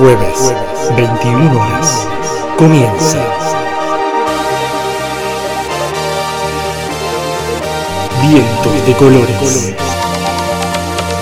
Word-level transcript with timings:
Jueves, 0.00 0.54
21 0.96 1.60
horas. 1.60 2.08
Comienza. 2.56 3.18
Vientos 8.22 8.86
de 8.86 8.92
colores. 8.94 9.74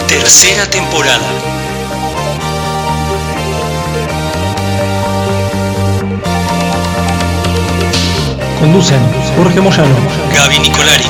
Tercera 0.07 0.71
temporada. 0.71 1.27
Conducen 8.61 9.01
Jorge 9.37 9.61
Moyano, 9.61 9.89
Gaby 10.37 10.61
Nicolari, 10.61 11.05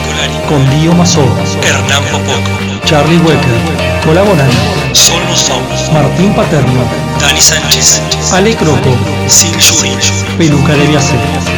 con 0.48 0.80
Dio 0.80 0.94
Mazó, 0.94 1.20
Hernán 1.62 2.02
Popoco, 2.04 2.86
Charlie 2.86 3.18
Wecker, 3.18 3.87
colaboran 4.08 4.48
Sol 4.92 5.20
Somos, 5.34 5.92
Martín 5.92 6.32
Paterno, 6.32 6.80
Dani 7.20 7.40
Sánchez, 7.40 8.00
Ale 8.32 8.56
Croco, 8.56 8.96
Sil 9.28 9.52
Yuri, 9.60 9.92
Peluca 10.38 10.72
de 10.72 10.86
Viace. 10.86 11.14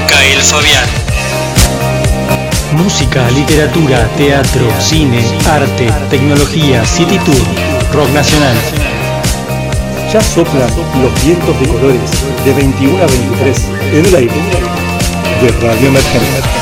Kael 0.09 0.43
Fabián, 0.43 0.89
Música, 2.73 3.31
literatura, 3.31 4.09
teatro, 4.17 4.67
cine, 4.81 5.23
arte, 5.49 5.87
tecnología, 6.11 6.85
city 6.85 7.19
tour, 7.19 7.45
rock 7.93 8.11
nacional. 8.11 8.57
Ya 10.13 10.21
soplan 10.21 10.71
los 11.03 11.25
vientos 11.25 11.61
de 11.61 11.69
colores 11.69 12.11
de 12.45 12.53
21 12.53 13.01
a 13.01 13.07
23 13.07 13.65
en 13.93 14.07
el 14.07 14.15
aire 14.17 14.41
de 15.41 15.49
Radio 15.67 15.89
Emergente. 15.89 16.60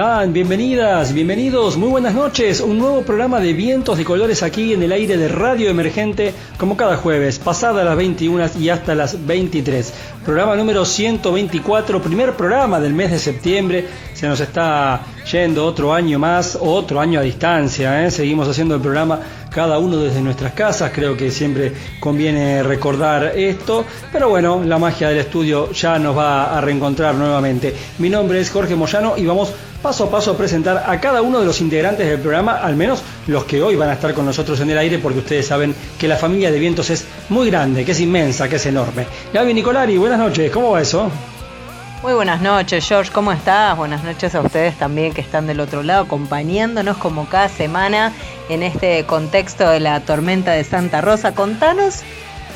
Bienvenidas, 0.00 1.12
bienvenidos, 1.12 1.76
muy 1.76 1.90
buenas 1.90 2.14
noches. 2.14 2.62
Un 2.62 2.78
nuevo 2.78 3.02
programa 3.02 3.38
de 3.38 3.52
vientos 3.52 3.98
de 3.98 4.04
colores 4.06 4.42
aquí 4.42 4.72
en 4.72 4.82
el 4.82 4.92
aire 4.92 5.18
de 5.18 5.28
Radio 5.28 5.68
Emergente, 5.68 6.32
como 6.56 6.74
cada 6.74 6.96
jueves, 6.96 7.38
pasada 7.38 7.84
las 7.84 7.98
21 7.98 8.46
y 8.58 8.70
hasta 8.70 8.94
las 8.94 9.26
23. 9.26 9.92
Programa 10.24 10.56
número 10.56 10.86
124, 10.86 12.00
primer 12.00 12.32
programa 12.32 12.80
del 12.80 12.94
mes 12.94 13.10
de 13.10 13.18
septiembre. 13.18 13.88
Se 14.14 14.26
nos 14.26 14.40
está 14.40 15.02
yendo 15.30 15.64
otro 15.64 15.94
año 15.94 16.18
más, 16.18 16.58
otro 16.60 17.00
año 17.00 17.20
a 17.20 17.22
distancia. 17.22 18.04
¿eh? 18.04 18.10
Seguimos 18.10 18.48
haciendo 18.48 18.74
el 18.74 18.80
programa 18.80 19.20
cada 19.50 19.78
uno 19.78 19.98
desde 19.98 20.20
nuestras 20.20 20.52
casas. 20.52 20.90
Creo 20.94 21.16
que 21.16 21.30
siempre 21.30 21.72
conviene 22.00 22.62
recordar 22.62 23.32
esto. 23.36 23.84
Pero 24.12 24.28
bueno, 24.28 24.62
la 24.64 24.78
magia 24.78 25.08
del 25.08 25.18
estudio 25.18 25.70
ya 25.72 25.98
nos 25.98 26.16
va 26.16 26.56
a 26.56 26.60
reencontrar 26.60 27.14
nuevamente. 27.14 27.74
Mi 27.98 28.10
nombre 28.10 28.40
es 28.40 28.50
Jorge 28.50 28.74
Moyano 28.74 29.16
y 29.16 29.24
vamos 29.24 29.52
paso 29.82 30.04
a 30.04 30.10
paso 30.10 30.32
a 30.32 30.36
presentar 30.36 30.84
a 30.86 31.00
cada 31.00 31.22
uno 31.22 31.40
de 31.40 31.46
los 31.46 31.60
integrantes 31.60 32.06
del 32.06 32.20
programa, 32.20 32.58
al 32.58 32.76
menos 32.76 33.02
los 33.28 33.44
que 33.44 33.62
hoy 33.62 33.76
van 33.76 33.88
a 33.88 33.94
estar 33.94 34.12
con 34.12 34.26
nosotros 34.26 34.60
en 34.60 34.70
el 34.70 34.78
aire, 34.78 34.98
porque 34.98 35.20
ustedes 35.20 35.46
saben 35.46 35.74
que 35.98 36.06
la 36.06 36.16
familia 36.16 36.50
de 36.50 36.58
vientos 36.58 36.90
es 36.90 37.06
muy 37.30 37.50
grande, 37.50 37.84
que 37.84 37.92
es 37.92 38.00
inmensa, 38.00 38.48
que 38.48 38.56
es 38.56 38.66
enorme. 38.66 39.06
Gaby 39.32 39.54
Nicolari, 39.54 39.96
buenas 39.96 40.18
noches, 40.18 40.50
¿cómo 40.50 40.72
va 40.72 40.82
eso? 40.82 41.10
Muy 42.02 42.14
buenas 42.14 42.40
noches, 42.40 42.88
George, 42.88 43.12
¿cómo 43.12 43.30
estás? 43.30 43.76
Buenas 43.76 44.02
noches 44.02 44.34
a 44.34 44.40
ustedes 44.40 44.74
también 44.78 45.12
que 45.12 45.20
están 45.20 45.46
del 45.46 45.60
otro 45.60 45.82
lado, 45.82 46.04
acompañándonos 46.04 46.96
como 46.96 47.28
cada 47.28 47.50
semana 47.50 48.14
en 48.48 48.62
este 48.62 49.04
contexto 49.04 49.68
de 49.68 49.80
la 49.80 50.00
tormenta 50.00 50.52
de 50.52 50.64
Santa 50.64 51.02
Rosa. 51.02 51.34
Contanos, 51.34 52.00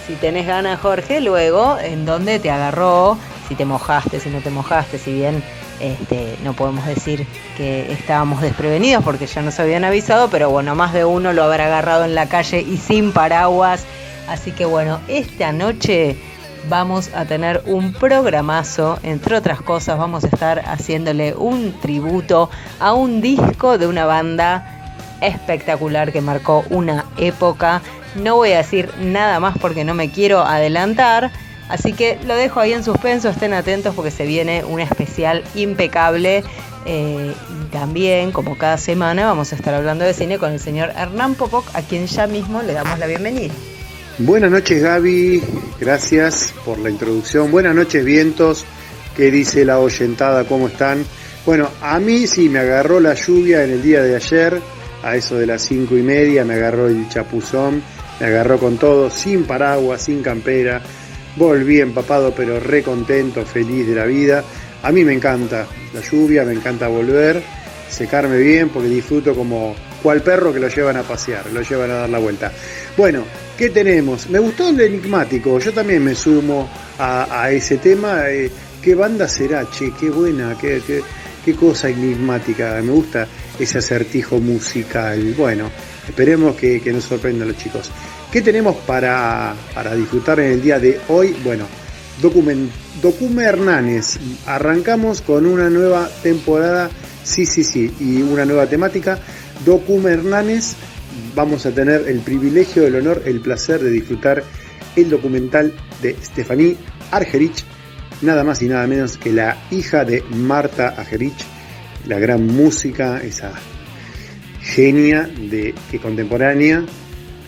si 0.06 0.15
tenés 0.15 0.47
ganas, 0.47 0.81
Jorge, 0.81 1.21
luego 1.21 1.77
en 1.78 2.06
dónde 2.06 2.38
te 2.38 2.50
agarró, 2.50 3.19
si 3.47 3.55
te 3.55 3.66
mojaste, 3.66 4.19
si 4.19 4.31
no 4.31 4.41
te 4.41 4.49
mojaste, 4.49 4.97
si 4.97 5.12
bien 5.12 5.43
este, 5.78 6.38
no 6.43 6.55
podemos 6.55 6.87
decir 6.87 7.26
que 7.59 7.93
estábamos 7.93 8.41
desprevenidos 8.41 9.05
porque 9.05 9.26
ya 9.26 9.43
nos 9.43 9.61
habían 9.61 9.84
avisado, 9.84 10.31
pero 10.31 10.49
bueno, 10.49 10.75
más 10.75 10.94
de 10.94 11.05
uno 11.05 11.34
lo 11.34 11.44
habrá 11.44 11.66
agarrado 11.66 12.06
en 12.06 12.15
la 12.15 12.31
calle 12.31 12.62
y 12.62 12.78
sin 12.78 13.12
paraguas. 13.12 13.84
Así 14.26 14.53
que 14.53 14.65
bueno, 14.65 15.00
esta 15.06 15.53
noche 15.53 16.16
vamos 16.69 17.10
a 17.14 17.25
tener 17.25 17.62
un 17.66 17.92
programazo, 17.92 18.98
entre 19.02 19.36
otras 19.36 19.60
cosas 19.60 19.98
vamos 19.98 20.25
a 20.25 20.28
estar 20.28 20.60
haciéndole 20.60 21.34
un 21.34 21.72
tributo 21.80 22.50
a 22.80 22.92
un 22.94 23.20
disco 23.20 23.78
de 23.78 23.86
una 23.86 24.06
banda 24.06 24.75
espectacular 25.20 26.12
que 26.12 26.20
marcó 26.20 26.64
una 26.70 27.06
época. 27.16 27.82
No 28.16 28.36
voy 28.36 28.52
a 28.52 28.58
decir 28.58 28.91
nada 29.00 29.41
más 29.41 29.58
porque 29.58 29.84
no 29.84 29.94
me 29.94 30.10
quiero 30.10 30.41
adelantar, 30.41 31.30
así 31.69 31.92
que 31.92 32.19
lo 32.25 32.34
dejo 32.34 32.60
ahí 32.60 32.72
en 32.72 32.84
suspenso, 32.84 33.28
estén 33.28 33.54
atentos 33.54 33.94
porque 33.94 34.10
se 34.10 34.26
viene 34.26 34.64
un 34.64 34.81
especial 34.81 35.42
impecable. 35.54 36.44
Eh, 36.86 37.34
y 37.50 37.64
también, 37.70 38.31
como 38.31 38.58
cada 38.58 38.76
semana, 38.76 39.25
vamos 39.25 39.52
a 39.52 39.56
estar 39.56 39.72
hablando 39.72 40.04
de 40.04 40.12
cine 40.12 40.38
con 40.38 40.52
el 40.52 40.60
señor 40.60 40.92
Hernán 40.94 41.34
Popoc, 41.34 41.64
a 41.75 41.81
quien 41.81 42.06
ya 42.06 42.26
mismo 42.26 42.62
le 42.62 42.75
damos 42.75 42.98
la 42.98 43.06
bienvenida. 43.06 43.54
Buenas 44.19 44.52
noches 44.52 44.80
Gaby, 44.80 45.42
gracias 45.80 46.54
por 46.64 46.78
la 46.78 46.88
introducción. 46.88 47.50
Buenas 47.50 47.75
noches 47.75 48.04
vientos, 48.04 48.64
¿qué 49.16 49.28
dice 49.28 49.64
la 49.64 49.80
oyentada? 49.80 50.44
¿Cómo 50.44 50.69
están? 50.69 51.04
Bueno, 51.44 51.69
a 51.82 51.98
mí 51.98 52.28
sí 52.28 52.48
me 52.48 52.60
agarró 52.60 53.00
la 53.00 53.14
lluvia 53.14 53.64
en 53.64 53.70
el 53.70 53.82
día 53.82 54.02
de 54.02 54.14
ayer, 54.14 54.60
a 55.02 55.16
eso 55.16 55.36
de 55.36 55.47
las 55.47 55.62
cinco 55.62 55.97
y 55.97 56.02
media, 56.02 56.44
me 56.44 56.54
agarró 56.54 56.86
el 56.86 57.08
chapuzón, 57.08 57.82
me 58.20 58.26
agarró 58.26 58.58
con 58.58 58.78
todo, 58.78 59.10
sin 59.10 59.47
paraguas, 59.47 60.02
sin 60.02 60.22
campera, 60.22 60.81
volví 61.34 61.81
empapado 61.81 62.32
pero 62.36 62.60
re 62.60 62.84
contento, 62.84 63.44
feliz 63.44 63.88
de 63.88 63.96
la 63.96 64.04
vida. 64.04 64.44
A 64.84 64.92
mí 64.92 65.02
me 65.02 65.12
encanta 65.12 65.66
la 65.92 66.00
lluvia, 66.00 66.44
me 66.44 66.52
encanta 66.52 66.86
volver, 66.86 67.42
secarme 67.91 68.38
bien 68.38 68.69
porque 68.69 68.88
disfruto 68.88 69.34
como 69.34 69.75
cual 70.04 70.20
perro 70.20 70.53
que 70.53 70.60
lo 70.60 70.69
llevan 70.69 70.98
a 70.98 71.03
pasear, 71.03 71.50
lo 71.50 71.62
llevan 71.62 71.91
a 71.91 71.94
dar 71.94 72.10
la 72.10 72.19
vuelta. 72.19 72.53
Bueno, 72.94 73.25
¿qué 73.56 73.70
tenemos? 73.70 74.28
Me 74.28 74.38
gustó 74.38 74.69
el 74.69 74.78
enigmático, 74.78 75.59
yo 75.59 75.72
también 75.72 76.04
me 76.04 76.15
sumo 76.15 76.69
a, 76.98 77.50
ese 77.50 77.78
tema. 77.78 78.28
Eh, 78.28 78.50
¿Qué 78.82 78.94
banda 78.94 79.26
será? 79.26 79.66
Che, 79.70 79.94
qué 79.98 80.10
buena, 80.10 80.59
qué, 80.60 80.82
qué, 80.87 81.03
qué 81.43 81.54
cosa 81.54 81.88
enigmática. 81.88 82.78
Me 82.82 82.93
gusta 82.93 83.26
ese 83.59 83.78
acertijo 83.78 84.38
musical. 84.41 85.34
Bueno, 85.38 85.70
esperemos 86.06 86.54
que, 86.54 86.82
que 86.82 86.93
nos 86.93 87.04
sorprendan 87.04 87.48
los 87.48 87.56
chicos. 87.56 87.91
¿Qué 88.31 88.43
tenemos 88.43 88.76
para, 88.87 89.54
para 89.72 89.94
disfrutar 89.94 90.38
en 90.41 90.53
el 90.53 90.60
día 90.60 90.78
de 90.78 91.00
hoy? 91.09 91.34
Bueno, 91.43 91.64
document, 92.20 92.70
Docume 93.00 93.44
Hernanes. 93.44 94.19
Arrancamos 94.47 95.20
con 95.22 95.47
una 95.47 95.69
nueva 95.70 96.09
temporada, 96.22 96.91
sí, 97.23 97.44
sí, 97.46 97.64
sí, 97.64 97.93
y 98.00 98.23
una 98.23 98.44
nueva 98.44 98.67
temática. 98.67 99.19
Docume 99.64 100.12
Hernanes. 100.12 100.76
Vamos 101.34 101.66
a 101.66 101.70
tener 101.70 102.08
el 102.08 102.20
privilegio, 102.20 102.86
el 102.86 102.96
honor, 102.96 103.22
el 103.24 103.40
placer 103.40 103.82
de 103.82 103.90
disfrutar 103.90 104.42
el 104.96 105.10
documental 105.10 105.72
de 106.02 106.16
Stephanie 106.22 106.76
Argerich, 107.10 107.64
nada 108.22 108.44
más 108.44 108.62
y 108.62 108.66
nada 108.66 108.86
menos 108.86 109.16
que 109.16 109.32
la 109.32 109.56
hija 109.70 110.04
de 110.04 110.22
Marta 110.30 110.88
Argerich, 110.88 111.44
la 112.06 112.18
gran 112.18 112.46
música, 112.46 113.20
esa 113.22 113.52
genia 114.60 115.22
de, 115.22 115.74
que 115.90 115.98
contemporánea, 115.98 116.84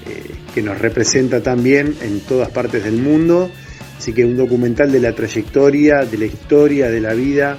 eh, 0.07 0.35
que 0.55 0.63
nos 0.63 0.79
representa 0.79 1.43
también 1.43 1.97
en 2.03 2.21
todas 2.21 2.51
partes 2.51 2.85
del 2.85 2.97
mundo. 2.97 3.51
Así 3.99 4.13
que 4.13 4.25
un 4.25 4.37
documental 4.37 4.93
de 4.93 5.01
la 5.01 5.15
trayectoria, 5.15 6.05
de 6.05 6.19
la 6.19 6.27
historia, 6.27 6.91
de 6.91 7.01
la 7.01 7.15
vida, 7.15 7.59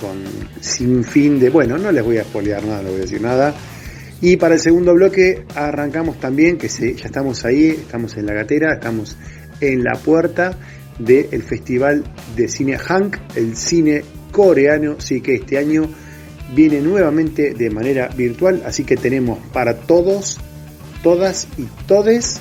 con 0.00 0.22
sin 0.60 1.02
fin 1.04 1.40
de. 1.40 1.48
Bueno, 1.48 1.78
no 1.78 1.90
les 1.90 2.04
voy 2.04 2.18
a 2.18 2.24
spoilear 2.24 2.62
nada, 2.64 2.82
no 2.82 2.90
voy 2.90 2.98
a 2.98 3.02
decir 3.02 3.20
nada. 3.20 3.54
Y 4.22 4.36
para 4.36 4.54
el 4.54 4.60
segundo 4.60 4.94
bloque 4.94 5.44
arrancamos 5.56 6.20
también, 6.20 6.56
que 6.56 6.68
ya 6.68 7.06
estamos 7.06 7.44
ahí, 7.44 7.70
estamos 7.70 8.16
en 8.16 8.26
la 8.26 8.34
gatera, 8.34 8.72
estamos 8.72 9.16
en 9.60 9.82
la 9.82 9.94
puerta 9.94 10.56
del 11.00 11.42
Festival 11.42 12.04
de 12.36 12.46
Cine 12.46 12.78
Hank, 12.78 13.16
el 13.34 13.56
cine 13.56 14.04
coreano, 14.30 15.00
sí 15.00 15.20
que 15.20 15.34
este 15.34 15.58
año 15.58 15.88
viene 16.54 16.80
nuevamente 16.80 17.52
de 17.52 17.68
manera 17.70 18.08
virtual, 18.16 18.62
así 18.64 18.84
que 18.84 18.96
tenemos 18.96 19.40
para 19.52 19.74
todos, 19.74 20.38
todas 21.02 21.48
y 21.58 21.66
todes, 21.88 22.40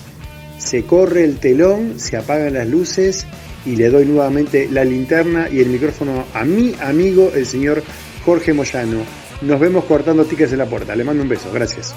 se 0.59 0.83
corre 0.83 1.23
el 1.23 1.37
telón, 1.37 1.99
se 1.99 2.15
apagan 2.15 2.53
las 2.53 2.67
luces 2.67 3.25
y 3.65 3.75
le 3.75 3.89
doy 3.89 4.05
nuevamente 4.05 4.69
la 4.71 4.85
linterna 4.85 5.49
y 5.51 5.61
el 5.61 5.69
micrófono 5.69 6.25
a 6.35 6.45
mi 6.45 6.75
amigo, 6.79 7.31
el 7.33 7.47
señor 7.47 7.81
Jorge 8.23 8.53
Moyano. 8.53 9.20
Nos 9.41 9.59
vemos 9.59 9.85
cortando 9.85 10.23
tickets 10.25 10.51
en 10.51 10.59
la 10.59 10.65
puerta. 10.65 10.95
Le 10.95 11.03
mando 11.03 11.23
un 11.23 11.29
beso. 11.29 11.49
Gracias. 11.51 11.93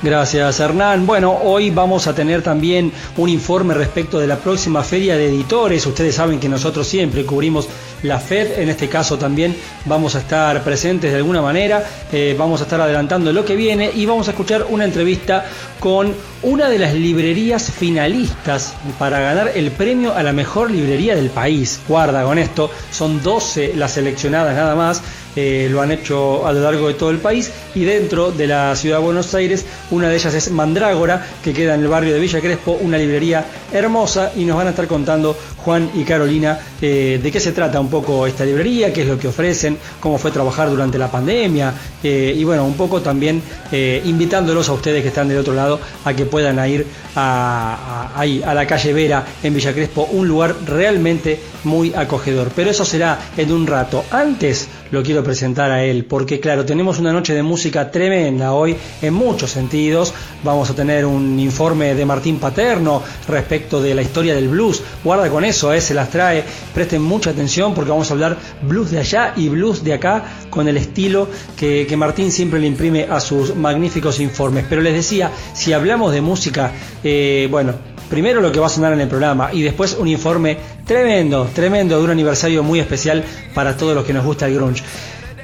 Gracias 0.00 0.60
Hernán. 0.60 1.06
Bueno, 1.06 1.32
hoy 1.42 1.70
vamos 1.70 2.06
a 2.06 2.14
tener 2.14 2.40
también 2.40 2.92
un 3.16 3.28
informe 3.28 3.74
respecto 3.74 4.20
de 4.20 4.28
la 4.28 4.36
próxima 4.36 4.84
feria 4.84 5.16
de 5.16 5.26
editores. 5.26 5.84
Ustedes 5.86 6.14
saben 6.14 6.38
que 6.38 6.48
nosotros 6.48 6.86
siempre 6.86 7.24
cubrimos 7.24 7.68
la 8.04 8.20
FED, 8.20 8.60
en 8.60 8.68
este 8.68 8.88
caso 8.88 9.18
también 9.18 9.56
vamos 9.86 10.14
a 10.14 10.20
estar 10.20 10.62
presentes 10.62 11.10
de 11.10 11.16
alguna 11.16 11.42
manera, 11.42 11.84
eh, 12.12 12.36
vamos 12.38 12.60
a 12.60 12.64
estar 12.64 12.80
adelantando 12.80 13.32
lo 13.32 13.44
que 13.44 13.56
viene 13.56 13.90
y 13.92 14.06
vamos 14.06 14.28
a 14.28 14.30
escuchar 14.30 14.66
una 14.68 14.84
entrevista 14.84 15.44
con 15.80 16.14
una 16.42 16.68
de 16.68 16.78
las 16.78 16.94
librerías 16.94 17.68
finalistas 17.68 18.74
para 19.00 19.18
ganar 19.18 19.50
el 19.56 19.72
premio 19.72 20.14
a 20.14 20.22
la 20.22 20.32
mejor 20.32 20.70
librería 20.70 21.16
del 21.16 21.30
país. 21.30 21.80
Guarda 21.88 22.22
con 22.22 22.38
esto, 22.38 22.70
son 22.92 23.20
12 23.20 23.72
las 23.74 23.94
seleccionadas 23.94 24.54
nada 24.54 24.76
más. 24.76 25.02
Eh, 25.40 25.68
lo 25.70 25.80
han 25.80 25.92
hecho 25.92 26.44
a 26.44 26.52
lo 26.52 26.60
largo 26.60 26.88
de 26.88 26.94
todo 26.94 27.10
el 27.10 27.18
país 27.18 27.52
y 27.72 27.84
dentro 27.84 28.32
de 28.32 28.48
la 28.48 28.74
ciudad 28.74 28.98
de 28.98 29.04
Buenos 29.04 29.32
Aires 29.34 29.64
una 29.92 30.08
de 30.08 30.16
ellas 30.16 30.34
es 30.34 30.50
Mandrágora 30.50 31.24
que 31.44 31.52
queda 31.52 31.76
en 31.76 31.82
el 31.82 31.86
barrio 31.86 32.12
de 32.12 32.18
Villa 32.18 32.40
Crespo 32.40 32.72
una 32.80 32.98
librería 32.98 33.44
hermosa 33.72 34.32
y 34.34 34.44
nos 34.44 34.56
van 34.56 34.66
a 34.66 34.70
estar 34.70 34.88
contando 34.88 35.36
Juan 35.58 35.92
y 35.94 36.02
Carolina 36.02 36.58
eh, 36.82 37.20
de 37.22 37.30
qué 37.30 37.38
se 37.38 37.52
trata 37.52 37.78
un 37.78 37.88
poco 37.88 38.26
esta 38.26 38.44
librería, 38.44 38.92
qué 38.92 39.02
es 39.02 39.06
lo 39.06 39.16
que 39.16 39.28
ofrecen, 39.28 39.78
cómo 40.00 40.18
fue 40.18 40.32
trabajar 40.32 40.70
durante 40.70 40.98
la 40.98 41.08
pandemia 41.08 41.72
eh, 42.02 42.34
y 42.36 42.42
bueno, 42.42 42.64
un 42.64 42.74
poco 42.74 43.00
también 43.00 43.40
invitándolos 43.70 44.68
a 44.70 44.72
ustedes 44.72 45.02
que 45.02 45.08
están 45.08 45.28
del 45.28 45.38
otro 45.38 45.54
lado 45.54 45.78
a 46.04 46.14
que 46.14 46.24
puedan 46.24 46.58
ir 46.68 46.84
a, 47.14 48.12
a 48.16 48.54
la 48.54 48.66
calle 48.66 48.92
Vera 48.92 49.24
en 49.42 49.54
Villa 49.54 49.72
Crespo, 49.72 50.08
un 50.10 50.26
lugar 50.26 50.56
realmente 50.66 51.38
muy 51.64 51.92
acogedor. 51.94 52.50
Pero 52.56 52.70
eso 52.70 52.84
será 52.84 53.18
en 53.36 53.52
un 53.52 53.66
rato. 53.66 54.04
Antes 54.10 54.68
lo 54.90 55.02
quiero 55.02 55.22
presentar 55.22 55.70
a 55.70 55.84
él, 55.84 56.04
porque 56.04 56.40
claro, 56.40 56.64
tenemos 56.64 56.98
una 56.98 57.12
noche 57.12 57.34
de 57.34 57.42
música 57.42 57.90
tremenda 57.90 58.52
hoy 58.52 58.76
en 59.02 59.14
muchos 59.14 59.50
sentidos. 59.50 60.14
Vamos 60.42 60.70
a 60.70 60.74
tener 60.74 61.04
un 61.04 61.38
informe 61.38 61.94
de 61.94 62.04
Martín 62.04 62.38
Paterno 62.38 63.02
respecto 63.26 63.80
de 63.80 63.94
la 63.94 64.02
historia 64.02 64.34
del 64.34 64.48
blues. 64.48 64.82
Guarda 65.04 65.28
con 65.30 65.44
eso, 65.44 65.72
eh, 65.72 65.80
se 65.80 65.94
las 65.94 66.10
trae. 66.10 66.44
Presten 66.74 67.02
mucha 67.02 67.30
atención 67.30 67.74
porque 67.74 67.90
vamos 67.90 68.10
a 68.10 68.14
hablar 68.14 68.36
blues 68.62 68.90
de 68.90 68.98
allá 68.98 69.32
y 69.36 69.48
blues 69.48 69.84
de 69.84 69.94
acá 69.94 70.24
con 70.50 70.68
el 70.68 70.76
estilo 70.76 71.28
que, 71.56 71.86
que 71.86 71.96
Martín 71.96 72.32
siempre 72.32 72.60
le 72.60 72.66
imprime 72.66 73.06
a 73.10 73.20
sus 73.20 73.54
magníficos 73.54 74.20
informes. 74.20 74.64
Pero 74.68 74.80
les 74.80 74.94
decía, 74.94 75.30
si 75.54 75.72
hablamos 75.72 76.12
de 76.12 76.20
música, 76.20 76.72
eh, 77.04 77.48
bueno, 77.50 77.74
primero 78.08 78.40
lo 78.40 78.50
que 78.50 78.60
va 78.60 78.66
a 78.66 78.70
sonar 78.70 78.92
en 78.92 79.00
el 79.00 79.08
programa 79.08 79.52
y 79.52 79.62
después 79.62 79.96
un 79.98 80.08
informe 80.08 80.58
tremendo, 80.84 81.48
tremendo 81.54 81.98
de 81.98 82.04
un 82.04 82.10
aniversario 82.10 82.62
muy 82.62 82.80
especial 82.80 83.24
para 83.54 83.76
todos 83.76 83.94
los 83.94 84.04
que 84.04 84.12
nos 84.12 84.24
gusta 84.24 84.46
el 84.46 84.54
grunge. 84.54 84.82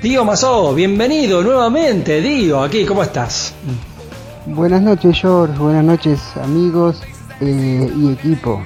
Dio 0.03 0.25
Mazó, 0.25 0.75
bienvenido 0.75 1.43
nuevamente, 1.43 2.21
Dio, 2.21 2.63
aquí, 2.63 2.85
¿cómo 2.85 3.03
estás? 3.03 3.55
Buenas 4.47 4.83
noches, 4.83 5.19
George, 5.19 5.59
buenas 5.59 5.85
noches, 5.85 6.21
amigos 6.37 7.01
eh, 7.41 7.91
y 7.97 8.13
equipo. 8.13 8.63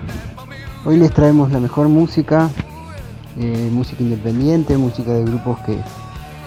Hoy 0.85 0.97
les 0.97 1.12
traemos 1.12 1.53
la 1.53 1.61
mejor 1.61 1.89
música, 1.89 2.51
eh, 3.39 3.69
música 3.71 4.03
independiente, 4.03 4.77
música 4.77 5.12
de 5.12 5.23
grupos 5.23 5.59
que, 5.61 5.79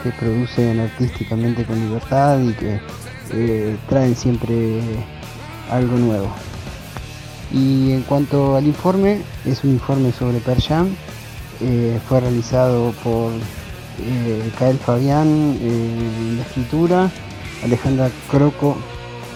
que, 0.04 0.12
producen 0.20 0.80
artísticamente 0.82 1.64
con 1.64 1.80
libertad 1.80 2.40
y 2.40 2.54
que 2.54 2.82
eh, 3.34 3.78
traen 3.88 4.16
siempre 4.16 4.82
algo 5.70 5.98
nuevo. 5.98 6.28
Y 7.54 7.92
en 7.92 8.04
cuanto 8.04 8.56
al 8.56 8.66
informe, 8.66 9.22
es 9.46 9.64
un 9.64 9.72
informe 9.72 10.12
sobre 10.12 10.40
Perjam. 10.40 10.96
Eh, 11.60 12.00
fue 12.08 12.20
realizado 12.20 12.92
por 13.04 13.32
eh, 14.00 14.52
Kael 14.58 14.78
Fabián 14.78 15.58
eh, 15.62 16.36
la 16.38 16.42
escritura, 16.44 17.12
Alejandra 17.64 18.10
Croco 18.30 18.78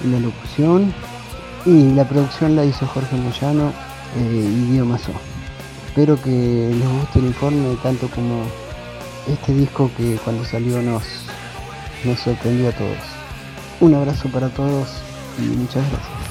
en 0.03 0.13
la 0.13 0.19
locución 0.19 0.93
y 1.65 1.91
la 1.93 2.07
producción 2.07 2.55
la 2.55 2.65
hizo 2.65 2.87
Jorge 2.87 3.15
Moyano 3.15 3.71
y 4.17 4.71
Guido 4.71 4.85
Mazó. 4.85 5.11
Espero 5.87 6.21
que 6.21 6.29
les 6.29 6.89
guste 6.99 7.19
el 7.19 7.25
informe 7.25 7.75
tanto 7.83 8.09
como 8.09 8.43
este 9.27 9.53
disco 9.53 9.89
que 9.97 10.17
cuando 10.23 10.43
salió 10.45 10.81
nos, 10.81 11.03
nos 12.03 12.19
sorprendió 12.19 12.69
a 12.69 12.71
todos. 12.71 12.97
Un 13.79 13.93
abrazo 13.93 14.29
para 14.29 14.49
todos 14.49 14.89
y 15.39 15.43
muchas 15.43 15.83
gracias. 15.89 16.24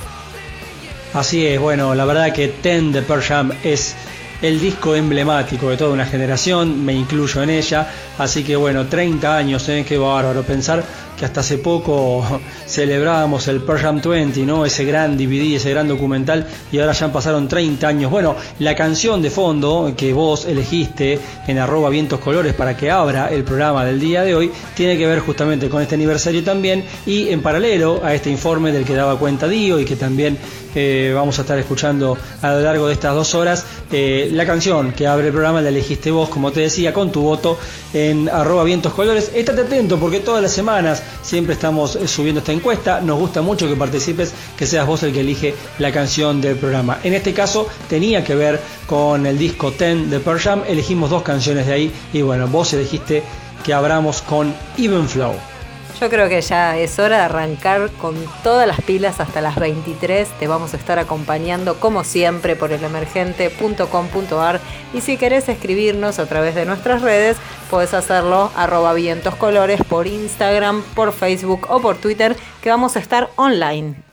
Así 1.15 1.47
es, 1.47 1.61
bueno, 1.61 1.95
la 1.95 2.05
verdad 2.07 2.33
que 2.33 2.49
Ten 2.49 2.91
de 2.91 3.01
Pearl 3.03 3.23
Jam 3.23 3.53
es 3.63 3.95
el 4.43 4.61
disco 4.61 4.97
emblemático 4.97 5.71
de 5.71 5.77
toda 5.77 5.93
una 5.93 6.07
generación, 6.07 6.85
me 6.85 6.93
incluyo 6.93 7.41
en 7.41 7.51
ella, 7.51 7.89
así 8.19 8.43
que 8.43 8.57
bueno, 8.57 8.87
30 8.87 9.37
años, 9.37 9.69
¿eh? 9.69 9.85
qué 9.89 9.97
bárbaro 9.97 10.43
pensar 10.43 10.85
que 11.19 11.25
hasta 11.25 11.41
hace 11.41 11.59
poco 11.59 12.25
celebrábamos 12.67 13.49
el 13.49 13.61
Pearl 13.61 13.81
Jam 13.81 14.01
20, 14.01 14.41
¿no? 14.47 14.65
Ese 14.65 14.85
gran 14.85 15.17
DVD, 15.17 15.57
ese 15.57 15.71
gran 15.71 15.89
documental, 15.89 16.47
y 16.73 16.79
ahora 16.79 16.93
ya 16.93 17.13
pasaron 17.13 17.49
30 17.49 17.87
años. 17.87 18.11
Bueno, 18.11 18.37
la 18.59 18.75
canción 18.75 19.23
de 19.23 19.31
fondo 19.31 19.93
que 19.97 20.13
vos 20.13 20.47
elegiste 20.47 21.19
en 21.47 21.59
arroba 21.59 21.91
vientos 21.91 22.21
colores 22.21 22.55
para 22.55 22.77
que 22.77 22.91
abra 22.91 23.29
el 23.29 23.45
programa 23.45 23.85
del 23.85 24.01
día 24.01 24.23
de 24.23 24.35
hoy, 24.35 24.51
tiene 24.75 24.97
que 24.99 25.07
ver 25.07 25.21
justamente 25.21 25.69
con 25.69 25.83
este 25.83 25.95
aniversario 25.95 26.43
también, 26.43 26.85
y 27.07 27.29
en 27.29 27.43
paralelo 27.43 28.01
a 28.03 28.15
este 28.15 28.31
informe 28.31 28.73
del 28.73 28.85
que 28.85 28.95
daba 28.95 29.19
cuenta 29.19 29.49
Dio 29.49 29.79
y 29.79 29.85
que 29.85 29.97
también 29.97 30.39
eh, 30.75 31.13
vamos 31.15 31.39
a 31.39 31.43
estar 31.43 31.59
escuchando 31.59 32.19
a 32.43 32.53
lo 32.53 32.61
largo 32.61 32.89
de 32.89 32.95
estas 32.95 33.15
dos 33.15 33.35
horas, 33.35 33.65
eh, 33.93 34.29
la 34.33 34.45
canción 34.45 34.93
que 34.93 35.07
abre 35.07 35.29
el 35.29 35.33
programa 35.33 35.61
la 35.61 35.69
elegiste 35.69 36.11
vos, 36.11 36.29
como 36.29 36.51
te 36.51 36.61
decía, 36.61 36.93
con 36.93 37.13
tu 37.13 37.23
voto 37.23 37.59
en 37.93 38.29
arroba 38.29 38.65
vientos 38.65 38.93
colores. 38.93 39.31
Estate 39.35 39.61
atento 39.61 39.99
porque 39.99 40.21
todas 40.21 40.43
las 40.43 40.51
semanas 40.51 41.03
siempre 41.23 41.55
estamos 41.55 41.99
subiendo 42.07 42.41
esta 42.41 42.53
encuesta. 42.53 43.01
Nos 43.01 43.19
gusta 43.19 43.43
mucho 43.43 43.69
que 43.69 43.77
participes, 43.77 44.33
que 44.57 44.67
seas 44.67 44.87
vos 44.87 45.03
el 45.03 45.13
que 45.13 45.21
elige 45.21 45.55
la 45.79 45.93
canción 45.93 46.41
del 46.41 46.57
programa. 46.57 46.99
En 47.03 47.15
este 47.15 47.33
caso 47.33 47.69
tenía 47.89 48.25
que 48.25 48.35
ver 48.35 48.61
con 48.87 49.27
el 49.27 49.39
disco 49.39 49.73
Ten 49.73 50.11
de 50.11 50.21
Pearl 50.21 50.41
Jam. 50.41 50.63
Elegimos 50.67 51.11
dos 51.11 51.23
canciones 51.23 51.67
de 51.67 51.73
ahí 51.73 51.93
y 52.13 52.23
bueno, 52.23 52.49
vos 52.49 52.73
elegiste 52.73 53.23
que 53.65 53.73
abramos 53.73 54.23
con 54.23 54.55
Even 54.77 55.09
Flow. 55.09 55.54
Yo 56.01 56.11
creo 56.11 56.29
que 56.29 56.41
ya 56.41 56.77
es 56.77 56.99
hora 56.99 57.19
de 57.19 57.23
arrancar 57.23 57.91
con 57.93 58.17
todas 58.43 58.67
las 58.67 58.81
pilas 58.81 59.21
hasta 59.21 59.41
las 59.41 59.57
23. 59.57 60.29
Te 60.41 60.49
vamos 60.49 60.75
a 60.75 60.77
estar 60.77 60.99
acompañando 60.99 61.79
como 61.79 62.03
siempre 62.03 62.57
por 62.57 62.73
elemergente.com.ar 62.73 64.61
y 64.93 65.01
si 65.01 65.17
querés 65.17 65.49
escribirnos 65.49 66.19
a 66.19 66.27
través 66.27 66.57
de 66.57 66.67
nuestras 66.67 67.03
redes, 67.03 67.37
puedes 67.71 67.95
hacerlo 67.95 68.51
arroba 68.57 68.93
vientoscolores 68.93 69.83
por 69.85 70.07
Instagram, 70.07 70.83
por 70.95 71.13
Facebook 71.13 71.69
o 71.71 71.81
por 71.81 71.97
Twitter, 71.97 72.37
que 72.61 72.71
vamos 72.71 72.97
a 72.97 72.99
estar 72.99 73.31
online. 73.37 74.04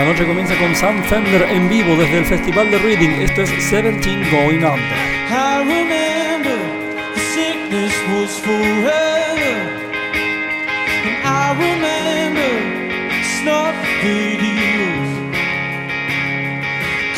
La 0.00 0.06
noche 0.06 0.24
comienza 0.24 0.56
con 0.56 0.74
Sam 0.74 1.04
Fender 1.04 1.42
en 1.42 1.68
vivo 1.68 1.94
desde 1.94 2.20
el 2.20 2.24
Festival 2.24 2.70
de 2.70 2.78
Reading. 2.78 3.20
Esto 3.20 3.42
es 3.42 3.50
17 3.50 4.30
Going 4.30 4.64
Under. 4.64 4.96
I 5.28 5.58
remember 5.58 6.56
the 7.12 7.20
sickness 7.34 7.92
was 8.08 8.40
forever. 8.40 9.58
And 11.04 11.16
I 11.22 11.52
remember 11.52 12.48
snuff 13.42 13.74
videos. 14.02 15.34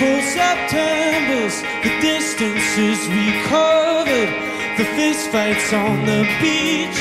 Cold 0.01 0.25
Septembers, 0.25 1.63
the 1.85 2.01
distances 2.01 2.99
we 3.11 3.31
covered. 3.49 4.29
The 4.77 4.87
fist 4.97 5.31
fights 5.31 5.73
on 5.73 6.05
the 6.05 6.27
beach. 6.41 6.99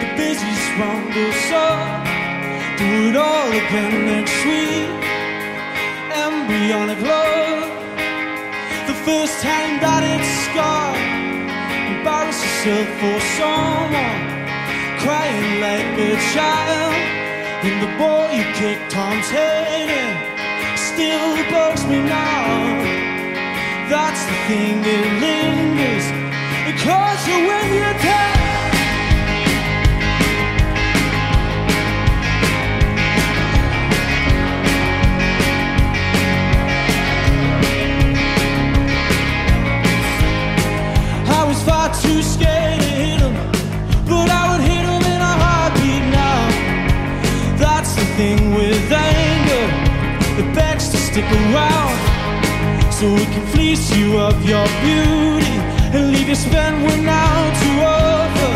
The 0.00 0.16
busiest 0.16 0.78
rumble 0.78 1.32
song. 1.50 2.07
Do 2.78 3.10
it 3.10 3.16
all 3.16 3.50
again 3.50 4.06
next 4.06 4.38
week. 4.46 4.86
Embryonic 6.14 7.00
love. 7.02 7.66
The 8.86 8.94
first 9.02 9.42
time 9.42 9.82
that 9.82 10.06
it's 10.06 10.30
scarred. 10.46 10.94
Embarrass 11.90 12.38
yourself 12.38 12.86
for 13.02 13.18
someone. 13.34 14.22
Crying 15.02 15.58
like 15.58 15.90
a 16.06 16.14
child. 16.30 16.94
And 17.66 17.82
the 17.82 17.90
boy 17.98 18.30
you 18.38 18.46
kicked 18.54 18.92
Tom's 18.92 19.26
head 19.26 19.90
in 19.90 20.14
still 20.78 21.34
bugs 21.50 21.82
me 21.84 21.98
now. 21.98 22.78
That's 23.90 24.22
the 24.22 24.38
thing 24.46 24.82
that 24.86 25.06
lingers. 25.18 26.06
Because 26.62 27.26
when 27.26 27.58
far 41.68 41.88
too 42.02 42.22
scared 42.22 42.80
to 42.80 42.90
hit 43.02 43.20
him, 43.20 43.34
but 44.08 44.28
I 44.40 44.42
would 44.50 44.64
hit 44.70 44.84
him 44.92 45.04
in 45.14 45.20
a 45.32 45.34
heartbeat 45.44 46.04
now. 46.20 46.42
That's 47.62 47.92
the 47.98 48.06
thing 48.18 48.54
with 48.54 48.90
anger, 48.90 49.66
it 50.40 50.48
begs 50.54 50.88
to 50.92 50.96
stick 50.96 51.28
around, 51.40 51.96
so 52.98 53.06
it 53.22 53.28
can 53.34 53.46
fleece 53.54 53.86
you 53.94 54.18
of 54.18 54.36
your 54.52 54.66
beauty 54.84 55.54
and 55.94 56.12
leave 56.12 56.28
you 56.28 56.38
spent 56.48 56.76
when 56.86 57.04
now 57.04 57.36
to 57.60 57.70
over. 58.06 58.52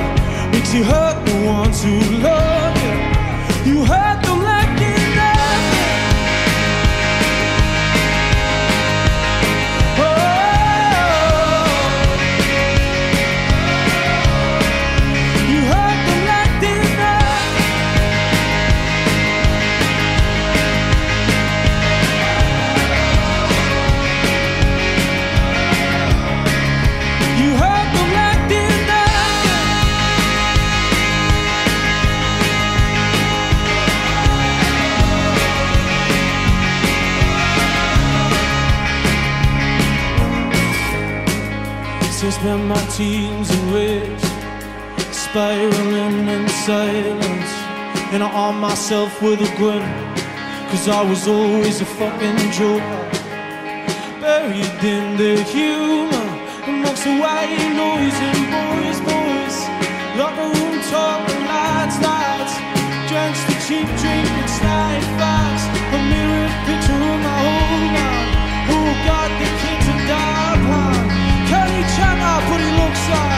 Makes 0.52 0.72
you 0.74 0.84
hurt 0.84 1.18
the 1.26 1.36
ones 1.56 1.84
who 1.84 1.94
love 2.26 2.74
you. 2.84 3.72
You 3.72 3.84
hurt. 3.84 4.11
And 48.12 48.22
I 48.22 48.30
armed 48.30 48.60
myself 48.60 49.22
with 49.22 49.40
a 49.40 49.48
grin, 49.56 49.80
cause 50.68 50.86
I 50.86 51.00
was 51.00 51.26
always 51.26 51.80
a 51.80 51.86
fucking 51.86 52.52
joker. 52.52 53.02
Buried 54.20 54.84
in 54.84 55.16
the 55.16 55.42
humor, 55.48 56.28
amongst 56.68 57.04
the 57.04 57.16
white 57.16 57.56
noise 57.72 58.18
and 58.28 58.42
boys, 58.52 58.98
boys. 59.00 59.56
Locker 60.20 60.44
room 60.44 60.76
talk 60.92 61.24
lights, 61.48 61.96
lights. 62.04 62.54
Drinks 63.08 63.40
the 63.48 63.56
cheap 63.64 63.88
drink 63.96 64.28
and 64.28 64.50
slide 64.60 65.04
fast. 65.16 65.64
A 65.72 65.98
mirrored 66.12 66.54
picture 66.68 66.92
of 66.92 67.18
my 67.24 67.38
whole 67.48 67.86
life. 67.96 68.32
Who 68.68 68.78
got 69.08 69.30
the 69.40 69.48
kids 69.64 69.86
in 69.88 70.00
downtown? 70.04 71.00
Kelly 71.48 71.82
Chandler, 71.96 72.38
what 72.44 72.60
he 72.60 72.70
looks 72.76 73.04
like. 73.08 73.31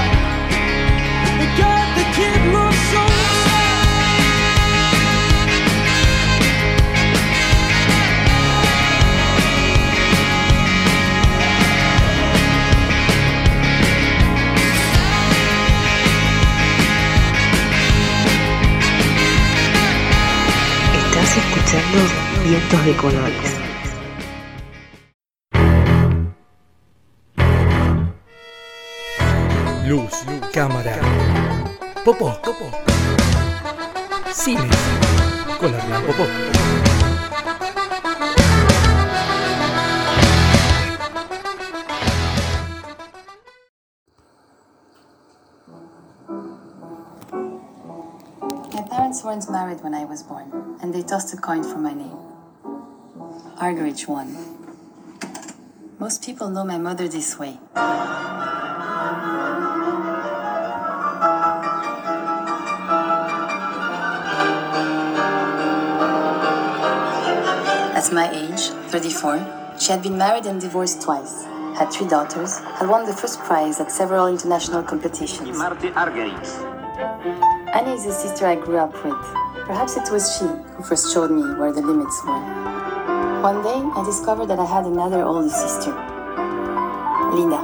Escuchando 21.64 21.98
Vientos 22.44 22.84
de 22.84 22.96
Colores. 22.96 23.58
Luz, 29.86 30.12
cámara, 30.52 30.98
popó, 32.04 32.40
cine, 34.32 34.68
con 35.60 35.74
Hernán 35.74 36.02
Popó. 36.04 36.24
Weren't 49.24 49.50
married 49.50 49.82
when 49.82 49.94
I 49.94 50.04
was 50.04 50.22
born, 50.22 50.78
and 50.82 50.92
they 50.92 51.02
tossed 51.02 51.32
a 51.32 51.36
coin 51.38 51.62
for 51.62 51.78
my 51.78 51.94
name. 51.94 52.18
Argerich 53.56 54.06
won. 54.06 54.36
Most 55.98 56.22
people 56.22 56.50
know 56.50 56.64
my 56.64 56.76
mother 56.76 57.08
this 57.08 57.38
way. 57.38 57.58
At 67.96 68.12
my 68.12 68.28
age, 68.30 68.68
34, 68.90 69.74
she 69.78 69.92
had 69.92 70.02
been 70.02 70.18
married 70.18 70.44
and 70.44 70.60
divorced 70.60 71.00
twice, 71.00 71.44
had 71.78 71.90
three 71.90 72.06
daughters, 72.06 72.58
had 72.58 72.88
won 72.88 73.06
the 73.06 73.14
first 73.14 73.38
prize 73.40 73.80
at 73.80 73.90
several 73.90 74.26
international 74.26 74.82
competitions. 74.82 75.56
Annie 77.74 77.94
is 77.94 78.04
the 78.04 78.12
sister 78.12 78.46
I 78.46 78.54
grew 78.54 78.78
up 78.78 78.94
with. 79.04 79.18
Perhaps 79.66 79.96
it 79.96 80.08
was 80.12 80.38
she 80.38 80.44
who 80.76 80.84
first 80.84 81.12
showed 81.12 81.32
me 81.32 81.42
where 81.58 81.72
the 81.72 81.82
limits 81.82 82.22
were. 82.24 82.38
One 83.42 83.64
day, 83.64 83.82
I 83.96 84.04
discovered 84.06 84.46
that 84.46 84.60
I 84.60 84.64
had 84.64 84.86
another 84.86 85.24
older 85.24 85.48
sister, 85.50 85.92
Linda. 87.34 87.58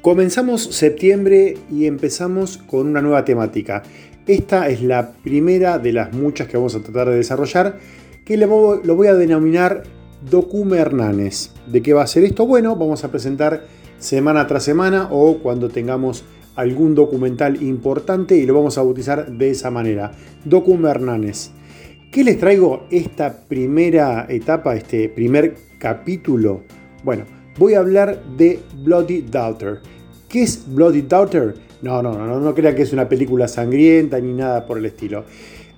Comenzamos 0.00 0.62
septiembre 0.62 1.58
y 1.68 1.86
empezamos 1.86 2.58
con 2.58 2.86
una 2.86 3.02
nueva 3.02 3.24
temática. 3.24 3.82
Esta 4.28 4.68
es 4.68 4.82
la 4.82 5.10
primera 5.10 5.80
de 5.80 5.92
las 5.92 6.12
muchas 6.12 6.46
que 6.46 6.58
vamos 6.58 6.76
a 6.76 6.80
tratar 6.80 7.08
de 7.08 7.16
desarrollar, 7.16 7.80
que 8.24 8.36
lo 8.36 8.46
voy 8.46 9.08
a 9.08 9.14
denominar 9.14 9.82
Docume 10.30 10.78
Hernanes. 10.78 11.52
¿De 11.66 11.82
qué 11.82 11.92
va 11.92 12.04
a 12.04 12.06
ser 12.06 12.22
esto? 12.22 12.46
Bueno, 12.46 12.76
vamos 12.76 13.02
a 13.02 13.10
presentar 13.10 13.79
semana 14.00 14.46
tras 14.46 14.64
semana 14.64 15.08
o 15.10 15.38
cuando 15.38 15.68
tengamos 15.68 16.24
algún 16.56 16.94
documental 16.94 17.62
importante 17.62 18.36
y 18.36 18.44
lo 18.44 18.54
vamos 18.54 18.76
a 18.76 18.82
bautizar 18.82 19.30
de 19.30 19.50
esa 19.50 19.70
manera. 19.70 20.12
Docume 20.44 20.90
Hernanes. 20.90 21.52
¿Qué 22.10 22.24
les 22.24 22.40
traigo 22.40 22.86
esta 22.90 23.44
primera 23.46 24.26
etapa, 24.28 24.74
este 24.74 25.08
primer 25.08 25.56
capítulo? 25.78 26.62
Bueno, 27.04 27.24
voy 27.56 27.74
a 27.74 27.78
hablar 27.78 28.20
de 28.36 28.58
Bloody 28.82 29.22
Daughter. 29.22 29.78
¿Qué 30.28 30.42
es 30.42 30.64
Bloody 30.66 31.02
Daughter? 31.02 31.54
No, 31.82 32.02
no, 32.02 32.12
no, 32.12 32.26
no, 32.26 32.40
no 32.40 32.54
crean 32.54 32.74
que 32.74 32.82
es 32.82 32.92
una 32.92 33.08
película 33.08 33.46
sangrienta 33.46 34.18
ni 34.18 34.32
nada 34.32 34.66
por 34.66 34.78
el 34.78 34.86
estilo. 34.86 35.24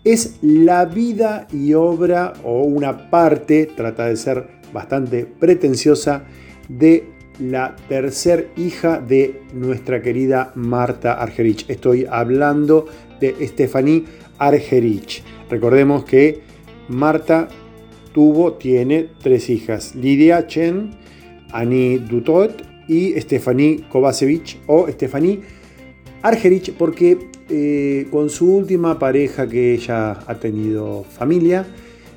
Es 0.05 0.38
la 0.43 0.85
vida 0.87 1.47
y 1.52 1.75
obra 1.75 2.33
o 2.45 2.62
una 2.62 3.11
parte, 3.11 3.67
trata 3.76 4.07
de 4.07 4.17
ser 4.17 4.49
bastante 4.73 5.26
pretenciosa, 5.26 6.25
de 6.69 7.05
la 7.51 7.77
tercer 7.89 8.51
hija 8.57 9.01
de 9.01 9.43
nuestra 9.55 10.03
querida 10.03 10.53
Marta 10.55 11.15
Argerich. 11.15 11.65
Estoy 11.69 12.07
hablando 12.09 12.87
de 13.21 13.35
Stephanie 13.47 14.05
Argerich. 14.39 15.23
Recordemos 15.51 16.05
que 16.05 16.41
Marta 16.89 17.49
tuvo, 18.13 18.55
tiene 18.55 19.09
tres 19.23 19.51
hijas. 19.51 19.95
Lidia 19.95 20.47
Chen, 20.47 20.91
Annie 21.53 21.99
Dutot 21.99 22.63
y 22.89 23.21
Stephanie 23.21 23.85
Kovacevic 23.89 24.59
o 24.67 24.89
Stephanie 24.89 25.41
Argerich 26.23 26.73
porque 26.73 27.19
eh, 27.49 28.07
con 28.11 28.31
su 28.31 28.55
última 28.55 28.99
pareja 28.99 29.49
que 29.49 29.75
ella 29.75 30.13
ha 30.27 30.35
tenido 30.37 31.05
familia, 31.05 31.67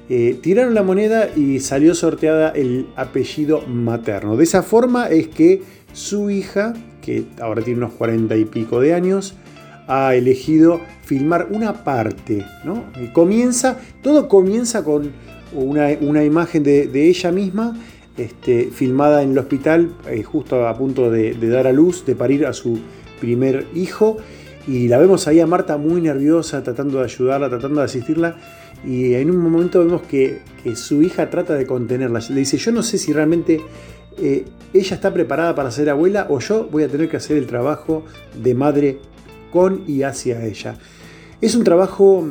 eh, 0.10 0.38
tiraron 0.42 0.74
la 0.74 0.84
moneda 0.84 1.30
y 1.36 1.60
salió 1.60 1.96
sorteada 1.96 2.50
el 2.50 2.88
apellido 2.96 3.62
materno. 3.68 4.38
De 4.38 4.44
esa 4.44 4.64
forma 4.64 5.08
es 5.08 5.28
que 5.28 5.64
su 5.94 6.30
hija, 6.30 6.74
que 7.02 7.26
ahora 7.42 7.62
tiene 7.62 7.80
unos 7.80 7.94
cuarenta 7.94 8.36
y 8.36 8.46
pico 8.46 8.80
de 8.80 8.94
años, 8.94 9.36
ha 9.88 10.16
elegido 10.16 10.82
filmar 11.04 11.48
una 11.52 11.84
parte. 11.84 12.46
¿no? 12.64 12.86
Comienza, 13.14 13.78
todo 14.02 14.28
comienza 14.28 14.84
con 14.84 15.12
una, 15.54 15.90
una 16.02 16.24
imagen 16.24 16.64
de, 16.64 16.88
de 16.88 17.08
ella 17.08 17.32
misma. 17.32 17.78
Este, 18.18 18.70
filmada 18.72 19.24
en 19.24 19.32
el 19.32 19.38
hospital, 19.40 19.94
eh, 20.08 20.24
justo 20.24 20.66
a 20.66 20.78
punto 20.78 21.12
de, 21.12 21.34
de 21.34 21.50
dar 21.50 21.68
a 21.68 21.74
luz, 21.74 22.06
de 22.06 22.16
parir 22.16 22.46
a 22.46 22.54
su 22.54 22.80
primer 23.20 23.66
hijo. 23.76 24.16
Y 24.68 24.88
la 24.88 24.98
vemos 24.98 25.28
ahí 25.28 25.42
a 25.42 25.48
Marta 25.48 25.76
muy 25.76 26.00
nerviosa, 26.00 26.64
tratando 26.64 27.00
de 27.00 27.04
ayudarla, 27.04 27.50
tratando 27.50 27.82
de 27.82 27.86
asistirla. 27.86 28.38
Y 28.86 29.16
en 29.16 29.32
un 29.32 29.38
momento 29.38 29.80
vemos 29.84 30.04
que, 30.04 30.42
su 30.76 31.02
hija 31.02 31.30
trata 31.30 31.54
de 31.54 31.66
contenerla. 31.66 32.20
Le 32.30 32.40
dice, 32.40 32.58
yo 32.58 32.72
no 32.72 32.82
sé 32.82 32.98
si 32.98 33.14
realmente 33.14 33.62
eh, 34.18 34.46
ella 34.74 34.96
está 34.96 35.14
preparada 35.14 35.54
para 35.54 35.70
ser 35.70 35.90
abuela 35.90 36.28
o 36.30 36.40
yo 36.40 36.68
voy 36.72 36.84
a 36.84 36.88
tener 36.88 37.08
que 37.08 37.18
hacer 37.18 37.38
el 37.38 37.46
trabajo 37.46 38.04
de 38.42 38.56
madre 38.56 39.00
con 39.52 39.84
y 39.88 40.04
hacia 40.04 40.44
ella. 40.44 40.78
Es 41.40 41.56
un 41.56 41.64
trabajo 41.64 42.28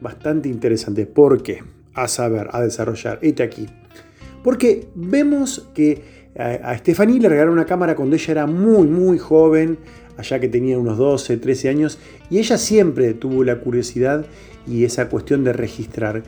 bastante 0.00 0.48
interesante. 0.48 1.06
¿Por 1.06 1.42
qué? 1.42 1.62
A 1.94 2.08
saber, 2.08 2.48
a 2.52 2.60
desarrollar. 2.60 3.18
Este 3.22 3.42
aquí. 3.42 3.66
Porque 4.42 4.88
vemos 4.94 5.68
que 5.74 6.26
a 6.38 6.76
Stephanie 6.76 7.18
le 7.18 7.28
regalaron 7.28 7.54
una 7.54 7.64
cámara 7.64 7.96
cuando 7.96 8.16
ella 8.16 8.32
era 8.32 8.46
muy, 8.46 8.86
muy 8.86 9.18
joven. 9.18 9.78
allá 10.16 10.40
que 10.40 10.48
tenía 10.48 10.78
unos 10.78 10.96
12, 10.96 11.36
13 11.36 11.68
años, 11.68 11.98
y 12.30 12.38
ella 12.38 12.56
siempre 12.56 13.12
tuvo 13.12 13.44
la 13.44 13.60
curiosidad 13.60 14.24
y 14.66 14.84
esa 14.84 15.08
cuestión 15.08 15.44
de 15.44 15.52
registrar. 15.52 16.22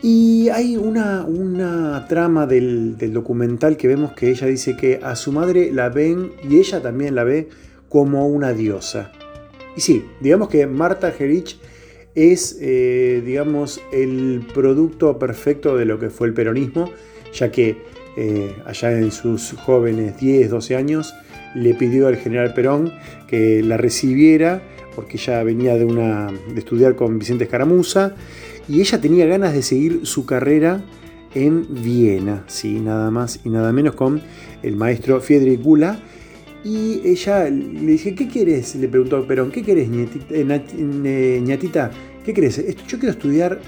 Y 0.00 0.48
hay 0.50 0.76
una, 0.76 1.24
una 1.24 2.06
trama 2.08 2.46
del, 2.46 2.96
documental 3.12 3.76
que 3.76 3.88
vemos 3.88 4.12
que 4.12 4.30
ella 4.30 4.46
dice 4.46 4.76
que 4.76 5.00
a 5.02 5.16
su 5.16 5.32
madre 5.32 5.72
la 5.72 5.88
ven, 5.88 6.32
y 6.48 6.58
ella 6.58 6.80
también 6.80 7.14
la 7.14 7.24
ve, 7.24 7.48
como 7.88 8.28
una 8.28 8.52
diosa. 8.52 9.12
Y 9.76 9.80
sí, 9.80 10.04
digamos 10.20 10.48
que 10.48 10.66
Marta 10.66 11.10
Gerich 11.10 11.58
es, 12.14 12.58
eh, 12.60 13.22
digamos, 13.24 13.80
el 13.92 14.46
producto 14.54 15.18
perfecto 15.18 15.76
de 15.76 15.84
lo 15.84 15.98
que 15.98 16.10
fue 16.10 16.28
el 16.28 16.34
peronismo, 16.34 16.92
ya 17.32 17.50
que 17.50 17.76
eh, 18.16 18.56
allá 18.66 18.92
en 18.92 19.10
sus 19.12 19.52
jóvenes 19.52 20.18
10, 20.18 20.50
12 20.50 20.76
años, 20.76 21.14
le 21.54 21.74
pidió 21.74 22.08
al 22.08 22.16
general 22.16 22.54
Perón 22.54 22.92
que 23.26 23.62
la 23.62 23.76
recibiera, 23.76 24.62
porque 24.98 25.16
ella 25.16 25.44
venía 25.44 25.76
de, 25.76 25.84
una, 25.84 26.26
de 26.26 26.58
estudiar 26.58 26.96
con 26.96 27.20
Vicente 27.20 27.44
Escaramuza, 27.44 28.16
y 28.68 28.80
ella 28.80 29.00
tenía 29.00 29.26
ganas 29.26 29.52
de 29.52 29.62
seguir 29.62 30.00
su 30.02 30.26
carrera 30.26 30.82
en 31.36 31.68
Viena, 31.84 32.42
¿sí? 32.48 32.80
nada 32.80 33.08
más 33.12 33.38
y 33.44 33.48
nada 33.48 33.70
menos 33.72 33.94
con 33.94 34.20
el 34.60 34.74
maestro 34.74 35.20
Friedrich 35.20 35.62
Gula. 35.62 36.00
Y 36.64 37.00
ella 37.04 37.48
le 37.48 37.92
dije, 37.92 38.16
¿qué 38.16 38.26
quieres? 38.26 38.74
Le 38.74 38.88
preguntó 38.88 39.24
Perón, 39.24 39.52
¿qué 39.52 39.62
querés, 39.62 39.88
eh, 40.30 41.42
ñatita? 41.44 41.92
¿Qué 42.24 42.34
querés? 42.34 42.56
Yo 42.88 42.98
quiero 42.98 43.12
estudiar 43.12 43.60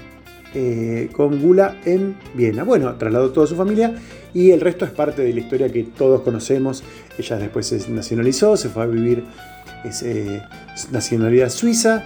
eh, 0.53 1.07
con 1.13 1.39
Gula 1.39 1.79
en 1.85 2.17
Viena. 2.33 2.65
Bueno, 2.65 2.93
trasladó 2.95 3.31
toda 3.31 3.47
su 3.47 3.55
familia 3.55 3.95
y 4.33 4.51
el 4.51 4.59
resto 4.59 4.83
es 4.83 4.91
parte 4.91 5.21
de 5.21 5.31
la 5.31 5.39
historia 5.39 5.69
que 5.69 5.83
todos 5.83 6.23
conocemos. 6.23 6.83
Ella 7.17 7.37
después 7.37 7.67
se 7.67 7.89
nacionalizó, 7.89 8.57
se 8.57 8.67
fue 8.67 8.83
a 8.83 8.87
vivir 8.87 9.23
es, 9.83 10.03
eh, 10.03 10.41
nacionalidad 10.91 11.49
suiza, 11.49 12.03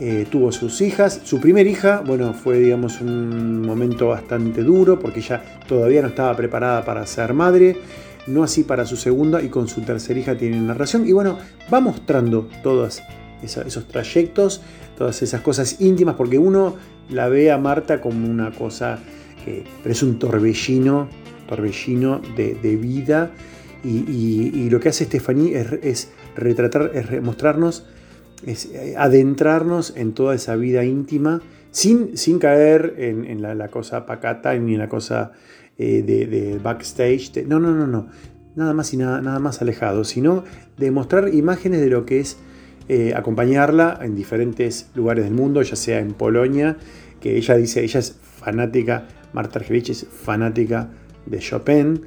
eh, 0.00 0.26
tuvo 0.30 0.52
sus 0.52 0.80
hijas. 0.80 1.20
Su 1.24 1.40
primera 1.40 1.68
hija, 1.68 2.02
bueno, 2.04 2.34
fue 2.34 2.58
digamos 2.58 3.00
un 3.00 3.62
momento 3.62 4.08
bastante 4.08 4.62
duro 4.62 4.98
porque 4.98 5.20
ella 5.20 5.42
todavía 5.66 6.02
no 6.02 6.08
estaba 6.08 6.36
preparada 6.36 6.84
para 6.84 7.06
ser 7.06 7.34
madre. 7.34 7.76
No 8.26 8.42
así 8.42 8.64
para 8.64 8.86
su 8.86 8.96
segunda 8.96 9.42
y 9.42 9.48
con 9.48 9.68
su 9.68 9.82
tercera 9.82 10.18
hija 10.18 10.36
tiene 10.36 10.58
una 10.58 10.72
relación. 10.72 11.06
Y 11.06 11.12
bueno, 11.12 11.38
va 11.72 11.80
mostrando 11.80 12.48
todos 12.62 13.02
esos 13.42 13.86
trayectos 13.86 14.62
todas 14.96 15.22
esas 15.22 15.40
cosas 15.40 15.80
íntimas, 15.80 16.14
porque 16.14 16.38
uno 16.38 16.76
la 17.10 17.28
ve 17.28 17.50
a 17.50 17.58
Marta 17.58 18.00
como 18.00 18.28
una 18.28 18.50
cosa 18.50 18.98
que 19.44 19.64
pero 19.82 19.92
es 19.92 20.02
un 20.02 20.18
torbellino, 20.18 21.08
torbellino 21.48 22.20
de, 22.36 22.76
vida. 22.76 23.30
Y, 23.84 24.70
lo 24.70 24.80
que 24.80 24.88
hace 24.88 25.04
Stephanie 25.04 25.54
es, 25.82 26.10
retratar, 26.36 26.90
es 26.94 27.22
mostrarnos, 27.22 27.86
es 28.46 28.66
eh, 28.66 28.94
adentrarnos 28.96 29.94
en 29.96 30.12
toda 30.12 30.34
esa 30.34 30.56
vida 30.56 30.84
íntima, 30.84 31.40
sin, 31.70 32.16
sin 32.16 32.38
caer 32.38 32.94
en, 32.98 33.42
la, 33.42 33.68
cosa 33.68 34.06
pacata 34.06 34.54
ni 34.54 34.74
en 34.74 34.78
la 34.78 34.88
cosa 34.88 35.32
eh, 35.76 36.02
de, 36.02 36.60
backstage. 36.62 37.44
no, 37.46 37.58
no, 37.58 37.72
no, 37.72 37.86
no. 37.86 38.08
Nada 38.54 38.72
más 38.72 38.94
y 38.94 38.96
nada, 38.96 39.20
nada 39.20 39.40
más 39.40 39.60
alejado, 39.60 40.04
sino 40.04 40.44
de 40.78 40.92
mostrar 40.92 41.34
imágenes 41.34 41.80
de 41.80 41.88
lo 41.88 42.06
que 42.06 42.20
es 42.20 42.38
eh, 42.88 43.12
acompañarla 43.16 43.98
en 44.02 44.14
diferentes 44.14 44.90
lugares 44.94 45.24
del 45.24 45.34
mundo, 45.34 45.62
ya 45.62 45.74
sea 45.74 45.98
en 45.98 46.12
Polonia, 46.12 46.76
que 47.20 47.36
ella 47.36 47.56
dice, 47.56 47.82
ella 47.82 47.98
es 47.98 48.16
fanática, 48.22 49.08
Marta 49.32 49.58
Argerich 49.58 49.90
es 49.90 50.06
fanática 50.06 50.90
de 51.26 51.38
Chopin, 51.38 52.02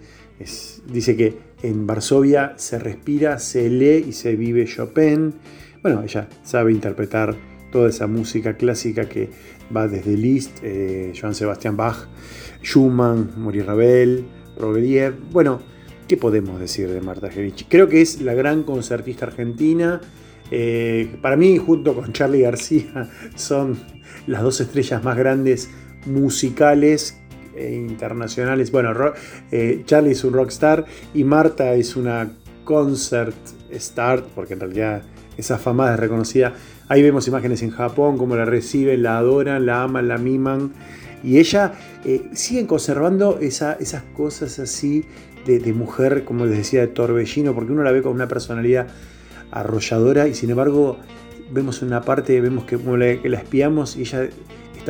dice 0.88 1.18
que 1.18 1.47
en 1.62 1.88
Varsovia 1.88 2.54
se 2.58 2.80
respira, 2.80 3.40
se 3.40 3.70
lee 3.70 4.06
y 4.10 4.12
se 4.12 4.36
vive 4.36 4.66
Chopin. 4.66 5.34
Bueno, 5.82 6.04
ella 6.04 6.28
sabe 6.44 6.72
interpretar 6.72 7.36
toda 7.72 7.90
esa 7.90 8.08
música 8.08 8.58
clásica 8.58 9.08
que 9.08 9.30
va 9.76 9.88
desde 9.88 10.16
Liszt, 10.16 10.60
eh, 10.64 11.14
Johann 11.20 11.36
Sebastian 11.36 11.76
Bach, 11.78 12.08
Schumann, 12.64 13.32
Maurice 13.38 13.66
Ravel, 13.66 14.26
Prokofiev. 14.56 15.16
Bueno, 15.32 15.62
¿qué 16.08 16.18
podemos 16.18 16.60
decir 16.60 16.90
de 16.90 17.02
Marta 17.02 17.28
Argerich? 17.28 17.68
Creo 17.68 17.88
que 17.88 18.02
es 18.02 18.22
la 18.22 18.34
gran 18.34 18.64
concertista 18.64 19.26
argentina 19.26 20.02
eh, 20.52 21.18
para 21.22 21.36
mí, 21.36 21.58
junto 21.58 21.94
con 21.96 22.14
Charlie 22.14 22.42
García, 22.42 23.10
son 23.36 23.78
las 24.28 24.42
dos 24.42 24.62
estrellas 24.62 25.04
más 25.04 25.18
grandes 25.18 25.70
musicales 26.06 27.20
internacionales. 27.60 28.72
Bueno, 28.72 28.94
eh, 29.52 29.84
Charlie 29.86 30.12
es 30.12 30.24
un 30.24 30.34
rockstar 30.34 30.86
y 31.14 31.24
Marta 31.24 31.74
es 31.74 31.96
una 31.96 32.32
concert 32.64 33.36
star, 33.72 34.24
porque 34.36 34.54
en 34.54 34.60
realidad 34.60 35.04
esa 35.38 35.58
fama 35.58 35.94
es 35.94 36.00
reconocida. 36.00 36.54
Ahí 36.88 37.02
vemos 37.02 37.28
imágenes 37.28 37.62
en 37.64 37.72
Japón, 37.72 38.18
cómo 38.18 38.36
la 38.36 38.46
reciben, 38.46 39.04
la 39.04 39.18
adoran, 39.18 39.66
la 39.66 39.84
aman, 39.84 40.08
la 40.08 40.18
miman. 40.18 40.74
Y 41.24 41.40
ella 41.40 41.74
eh, 42.06 42.30
sigue 42.34 42.66
conservando 42.68 43.40
esas 43.40 44.04
cosas 44.16 44.60
así 44.60 45.06
de, 45.46 45.60
de, 45.60 45.74
mujer, 45.74 46.24
como 46.24 46.46
les 46.46 46.58
decía, 46.58 46.82
de 46.82 46.88
torbellino, 46.88 47.54
porque 47.54 47.72
uno 47.72 47.84
la 47.84 47.92
ve 47.92 48.02
con 48.02 48.14
una 48.14 48.28
personalidad 48.28 48.88
arrolladora 49.52 50.28
y 50.28 50.34
sin 50.34 50.50
embargo 50.50 50.98
vemos 51.52 51.82
una 51.82 52.02
parte, 52.02 52.40
vemos 52.42 52.66
que, 52.66 52.78
la, 52.78 53.38
espiamos 53.38 53.96
y 53.98 54.02
ella 54.02 54.30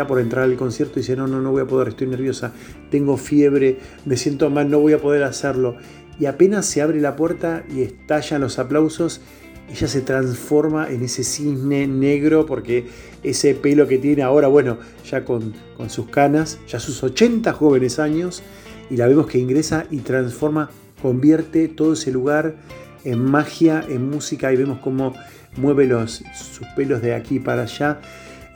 por 0.05 0.19
entrar 0.19 0.43
al 0.43 0.55
concierto 0.55 0.99
y 0.99 1.01
dice, 1.01 1.15
no, 1.15 1.25
no, 1.25 1.41
no 1.41 1.51
voy 1.51 1.61
a 1.61 1.65
poder, 1.65 1.87
estoy 1.87 2.07
nerviosa, 2.07 2.53
tengo 2.91 3.17
fiebre, 3.17 3.79
me 4.05 4.17
siento 4.17 4.49
mal, 4.49 4.69
no 4.69 4.79
voy 4.79 4.93
a 4.93 4.99
poder 4.99 5.23
hacerlo. 5.23 5.77
Y 6.19 6.25
apenas 6.25 6.65
se 6.65 6.81
abre 6.81 6.99
la 6.99 7.15
puerta 7.15 7.63
y 7.73 7.81
estallan 7.81 8.41
los 8.41 8.59
aplausos, 8.59 9.21
ella 9.69 9.87
se 9.87 10.01
transforma 10.01 10.89
en 10.89 11.03
ese 11.03 11.23
cisne 11.23 11.87
negro 11.87 12.45
porque 12.45 12.87
ese 13.23 13.53
pelo 13.53 13.87
que 13.87 13.97
tiene 13.97 14.23
ahora, 14.23 14.47
bueno, 14.47 14.77
ya 15.09 15.25
con, 15.25 15.53
con 15.75 15.89
sus 15.89 16.09
canas, 16.09 16.59
ya 16.67 16.79
sus 16.79 17.03
80 17.03 17.51
jóvenes 17.53 17.99
años, 17.99 18.43
y 18.89 18.97
la 18.97 19.07
vemos 19.07 19.27
que 19.27 19.39
ingresa 19.39 19.85
y 19.91 19.99
transforma, 19.99 20.69
convierte 21.01 21.67
todo 21.67 21.93
ese 21.93 22.11
lugar 22.11 22.55
en 23.03 23.19
magia, 23.19 23.83
en 23.87 24.09
música, 24.09 24.51
y 24.53 24.55
vemos 24.55 24.79
cómo 24.79 25.13
mueve 25.57 25.85
los, 25.85 26.23
sus 26.33 26.67
pelos 26.75 27.01
de 27.01 27.13
aquí 27.13 27.39
para 27.39 27.63
allá. 27.63 27.99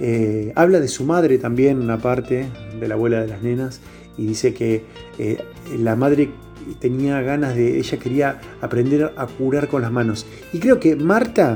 Eh, 0.04 0.52
habla 0.56 0.80
de 0.80 0.88
su 0.88 1.04
madre 1.04 1.38
también, 1.38 1.80
una 1.80 2.00
parte 2.00 2.48
de 2.80 2.88
la 2.88 2.96
abuela 2.96 3.22
de 3.22 3.28
las 3.28 3.44
nenas, 3.44 3.82
y 4.18 4.26
dice 4.26 4.52
que 4.52 4.84
eh, 5.20 5.38
la 5.78 5.96
madre 5.96 6.32
tenía 6.80 7.22
ganas 7.22 7.56
de, 7.56 7.78
ella 7.78 8.00
quería 8.00 8.42
aprender 8.62 9.14
a 9.16 9.28
curar 9.28 9.68
con 9.68 9.84
las 9.84 9.92
manos. 9.92 10.26
Y 10.54 10.60
creo 10.60 10.80
que 10.80 10.96
Marta 10.96 11.56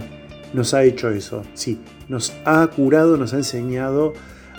nos 0.54 0.76
ha 0.76 0.84
hecho 0.84 1.10
eso, 1.10 1.42
sí, 1.56 1.82
nos 2.08 2.34
ha 2.46 2.68
curado, 2.68 3.18
nos 3.18 3.34
ha 3.34 3.38
enseñado 3.38 4.14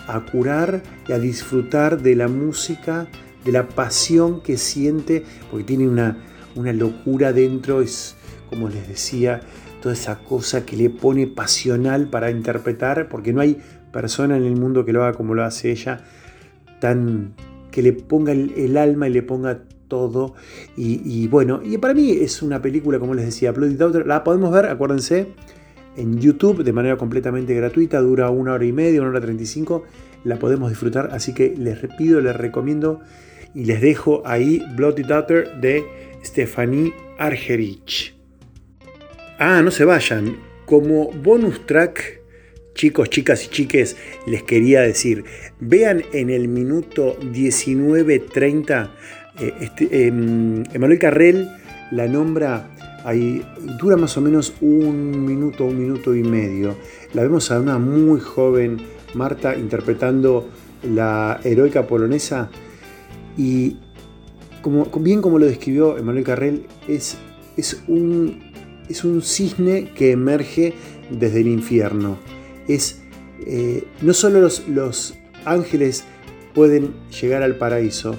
a 0.08 0.18
curar 0.20 0.82
y 1.06 1.12
a 1.12 1.20
disfrutar 1.20 2.02
de 2.02 2.16
la 2.16 2.26
música, 2.26 3.06
de 3.44 3.52
la 3.52 3.68
pasión 3.68 4.40
que 4.40 4.56
siente, 4.56 5.22
porque 5.48 5.64
tiene 5.64 5.86
una, 5.86 6.18
una 6.56 6.72
locura 6.72 7.32
dentro, 7.32 7.82
es, 7.82 8.16
como 8.50 8.68
les 8.68 8.88
decía, 8.88 9.42
toda 9.80 9.94
esa 9.94 10.18
cosa 10.18 10.66
que 10.66 10.76
le 10.76 10.90
pone 10.90 11.28
pasional 11.28 12.08
para 12.08 12.30
interpretar, 12.30 13.08
porque 13.08 13.32
no 13.32 13.40
hay 13.40 13.58
persona 13.92 14.36
en 14.36 14.44
el 14.44 14.56
mundo 14.56 14.84
que 14.84 14.92
lo 14.92 15.02
haga 15.02 15.16
como 15.16 15.34
lo 15.34 15.44
hace 15.44 15.70
ella, 15.70 16.00
tan 16.80 17.34
que 17.70 17.82
le 17.82 17.92
ponga 17.92 18.32
el, 18.32 18.76
alma 18.76 19.08
y 19.08 19.12
le 19.12 19.22
ponga 19.22 19.60
todo. 19.88 20.34
Y, 20.76 21.28
bueno, 21.28 21.60
y 21.62 21.76
para 21.78 21.94
mí 21.94 22.10
es 22.10 22.42
una 22.42 22.62
película, 22.62 22.98
como 22.98 23.14
les 23.14 23.26
decía, 23.26 23.52
Bloody 23.52 23.74
Daughter, 23.74 24.06
la 24.06 24.24
podemos 24.24 24.50
ver, 24.52 24.66
acuérdense, 24.66 25.28
en 25.96 26.18
YouTube 26.18 26.64
de 26.64 26.72
manera 26.72 26.96
completamente 26.96 27.54
gratuita, 27.54 28.00
dura 28.00 28.30
una 28.30 28.54
hora 28.54 28.64
y 28.64 28.72
media, 28.72 29.00
una 29.00 29.10
hora 29.10 29.20
treinta 29.20 29.42
y 29.42 29.46
cinco, 29.46 29.84
la 30.24 30.38
podemos 30.38 30.70
disfrutar, 30.70 31.10
así 31.12 31.34
que 31.34 31.54
les 31.56 31.78
pido, 31.96 32.20
les 32.20 32.36
recomiendo 32.36 33.00
y 33.54 33.64
les 33.64 33.80
dejo 33.80 34.22
ahí 34.24 34.62
Bloody 34.74 35.02
Daughter 35.02 35.60
de 35.60 35.84
Stephanie 36.24 36.92
Argerich. 37.18 38.14
Ah, 39.38 39.60
no 39.62 39.70
se 39.70 39.84
vayan. 39.84 40.38
Como 40.64 41.10
bonus 41.12 41.66
track, 41.66 42.22
chicos, 42.76 43.10
chicas 43.10 43.44
y 43.44 43.48
chiques, 43.48 43.96
les 44.26 44.42
quería 44.42 44.82
decir, 44.82 45.24
vean 45.58 46.04
en 46.12 46.30
el 46.30 46.46
minuto 46.46 47.18
19.30, 47.20 48.90
eh, 49.40 49.54
este, 49.60 50.06
em, 50.06 50.62
Emanuel 50.72 50.98
Carrel 50.98 51.48
la 51.90 52.06
nombra, 52.06 52.68
ahí 53.04 53.42
dura 53.80 53.96
más 53.96 54.16
o 54.16 54.20
menos 54.20 54.54
un 54.60 55.24
minuto, 55.24 55.64
un 55.64 55.78
minuto 55.78 56.14
y 56.14 56.22
medio. 56.22 56.76
La 57.14 57.22
vemos 57.22 57.50
a 57.50 57.60
una 57.60 57.78
muy 57.78 58.20
joven 58.20 58.76
Marta 59.14 59.56
interpretando 59.56 60.48
la 60.82 61.40
heroica 61.42 61.86
polonesa 61.86 62.50
y 63.38 63.78
bien 65.00 65.22
como 65.22 65.38
lo 65.38 65.46
describió 65.46 65.96
Emanuel 65.96 66.24
Carrel, 66.24 66.66
es 66.88 67.16
un 67.88 68.42
cisne 69.22 69.92
que 69.94 70.10
emerge 70.10 70.74
desde 71.10 71.40
el 71.40 71.46
infierno. 71.46 72.18
Es, 72.68 73.00
eh, 73.46 73.84
no 74.02 74.12
solo 74.12 74.40
los, 74.40 75.14
ángeles 75.44 76.04
pueden 76.54 76.94
llegar 77.20 77.42
al 77.42 77.56
paraíso, 77.56 78.16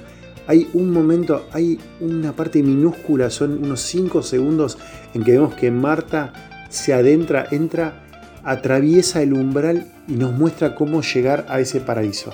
hay 0.47 0.69
un 0.73 0.91
momento, 0.91 1.45
hay 1.51 1.77
una 1.99 2.31
parte 2.31 2.63
minúscula, 2.63 3.29
son 3.29 3.62
unos 3.63 3.81
5 3.81 4.21
segundos 4.23 4.77
en 5.13 5.23
que 5.23 5.33
vemos 5.33 5.55
que 5.55 5.71
Marta 5.71 6.31
se 6.69 6.93
adentra, 6.93 7.47
entra, 7.51 8.05
atraviesa 8.43 9.21
el 9.21 9.33
umbral 9.33 9.91
y 10.07 10.13
nos 10.13 10.31
muestra 10.31 10.73
cómo 10.73 11.01
llegar 11.01 11.45
a 11.49 11.60
ese 11.60 11.81
paraíso. 11.81 12.31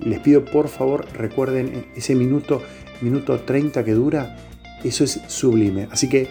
Les 0.00 0.20
pido 0.20 0.44
por 0.44 0.68
favor 0.68 1.06
recuerden 1.14 1.86
ese 1.96 2.14
minuto, 2.14 2.62
minuto 3.00 3.40
30 3.40 3.82
que 3.82 3.94
dura, 3.94 4.36
eso 4.84 5.04
es 5.04 5.20
sublime. 5.26 5.88
Así 5.90 6.08
que 6.08 6.28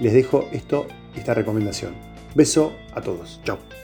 les 0.00 0.12
dejo 0.12 0.48
esto, 0.52 0.86
esta 1.16 1.34
recomendación. 1.34 1.92
Beso 2.34 2.72
a 2.94 3.00
todos. 3.00 3.40
Chao. 3.44 3.79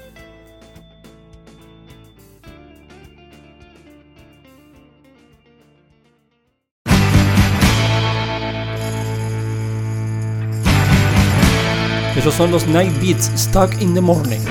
Esos 12.26 12.38
son 12.38 12.50
los 12.50 12.66
Night 12.66 12.92
Beats 13.00 13.30
Stuck 13.36 13.80
in 13.80 13.94
the 13.94 14.00
Morning. 14.00 14.42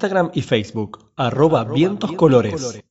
Instagram 0.00 0.30
y 0.32 0.40
Facebook, 0.40 1.10
arroba 1.14 1.62
vientos 1.64 2.12
colores. 2.12 2.82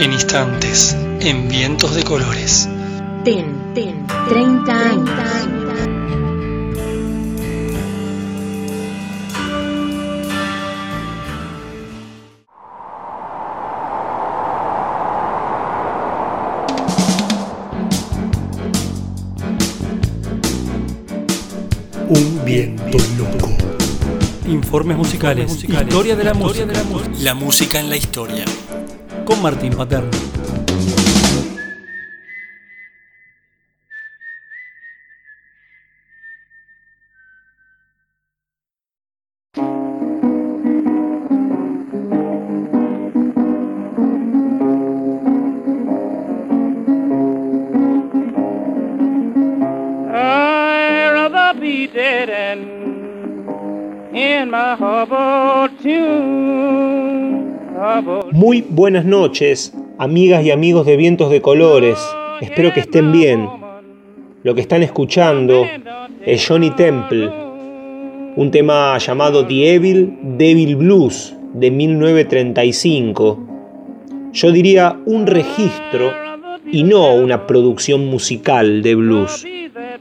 En 0.00 0.12
instantes, 0.12 0.96
en 1.20 1.48
vientos 1.48 1.94
de 1.94 2.02
colores. 2.02 2.68
Ten, 3.22 3.72
ten, 3.72 4.04
30 4.28 4.72
años. 4.72 5.55
Informes 24.86 25.08
musicales, 25.08 25.64
historia 25.64 26.14
de 26.14 26.22
la 26.22 26.32
música. 26.32 26.72
La 27.18 27.34
música 27.34 27.80
en 27.80 27.90
la 27.90 27.96
historia. 27.96 28.44
Con 29.24 29.42
Martín 29.42 29.74
Paterno. 29.74 30.10
Dead 51.92 52.28
and 52.28 52.75
Muy 58.32 58.64
buenas 58.66 59.04
noches, 59.04 59.74
amigas 59.98 60.42
y 60.42 60.50
amigos 60.50 60.86
de 60.86 60.96
Vientos 60.96 61.30
de 61.30 61.42
Colores. 61.42 61.98
Espero 62.40 62.72
que 62.72 62.80
estén 62.80 63.12
bien. 63.12 63.46
Lo 64.42 64.54
que 64.54 64.62
están 64.62 64.82
escuchando 64.82 65.66
es 66.24 66.48
Johnny 66.48 66.70
Temple 66.70 67.30
un 68.36 68.50
tema 68.50 68.96
llamado 68.98 69.46
The 69.46 69.74
Evil 69.74 70.16
Devil 70.22 70.76
Blues 70.76 71.34
de 71.52 71.70
1935. 71.70 73.38
Yo 74.32 74.52
diría 74.52 74.98
un 75.04 75.26
registro 75.26 76.12
y 76.70 76.84
no 76.84 77.14
una 77.14 77.46
producción 77.46 78.06
musical 78.06 78.82
de 78.82 78.94
blues. 78.94 79.46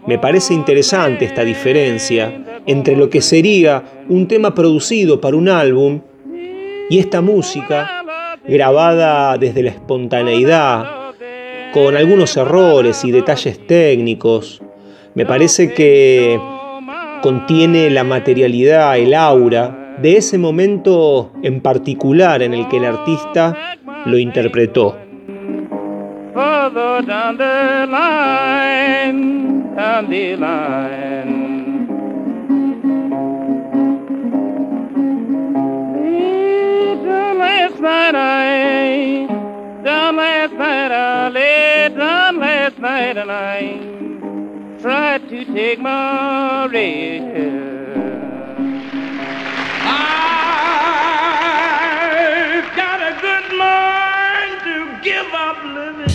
Me 0.06 0.20
parece 0.20 0.54
interesante 0.54 1.26
esta 1.26 1.44
diferencia 1.44 2.55
entre 2.66 2.96
lo 2.96 3.10
que 3.10 3.22
sería 3.22 3.84
un 4.10 4.28
tema 4.28 4.54
producido 4.54 5.22
para 5.22 5.38
un 5.38 5.50
álbum 5.50 6.02
y 6.90 7.00
esta 7.00 7.22
música 7.22 8.04
grabada 8.48 9.38
desde 9.38 9.64
la 9.64 9.72
espontaneidad, 9.72 10.86
con 11.74 11.96
algunos 11.98 12.38
errores 12.38 13.04
y 13.04 13.12
detalles 13.12 13.66
técnicos. 13.66 14.62
Me 15.14 15.26
parece 15.26 15.74
que 15.74 16.40
contiene 17.22 17.90
la 17.90 18.04
materialidad, 18.04 18.98
el 18.98 19.14
aura 19.14 19.96
de 20.02 20.18
ese 20.18 20.38
momento 20.38 21.32
en 21.42 21.62
particular 21.62 22.42
en 22.44 22.54
el 22.54 22.68
que 22.68 22.78
el 22.78 22.86
artista 22.86 23.78
lo 24.06 24.18
interpretó. 24.18 24.98
Night 37.86 38.16
I, 38.16 39.28
down 39.84 40.16
last 40.16 40.54
night 40.54 40.92
I 40.92 41.30
lay 41.30 41.90
down 41.96 42.40
last 42.40 42.80
night 42.80 43.16
and 43.16 43.32
I 43.32 43.78
tried 44.82 45.30
to 45.30 45.46
take 45.54 45.80
my 45.80 46.66
rest. 46.66 47.24
I've 49.86 50.96
got 52.76 53.00
a 53.02 53.14
good 53.22 53.48
mind 53.54 54.58
to 54.66 54.76
give 55.04 55.30
up 55.32 55.58
living. 55.64 56.10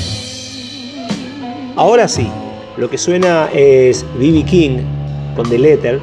Ahora 1.77 2.09
sí, 2.09 2.27
lo 2.79 2.91
que 2.91 2.99
suena 2.99 3.49
es 3.55 4.05
B.B. 4.19 4.45
King 4.45 4.81
con 5.37 5.49
The 5.49 5.59
Letter. 5.59 6.01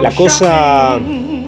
La 0.00 0.10
cosa 0.12 0.98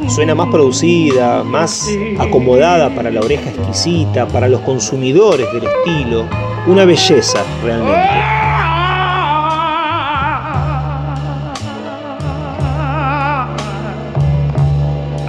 suena 0.08 0.34
más 0.34 0.48
producida, 0.48 1.44
más 1.44 1.88
acomodada 2.18 2.90
para 2.90 3.10
la 3.10 3.20
oreja 3.20 3.50
exquisita, 3.50 4.26
para 4.26 4.48
los 4.48 4.60
consumidores 4.62 5.46
del 5.52 5.64
estilo. 5.64 6.24
Una 6.66 6.84
belleza 6.84 7.44
realmente. 7.62 8.38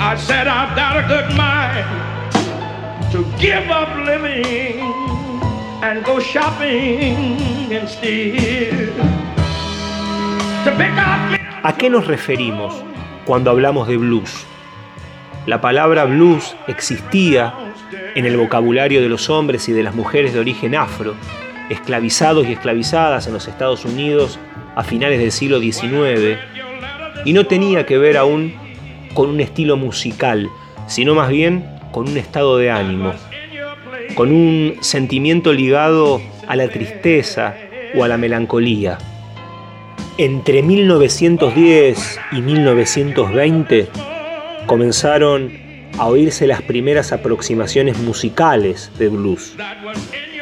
I 0.02 0.16
said 0.16 0.48
I've 0.48 0.76
got 0.76 0.98
a 0.98 1.08
good 1.08 1.36
mind 1.38 1.86
to 3.12 3.24
give 3.40 3.70
up 3.70 3.90
living 4.06 4.80
and 5.84 6.04
go 6.04 6.20
shopping 6.20 7.72
instead. 7.72 8.90
¿A 11.64 11.74
qué 11.78 11.90
nos 11.90 12.06
referimos 12.06 12.74
cuando 13.26 13.52
hablamos 13.52 13.88
de 13.88 13.98
blues? 13.98 14.46
La 15.50 15.62
palabra 15.62 16.06
blues 16.06 16.56
existía 16.68 17.56
en 18.14 18.28
el 18.28 18.38
vocabulario 18.38 19.02
de 19.02 19.10
los 19.10 19.32
hombres 19.32 19.68
y 19.68 19.72
de 19.72 19.82
las 19.82 19.96
mujeres 19.96 20.32
de 20.32 20.40
origen 20.40 20.76
afro, 20.76 21.16
esclavizados 21.72 22.48
y 22.48 22.52
esclavizadas 22.52 23.26
en 23.26 23.34
los 23.34 23.48
Estados 23.48 23.84
Unidos 23.84 24.38
a 24.76 24.84
finales 24.84 25.18
del 25.18 25.32
siglo 25.32 25.60
XIX, 25.60 26.38
y 27.26 27.34
no 27.34 27.48
tenía 27.48 27.88
que 27.88 27.98
ver 27.98 28.18
aún 28.18 28.54
con 29.16 29.28
un 29.28 29.40
estilo 29.40 29.76
musical, 29.76 30.52
sino 30.86 31.16
más 31.16 31.30
bien 31.30 31.66
con 31.92 32.08
un 32.08 32.18
estado 32.18 32.58
de 32.58 32.70
ánimo, 32.70 33.14
con 34.14 34.32
un 34.32 34.76
sentimiento 34.82 35.52
ligado 35.52 36.22
a 36.48 36.56
la 36.56 36.68
tristeza 36.68 37.56
o 37.96 38.04
a 38.04 38.08
la 38.08 38.18
melancolía. 38.18 39.00
Entre 40.20 40.62
1910 40.62 42.20
y 42.34 42.42
1920, 42.42 43.88
comenzaron 44.70 45.52
a 45.98 46.06
oírse 46.06 46.46
las 46.46 46.62
primeras 46.62 47.12
aproximaciones 47.12 47.98
musicales 47.98 48.92
de 49.00 49.10
blues, 49.10 49.56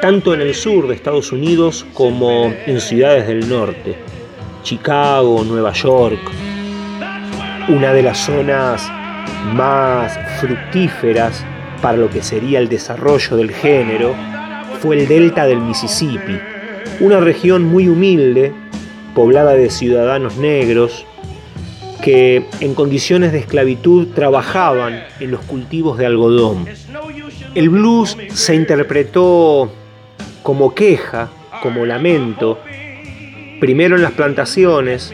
tanto 0.02 0.34
en 0.34 0.42
el 0.42 0.54
sur 0.54 0.90
de 0.90 0.96
Estados 0.96 1.32
Unidos 1.32 1.86
como 1.94 2.54
en 2.66 2.82
ciudades 2.82 3.26
del 3.26 3.48
norte, 3.48 3.96
Chicago, 4.64 5.46
Nueva 5.46 5.72
York, 5.72 6.20
una 7.70 7.94
de 7.94 8.04
las 8.04 8.18
zonas 8.18 8.86
más 9.54 10.20
fructíferas 10.42 11.46
para 11.82 11.98
lo 11.98 12.10
que 12.10 12.22
sería 12.22 12.60
el 12.60 12.68
desarrollo 12.68 13.38
del 13.38 13.52
género 13.52 14.14
fue 14.82 15.00
el 15.00 15.08
delta 15.08 15.46
del 15.48 15.62
Mississippi, 15.62 16.38
una 17.00 17.22
región 17.22 17.64
muy 17.64 17.88
humilde, 17.88 18.52
poblada 19.16 19.54
de 19.54 19.70
ciudadanos 19.70 20.36
negros, 20.36 21.07
que 22.02 22.46
en 22.60 22.74
condiciones 22.74 23.32
de 23.32 23.40
esclavitud 23.40 24.08
trabajaban 24.14 25.04
en 25.20 25.32
los 25.32 25.42
cultivos 25.42 25.98
de 25.98 26.06
algodón. 26.06 26.68
El 27.56 27.70
blues 27.70 28.18
se 28.34 28.56
interpretó 28.56 29.72
como 30.44 30.74
queja, 30.74 31.30
como 31.62 31.86
lamento, 31.86 32.60
primero 33.60 33.96
en 33.96 34.04
las 34.04 34.12
plantaciones, 34.12 35.12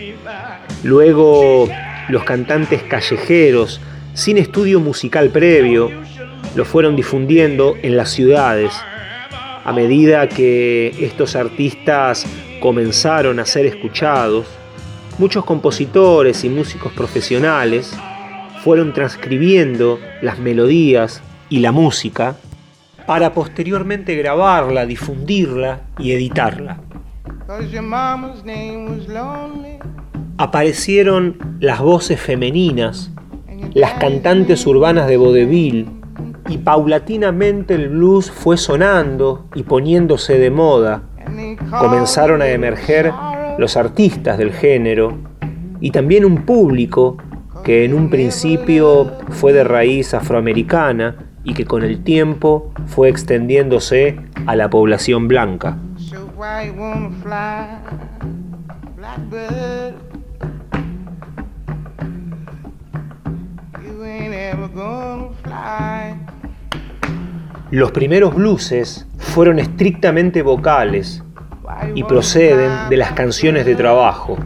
luego 0.83 1.69
los 2.09 2.23
cantantes 2.23 2.83
callejeros, 2.83 3.79
sin 4.13 4.37
estudio 4.37 4.79
musical 4.79 5.29
previo, 5.29 5.89
lo 6.55 6.65
fueron 6.65 6.95
difundiendo 6.95 7.75
en 7.81 7.97
las 7.97 8.09
ciudades. 8.11 8.73
A 9.65 9.71
medida 9.71 10.27
que 10.27 10.93
estos 10.99 11.35
artistas 11.35 12.25
comenzaron 12.59 13.39
a 13.39 13.45
ser 13.45 13.65
escuchados, 13.65 14.45
Muchos 15.19 15.45
compositores 15.45 16.43
y 16.43 16.49
músicos 16.49 16.91
profesionales 16.91 17.95
fueron 18.63 18.93
transcribiendo 18.93 19.99
las 20.21 20.39
melodías 20.39 21.21
y 21.49 21.59
la 21.59 21.71
música 21.71 22.35
para 23.05 23.33
posteriormente 23.33 24.15
grabarla, 24.15 24.87
difundirla 24.87 25.81
y 25.99 26.13
editarla. 26.13 26.79
Aparecieron 30.37 31.57
las 31.59 31.79
voces 31.79 32.19
femeninas, 32.19 33.11
las 33.75 33.93
cantantes 33.93 34.65
urbanas 34.65 35.07
de 35.07 35.17
vodevil 35.17 35.89
y 36.49 36.57
paulatinamente 36.57 37.75
el 37.75 37.89
blues 37.89 38.31
fue 38.31 38.57
sonando 38.57 39.45
y 39.53 39.61
poniéndose 39.61 40.39
de 40.39 40.49
moda. 40.49 41.03
Comenzaron 41.69 42.41
a 42.41 42.47
emerger 42.47 43.11
los 43.57 43.77
artistas 43.77 44.37
del 44.37 44.51
género 44.51 45.17
y 45.79 45.91
también 45.91 46.25
un 46.25 46.43
público 46.45 47.17
que 47.63 47.85
en 47.85 47.93
un 47.93 48.09
principio 48.09 49.11
fue 49.29 49.53
de 49.53 49.63
raíz 49.63 50.13
afroamericana 50.13 51.15
y 51.43 51.53
que 51.53 51.65
con 51.65 51.83
el 51.83 52.03
tiempo 52.03 52.73
fue 52.87 53.09
extendiéndose 53.09 54.19
a 54.45 54.55
la 54.55 54.69
población 54.69 55.27
blanca. 55.27 55.77
Los 67.71 67.91
primeros 67.91 68.35
blueses 68.35 69.07
fueron 69.17 69.59
estrictamente 69.59 70.41
vocales 70.41 71.23
y 71.95 72.03
proceden 72.03 72.89
de 72.89 72.97
las 72.97 73.11
canciones 73.13 73.65
de 73.65 73.75
trabajo. 73.75 74.37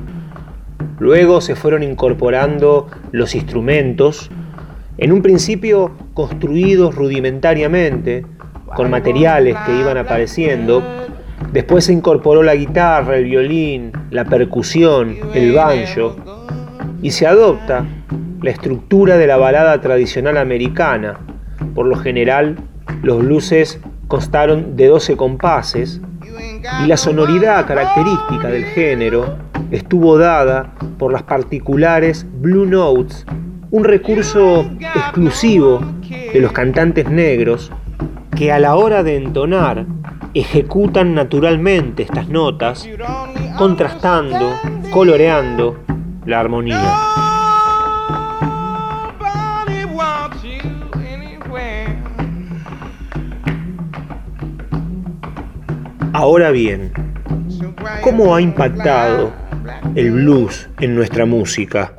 Luego 0.99 1.41
se 1.41 1.55
fueron 1.55 1.83
incorporando 1.83 2.87
los 3.11 3.35
instrumentos, 3.35 4.29
en 4.97 5.11
un 5.11 5.21
principio 5.21 5.91
construidos 6.13 6.95
rudimentariamente, 6.95 8.25
con 8.75 8.89
materiales 8.89 9.55
que 9.65 9.79
iban 9.79 9.97
apareciendo. 9.97 10.83
Después 11.53 11.85
se 11.85 11.93
incorporó 11.93 12.41
la 12.41 12.55
guitarra, 12.55 13.17
el 13.17 13.25
violín, 13.25 13.91
la 14.09 14.25
percusión, 14.25 15.15
el 15.33 15.53
banjo, 15.53 16.15
y 17.01 17.11
se 17.11 17.27
adopta 17.27 17.85
la 18.41 18.49
estructura 18.49 19.17
de 19.17 19.27
la 19.27 19.37
balada 19.37 19.79
tradicional 19.81 20.37
americana. 20.37 21.19
Por 21.75 21.85
lo 21.85 21.95
general, 21.95 22.57
los 23.03 23.19
blueses 23.19 23.79
constaron 24.07 24.75
de 24.75 24.87
12 24.87 25.15
compases 25.15 26.01
y 26.83 26.87
la 26.87 26.97
sonoridad 26.97 27.65
característica 27.65 28.47
del 28.47 28.65
género 28.65 29.37
estuvo 29.71 30.17
dada 30.17 30.73
por 30.97 31.11
las 31.11 31.23
particulares 31.23 32.25
Blue 32.39 32.65
Notes, 32.65 33.25
un 33.71 33.83
recurso 33.83 34.69
exclusivo 34.95 35.81
de 36.33 36.39
los 36.39 36.51
cantantes 36.51 37.09
negros 37.09 37.71
que 38.35 38.51
a 38.51 38.59
la 38.59 38.75
hora 38.75 39.03
de 39.03 39.17
entonar 39.17 39.85
ejecutan 40.33 41.15
naturalmente 41.15 42.03
estas 42.03 42.27
notas, 42.29 42.87
contrastando, 43.57 44.53
coloreando 44.91 45.77
la 46.25 46.39
armonía. 46.39 47.36
Ahora 56.19 56.49
bien, 56.49 56.91
¿cómo 58.01 58.33
ha 58.33 58.41
impactado 58.41 59.31
el 59.93 60.09
blues 60.09 60.67
en 60.79 60.95
nuestra 60.95 61.27
música? 61.27 61.93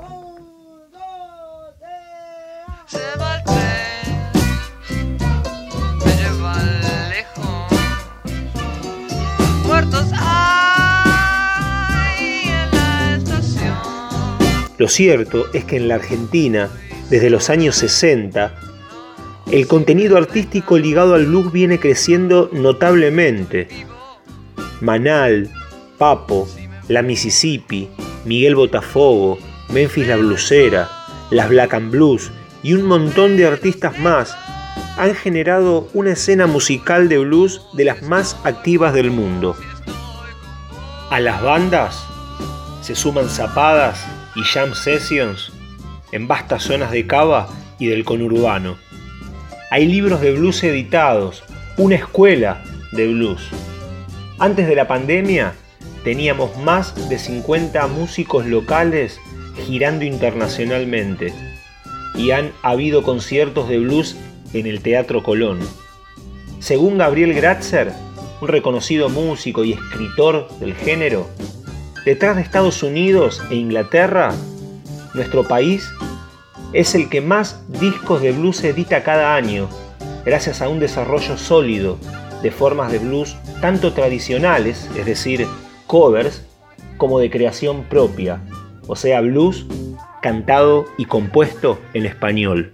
Lo 14.78 14.88
cierto 14.88 15.44
es 15.52 15.64
que 15.64 15.76
en 15.76 15.87
la 15.87 15.94
Argentina, 15.94 16.68
desde 17.09 17.31
los 17.31 17.50
años 17.50 17.76
60, 17.76 18.52
el 19.52 19.68
contenido 19.68 20.16
artístico 20.16 20.76
ligado 20.76 21.14
al 21.14 21.26
blues 21.26 21.52
viene 21.52 21.78
creciendo 21.78 22.50
notablemente. 22.52 23.68
Manal, 24.80 25.50
Papo, 25.98 26.48
La 26.88 27.02
Mississippi, 27.02 27.88
Miguel 28.24 28.54
Botafogo, 28.54 29.38
Memphis 29.70 30.06
La 30.06 30.16
Blusera, 30.16 30.88
las 31.30 31.48
Black 31.48 31.74
and 31.74 31.90
Blues 31.90 32.30
y 32.62 32.74
un 32.74 32.84
montón 32.84 33.36
de 33.36 33.46
artistas 33.46 33.98
más 33.98 34.34
han 34.96 35.14
generado 35.14 35.88
una 35.94 36.12
escena 36.12 36.46
musical 36.46 37.08
de 37.08 37.18
blues 37.18 37.62
de 37.74 37.84
las 37.84 38.02
más 38.02 38.36
activas 38.44 38.94
del 38.94 39.10
mundo. 39.10 39.56
A 41.10 41.20
las 41.20 41.42
bandas 41.42 42.04
se 42.82 42.94
suman 42.94 43.28
zapadas 43.28 44.04
y 44.34 44.42
jam 44.42 44.74
sessions 44.74 45.52
en 46.12 46.26
vastas 46.26 46.64
zonas 46.64 46.90
de 46.90 47.06
cava 47.06 47.48
y 47.78 47.86
del 47.86 48.04
conurbano. 48.04 48.76
Hay 49.70 49.86
libros 49.86 50.20
de 50.20 50.32
blues 50.32 50.64
editados, 50.64 51.44
una 51.76 51.94
escuela 51.94 52.62
de 52.92 53.06
blues. 53.06 53.42
Antes 54.40 54.68
de 54.68 54.77
la 54.77 54.87
pandemia 54.87 55.55
teníamos 56.05 56.57
más 56.59 57.09
de 57.09 57.18
50 57.18 57.88
músicos 57.88 58.46
locales 58.46 59.18
girando 59.66 60.05
internacionalmente 60.05 61.35
y 62.14 62.31
han 62.31 62.53
habido 62.62 63.03
conciertos 63.03 63.68
de 63.68 63.79
blues 63.79 64.16
en 64.53 64.68
el 64.68 64.81
Teatro 64.81 65.24
Colón. 65.24 65.59
Según 66.61 66.98
Gabriel 66.98 67.35
Gratzer, 67.35 67.92
un 68.40 68.46
reconocido 68.46 69.09
músico 69.09 69.64
y 69.64 69.72
escritor 69.72 70.48
del 70.61 70.74
género, 70.74 71.29
Detrás 72.05 72.37
de 72.37 72.42
Estados 72.42 72.83
Unidos 72.83 73.42
e 73.51 73.57
Inglaterra, 73.57 74.33
nuestro 75.14 75.42
país 75.44 75.90
es 76.72 76.94
el 76.94 77.11
que 77.11 77.20
más 77.20 77.61
discos 77.81 78.22
de 78.22 78.33
blues 78.33 78.62
edita 78.62 79.03
cada 79.03 79.35
año, 79.35 79.68
gracias 80.24 80.62
a 80.62 80.68
un 80.68 80.79
desarrollo 80.79 81.37
sólido 81.37 81.98
de 82.42 82.51
formas 82.51 82.92
de 82.92 82.98
blues 82.98 83.37
tanto 83.61 83.92
tradicionales, 83.92 84.88
es 84.96 85.07
decir, 85.07 85.46
covers, 85.87 86.44
como 86.96 87.18
de 87.18 87.31
creación 87.31 87.85
propia, 87.85 88.40
o 88.87 88.96
sea, 88.96 89.20
blues 89.20 89.66
cantado 90.22 90.87
y 90.96 91.05
compuesto 91.05 91.79
en 91.94 92.07
español. 92.07 92.72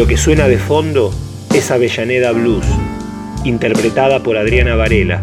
Lo 0.00 0.06
que 0.06 0.16
suena 0.16 0.48
de 0.48 0.56
fondo 0.56 1.12
es 1.54 1.70
Avellaneda 1.70 2.32
Blues, 2.32 2.64
interpretada 3.44 4.22
por 4.22 4.38
Adriana 4.38 4.74
Varela. 4.74 5.20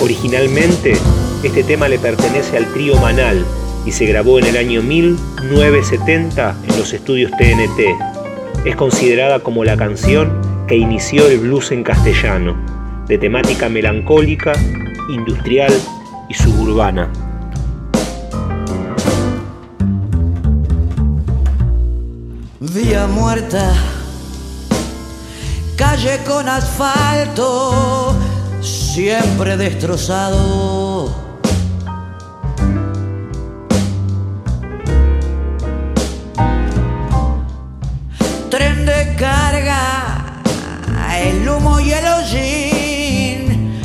Originalmente, 0.00 0.94
este 1.42 1.62
tema 1.62 1.88
le 1.88 1.98
pertenece 1.98 2.56
al 2.56 2.72
trío 2.72 2.96
Manal 2.96 3.44
y 3.84 3.92
se 3.92 4.06
grabó 4.06 4.38
en 4.38 4.46
el 4.46 4.56
año 4.56 4.82
1970 4.82 6.56
en 6.70 6.78
los 6.78 6.94
estudios 6.94 7.32
TNT. 7.32 8.64
Es 8.64 8.76
considerada 8.76 9.40
como 9.40 9.62
la 9.62 9.76
canción 9.76 10.40
que 10.66 10.76
inició 10.76 11.28
el 11.28 11.40
blues 11.40 11.70
en 11.70 11.82
castellano, 11.82 12.56
de 13.06 13.18
temática 13.18 13.68
melancólica, 13.68 14.54
industrial 15.10 15.74
y 16.30 16.34
suburbana. 16.34 17.12
Muerta, 23.22 23.72
calle 25.76 26.18
con 26.26 26.48
asfalto, 26.48 28.16
siempre 28.60 29.56
destrozado. 29.56 31.14
Tren 38.50 38.86
de 38.86 39.14
carga, 39.16 40.42
el 41.20 41.48
humo 41.48 41.78
y 41.78 41.92
el 41.92 42.04
hollín 42.04 43.82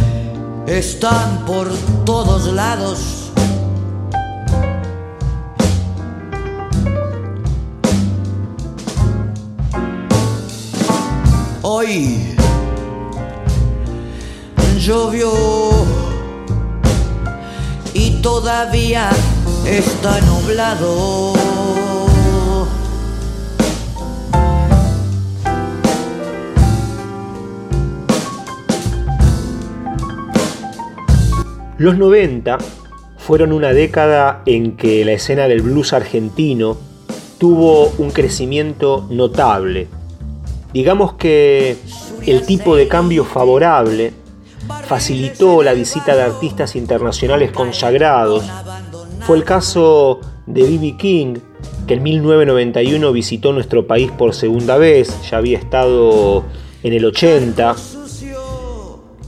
están 0.65 1.45
por 1.45 1.67
todos 2.05 2.51
lados 2.51 3.16
hoy 11.77 12.17
llovió 14.79 15.31
y 17.93 18.19
todavía 18.23 19.11
está 19.63 20.19
nublado. 20.21 21.33
Los 31.77 31.95
90 31.99 32.57
fueron 33.19 33.53
una 33.53 33.71
década 33.71 34.41
en 34.47 34.77
que 34.77 35.05
la 35.05 35.11
escena 35.11 35.47
del 35.47 35.61
blues 35.61 35.93
argentino 35.93 36.75
tuvo 37.37 37.89
un 37.99 38.09
crecimiento 38.09 39.05
notable 39.11 39.87
Digamos 40.77 41.13
que 41.13 41.75
el 42.27 42.45
tipo 42.45 42.75
de 42.75 42.87
cambio 42.87 43.25
favorable 43.25 44.13
facilitó 44.85 45.63
la 45.63 45.73
visita 45.73 46.15
de 46.15 46.21
artistas 46.21 46.75
internacionales 46.75 47.51
consagrados. 47.51 48.45
Fue 49.21 49.37
el 49.37 49.43
caso 49.43 50.19
de 50.45 50.61
B.B. 50.61 50.95
King, 50.99 51.37
que 51.87 51.95
en 51.95 52.03
1991 52.03 53.11
visitó 53.11 53.53
nuestro 53.53 53.87
país 53.87 54.11
por 54.11 54.35
segunda 54.35 54.77
vez, 54.77 55.11
ya 55.27 55.37
había 55.37 55.57
estado 55.57 56.43
en 56.83 56.93
el 56.93 57.05
80. 57.05 57.75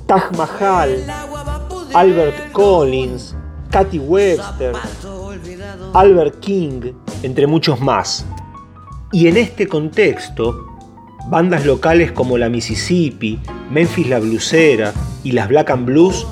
Taj 0.06 0.32
Mahal, 0.38 1.04
Albert 1.96 2.52
Collins, 2.52 3.36
Katy 3.72 3.98
Webster, 3.98 4.74
Albert 5.96 6.40
King, 6.42 6.94
entre 7.24 7.48
muchos 7.48 7.82
más. 7.82 8.24
Y 9.12 9.28
en 9.28 9.38
este 9.38 9.68
contexto, 9.68 10.69
Bandas 11.30 11.64
locales 11.64 12.12
como 12.12 12.40
la 12.40 12.50
Mississippi, 12.50 13.40
Memphis 13.70 14.10
la 14.10 14.18
Blusera 14.18 14.94
y 15.24 15.34
las 15.34 15.48
Black 15.48 15.70
and 15.70 15.86
Blues 15.86 16.26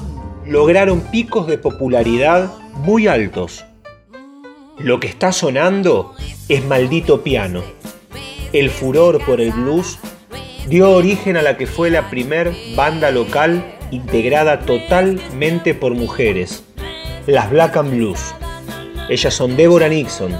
lograron 0.44 1.02
picos 1.02 1.46
de 1.46 1.60
popularidad 1.60 2.52
muy 2.74 3.08
altos. 3.08 3.64
Lo 4.80 5.00
que 5.00 5.06
está 5.06 5.32
sonando 5.32 6.16
es 6.50 6.66
Maldito 6.66 7.22
Piano. 7.22 7.62
El 8.54 8.72
furor 8.72 9.24
por 9.24 9.40
el 9.40 9.52
blues 9.52 10.00
dio 10.68 10.90
origen 10.90 11.38
a 11.38 11.44
la 11.44 11.58
que 11.58 11.68
fue 11.68 11.92
la 11.92 12.10
primer 12.10 12.52
banda 12.76 13.12
local 13.12 13.64
integrada 13.92 14.62
totalmente 14.62 15.76
por 15.76 15.94
mujeres, 15.94 16.64
las 17.28 17.52
Black 17.52 17.78
and 17.78 17.92
Blues. 17.92 18.34
Ellas 19.10 19.36
son 19.36 19.56
Deborah 19.58 19.90
Nixon, 19.90 20.36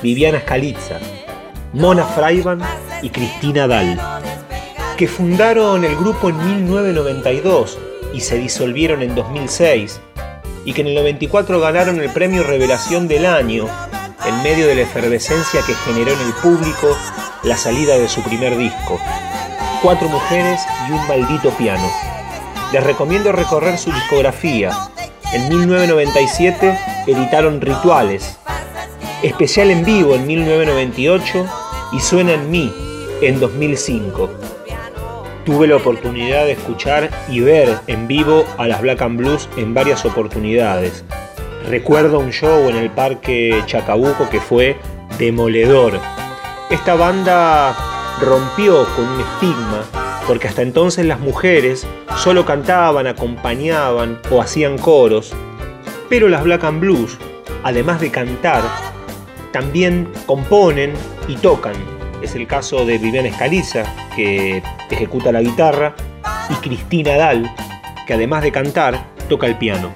Viviana 0.00 0.38
Scalizza, 0.38 1.00
Mona 1.72 2.04
Fraiban 2.04 2.60
y 3.02 3.10
Cristina 3.10 3.66
Dal, 3.66 4.00
que 4.96 5.08
fundaron 5.08 5.84
el 5.84 5.96
grupo 5.96 6.30
en 6.30 6.38
1992 6.38 7.78
y 8.12 8.20
se 8.20 8.38
disolvieron 8.38 9.02
en 9.02 9.14
2006, 9.14 10.00
y 10.64 10.72
que 10.72 10.80
en 10.80 10.88
el 10.88 10.94
94 10.94 11.60
ganaron 11.60 12.00
el 12.00 12.10
premio 12.10 12.42
Revelación 12.42 13.08
del 13.08 13.26
Año 13.26 13.66
en 14.26 14.42
medio 14.42 14.66
de 14.66 14.74
la 14.74 14.82
efervescencia 14.82 15.62
que 15.62 15.74
generó 15.74 16.12
en 16.12 16.20
el 16.20 16.32
público 16.34 16.96
la 17.44 17.56
salida 17.56 17.98
de 17.98 18.08
su 18.08 18.22
primer 18.22 18.56
disco. 18.56 18.98
Cuatro 19.82 20.08
mujeres 20.08 20.60
y 20.88 20.92
un 20.92 21.06
maldito 21.06 21.50
piano. 21.50 21.88
Les 22.72 22.82
recomiendo 22.82 23.30
recorrer 23.30 23.78
su 23.78 23.92
discografía. 23.92 24.70
En 25.32 25.48
1997 25.48 26.78
editaron 27.06 27.60
Rituales 27.60 28.38
especial 29.22 29.70
en 29.70 29.84
vivo 29.84 30.14
en 30.14 30.26
1998 30.26 31.46
y 31.92 32.00
Suena 32.00 32.34
en 32.34 32.50
mí 32.50 32.72
en 33.22 33.40
2005. 33.40 34.30
Tuve 35.44 35.68
la 35.68 35.76
oportunidad 35.76 36.44
de 36.44 36.52
escuchar 36.52 37.10
y 37.28 37.40
ver 37.40 37.78
en 37.86 38.08
vivo 38.08 38.44
a 38.58 38.66
las 38.66 38.80
Black 38.80 39.02
and 39.02 39.18
Blues 39.18 39.48
en 39.56 39.74
varias 39.74 40.04
oportunidades. 40.04 41.04
Recuerdo 41.68 42.18
un 42.18 42.30
show 42.30 42.68
en 42.68 42.76
el 42.76 42.90
Parque 42.90 43.62
Chacabuco 43.66 44.28
que 44.28 44.40
fue 44.40 44.76
demoledor. 45.18 46.00
Esta 46.70 46.94
banda 46.94 47.76
rompió 48.20 48.84
con 48.96 49.06
un 49.06 49.20
estigma 49.20 49.84
porque 50.26 50.48
hasta 50.48 50.62
entonces 50.62 51.06
las 51.06 51.20
mujeres 51.20 51.86
solo 52.16 52.44
cantaban, 52.44 53.06
acompañaban 53.06 54.18
o 54.30 54.42
hacían 54.42 54.76
coros, 54.78 55.32
pero 56.08 56.28
las 56.28 56.42
Black 56.42 56.64
and 56.64 56.80
Blues, 56.80 57.16
además 57.62 58.00
de 58.00 58.10
cantar, 58.10 58.62
también 59.52 60.08
componen 60.26 60.92
y 61.28 61.36
tocan. 61.36 61.95
Es 62.22 62.34
el 62.34 62.46
caso 62.46 62.84
de 62.84 62.98
Viviana 62.98 63.28
Escaliza, 63.28 63.84
que 64.14 64.62
ejecuta 64.90 65.30
la 65.32 65.42
guitarra, 65.42 65.94
y 66.50 66.54
Cristina 66.54 67.16
Dal, 67.16 67.54
que 68.06 68.14
además 68.14 68.42
de 68.42 68.52
cantar, 68.52 69.04
toca 69.28 69.46
el 69.46 69.56
piano. 69.56 69.94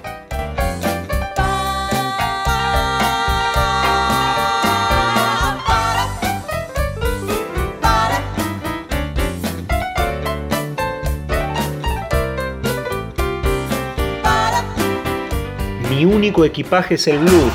Mi 15.89 16.05
único 16.05 16.45
equipaje 16.45 16.95
es 16.95 17.07
el 17.07 17.19
blues, 17.19 17.53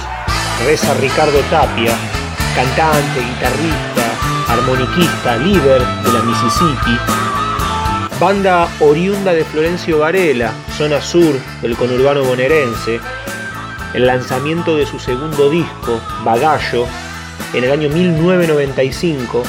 reza 0.65 0.95
Ricardo 0.95 1.41
Tapia, 1.51 1.93
cantante, 2.55 3.21
guitarrista, 3.21 4.06
armoniquista, 4.49 5.37
líder 5.37 5.81
de 5.81 6.13
la 6.13 6.23
Mississippi. 6.23 6.99
Banda 8.21 8.69
oriunda 8.81 9.33
de 9.33 9.45
Florencio 9.45 9.99
Varela, 9.99 10.53
zona 10.77 11.01
sur 11.01 11.35
del 11.63 11.77
conurbano 11.77 12.25
bonaerense. 12.25 13.01
El 13.95 14.07
lanzamiento 14.07 14.77
de 14.77 14.87
su 14.87 14.99
segundo 14.99 15.51
disco, 15.51 16.01
Bagallo, 16.25 16.87
en 17.55 17.65
el 17.65 17.71
año 17.71 17.89
1995, 17.89 19.43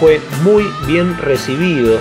fue 0.00 0.20
muy 0.42 0.64
bien 0.86 1.16
recibido 1.18 1.98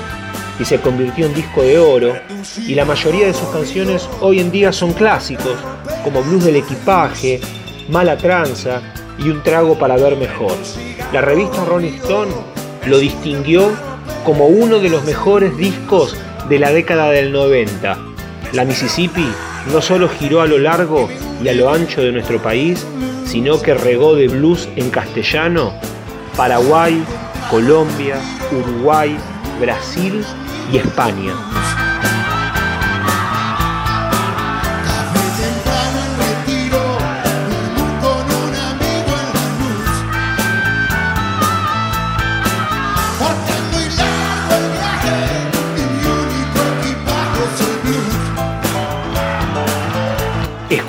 y 0.59 0.65
se 0.65 0.79
convirtió 0.79 1.25
en 1.25 1.33
disco 1.33 1.61
de 1.61 1.79
oro. 1.79 2.13
Y 2.57 2.75
la 2.75 2.85
mayoría 2.85 3.27
de 3.27 3.33
sus 3.33 3.49
canciones 3.49 4.07
hoy 4.21 4.39
en 4.39 4.51
día 4.51 4.71
son 4.71 4.93
clásicos, 4.93 5.57
como 6.03 6.23
Blues 6.23 6.45
del 6.45 6.57
Equipaje, 6.57 7.41
Mala 7.89 8.17
Tranza 8.17 8.81
y 9.17 9.29
Un 9.29 9.43
Trago 9.43 9.77
para 9.77 9.97
Ver 9.97 10.15
Mejor. 10.17 10.53
La 11.13 11.21
revista 11.21 11.65
Rolling 11.65 11.93
Stone 11.93 12.31
lo 12.85 12.97
distinguió 12.99 13.71
como 14.25 14.47
uno 14.47 14.79
de 14.79 14.89
los 14.89 15.03
mejores 15.03 15.55
discos 15.57 16.15
de 16.49 16.59
la 16.59 16.71
década 16.71 17.09
del 17.09 17.31
90. 17.31 17.97
La 18.53 18.65
Mississippi 18.65 19.27
no 19.71 19.81
solo 19.81 20.09
giró 20.09 20.41
a 20.41 20.47
lo 20.47 20.57
largo 20.57 21.09
y 21.43 21.47
a 21.47 21.53
lo 21.53 21.71
ancho 21.71 22.01
de 22.01 22.11
nuestro 22.11 22.41
país, 22.41 22.85
sino 23.25 23.61
que 23.61 23.73
regó 23.73 24.15
de 24.15 24.27
blues 24.27 24.67
en 24.75 24.89
castellano 24.89 25.73
Paraguay, 26.35 27.03
Colombia, 27.49 28.15
Uruguay, 28.51 29.17
Brasil 29.59 30.23
y 30.71 30.77
España. 30.77 31.80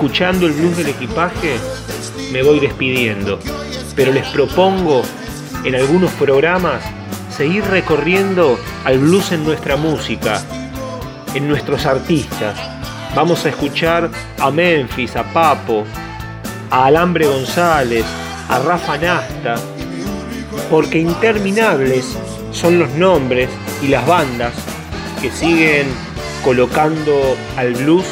Escuchando 0.03 0.49
el 0.49 0.53
blues 0.55 0.77
del 0.79 0.89
equipaje, 0.89 1.59
me 2.33 2.43
voy 2.43 2.59
despidiendo, 2.59 3.39
pero 3.95 4.13
les 4.13 4.27
propongo 4.31 5.01
en 5.63 5.77
algunos 5.77 6.11
programas 6.15 6.83
seguir 7.31 7.63
recorriendo 7.67 8.59
al 8.85 8.99
blues 8.99 9.31
en 9.31 9.45
nuestra 9.45 9.77
música, 9.77 10.43
en 11.35 11.47
nuestros 11.47 11.87
artistas. 11.87 12.59
Vamos 13.15 13.47
a 13.47 13.51
escuchar 13.51 14.11
a 14.41 14.51
Memphis, 14.51 15.15
a 15.15 15.23
Papo, 15.23 15.85
a 16.69 16.87
Alambre 16.87 17.29
González, 17.29 18.05
a 18.49 18.59
Rafa 18.59 18.99
Nasta, 18.99 19.55
porque 20.69 20.99
interminables 20.99 22.19
son 22.51 22.81
los 22.81 22.91
nombres 22.91 23.49
y 23.81 23.87
las 23.87 24.05
bandas 24.05 24.53
que 25.21 25.31
siguen 25.31 25.87
colocando 26.43 27.37
al 27.57 27.75
blues 27.75 28.07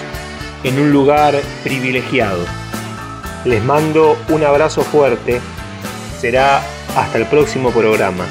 en 0.65 0.79
un 0.79 0.93
lugar 0.93 1.41
privilegiado. 1.63 2.45
Les 3.45 3.63
mando 3.65 4.17
un 4.29 4.45
abrazo 4.45 4.83
fuerte. 4.83 5.41
Será 6.21 6.63
hasta 6.97 7.19
el 7.19 7.27
próximo 7.27 7.71
programa. 7.71 8.27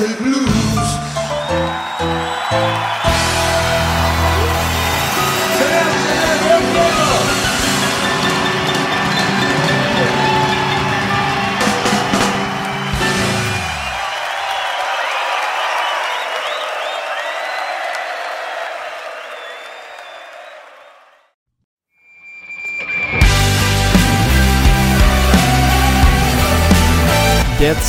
El 0.00 0.14
blues. 0.14 0.42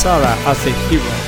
Sarah 0.04 0.36
hace 0.46 0.70
Heroes. 0.90 1.23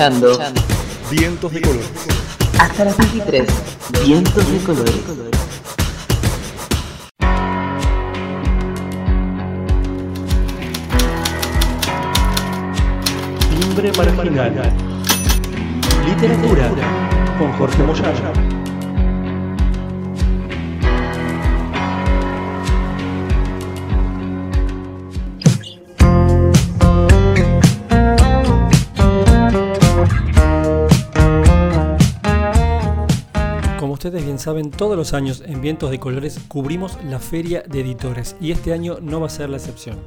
Escuchando 0.00 0.38
Vientos 1.10 1.52
de 1.52 1.60
colores. 1.60 1.90
hasta 2.58 2.84
las 2.86 2.96
23. 2.96 3.48
Vientos 4.02 4.52
de 4.52 4.58
colores. 4.60 4.94
Timbre 13.60 13.92
marginal. 13.92 14.72
Literatura 16.06 16.70
con 17.38 17.52
Jorge 17.58 17.82
Moyano. 17.82 18.59
Saben, 34.40 34.70
todos 34.70 34.96
los 34.96 35.12
años 35.12 35.42
en 35.46 35.60
Vientos 35.60 35.90
de 35.90 36.00
Colores 36.00 36.40
cubrimos 36.48 36.98
la 37.04 37.18
Feria 37.18 37.62
de 37.62 37.80
Editores 37.80 38.36
y 38.40 38.50
este 38.50 38.72
año 38.72 38.98
no 39.00 39.20
va 39.20 39.26
a 39.26 39.30
ser 39.30 39.50
la 39.50 39.58
excepción. 39.58 39.98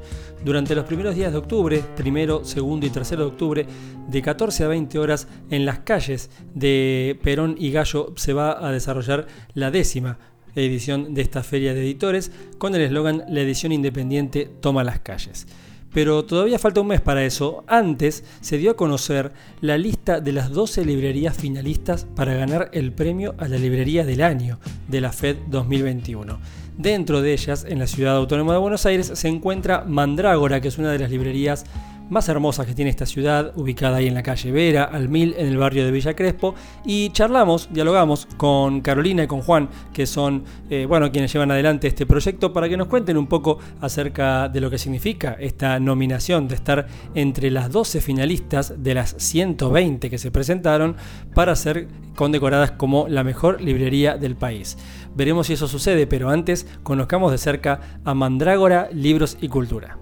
Durante 0.44 0.76
los 0.76 0.86
primeros 0.86 1.16
días 1.16 1.32
de 1.32 1.38
octubre, 1.38 1.84
primero, 1.96 2.44
segundo 2.44 2.86
y 2.86 2.90
tercero 2.90 3.22
de 3.22 3.30
octubre, 3.30 3.68
de 4.10 4.22
14 4.22 4.64
a 4.66 4.68
20 4.68 5.00
horas 5.00 5.28
en 5.50 5.66
las 5.66 5.80
calles 5.80 6.30
de 6.54 7.18
Perón 7.24 7.56
y 7.58 7.72
Gallo 7.72 8.14
se 8.18 8.34
va 8.34 8.68
a 8.68 8.72
desarrollar 8.72 9.28
la 9.54 9.72
décima 9.72 10.18
edición 10.56 11.14
de 11.14 11.22
esta 11.22 11.44
Feria 11.44 11.74
de 11.74 11.82
Editores 11.82 12.32
con 12.58 12.76
el 12.76 12.82
eslogan 12.82 13.24
La 13.30 13.42
edición 13.42 13.72
independiente 13.72 14.50
toma 14.60 14.84
las 14.84 15.00
calles. 15.00 15.48
Pero 15.94 16.26
todavía 16.26 16.60
falta 16.60 16.82
un 16.82 16.88
mes 16.88 17.02
para 17.02 17.24
eso. 17.24 17.64
Antes 17.68 18.24
se 18.42 18.58
dio 18.58 18.72
a 18.72 18.76
conocer 18.76 19.32
la 19.62 19.78
lista 19.78 20.20
de 20.20 20.32
las 20.32 20.52
12 20.52 20.86
librerías 20.86 21.38
finalistas 21.38 22.06
para 22.16 22.34
ganar 22.34 22.70
el 22.74 22.92
premio 22.92 23.36
a 23.38 23.48
la 23.48 23.58
librería 23.58 24.04
del 24.06 24.24
año 24.24 24.60
de 24.88 25.02
la 25.02 25.12
FED 25.12 25.38
2021. 25.48 26.40
Dentro 26.78 27.22
de 27.22 27.34
ellas, 27.34 27.66
en 27.70 27.78
la 27.78 27.86
ciudad 27.86 28.18
autónoma 28.18 28.54
de 28.54 28.60
Buenos 28.60 28.88
Aires, 28.88 29.12
se 29.14 29.28
encuentra 29.28 29.86
Mandrágora, 29.88 30.60
que 30.60 30.70
es 30.70 30.80
una 30.80 30.92
de 30.92 30.98
las 30.98 31.12
librerías 31.12 31.66
más 32.10 32.30
hermosas 32.30 32.68
que 32.68 32.74
tiene 32.74 32.92
esta 32.92 33.06
ciudad, 33.06 33.54
ubicada 33.56 33.98
ahí 33.98 34.08
en 34.08 34.14
la 34.14 34.24
calle 34.24 34.52
Vera, 34.52 34.84
al 34.84 35.10
Mil, 35.10 35.36
en 35.38 35.48
el 35.48 35.58
barrio 35.58 35.86
de 35.86 35.92
Villa 35.92 36.16
Crespo, 36.16 36.56
y 36.86 37.10
charlamos, 37.10 37.70
dialogamos 37.72 38.28
con 38.38 38.82
Carolina 38.82 39.24
y 39.24 39.28
con 39.28 39.42
Juan, 39.42 39.70
que 39.94 40.06
son 40.06 40.44
eh, 40.70 40.86
bueno, 40.88 41.12
quienes 41.12 41.32
llevan 41.32 41.52
adelante 41.52 41.88
este 41.88 42.06
proyecto, 42.06 42.54
para 42.54 42.70
que 42.70 42.78
nos 42.78 42.88
cuenten 42.88 43.18
un 43.18 43.28
poco 43.28 43.60
acerca 43.82 44.50
de 44.50 44.62
lo 44.62 44.70
que 44.70 44.78
significa 44.78 45.38
esta 45.40 45.80
nominación 45.80 46.48
de 46.48 46.56
estar 46.56 46.88
entre 47.16 47.52
las 47.52 47.72
12 47.72 48.02
finalistas 48.02 48.84
de 48.84 48.94
las 48.94 49.16
120 49.18 50.10
que 50.10 50.18
se 50.18 50.32
presentaron 50.32 50.96
para 51.34 51.56
ser 51.56 51.88
condecoradas 52.16 52.72
como 52.72 53.08
la 53.08 53.24
mejor 53.24 53.62
librería 53.62 54.18
del 54.18 54.36
país. 54.36 54.78
Veremos 55.16 55.48
si 55.48 55.54
eso 55.54 55.68
sucede, 55.68 56.08
pero 56.08 56.30
antes 56.30 56.68
conozcamos 56.84 57.32
de 57.32 57.38
cerca 57.38 58.00
a 58.04 58.14
Mandrágora 58.14 58.90
Libros 58.92 59.38
y 59.42 59.48
Cultura. 59.48 59.98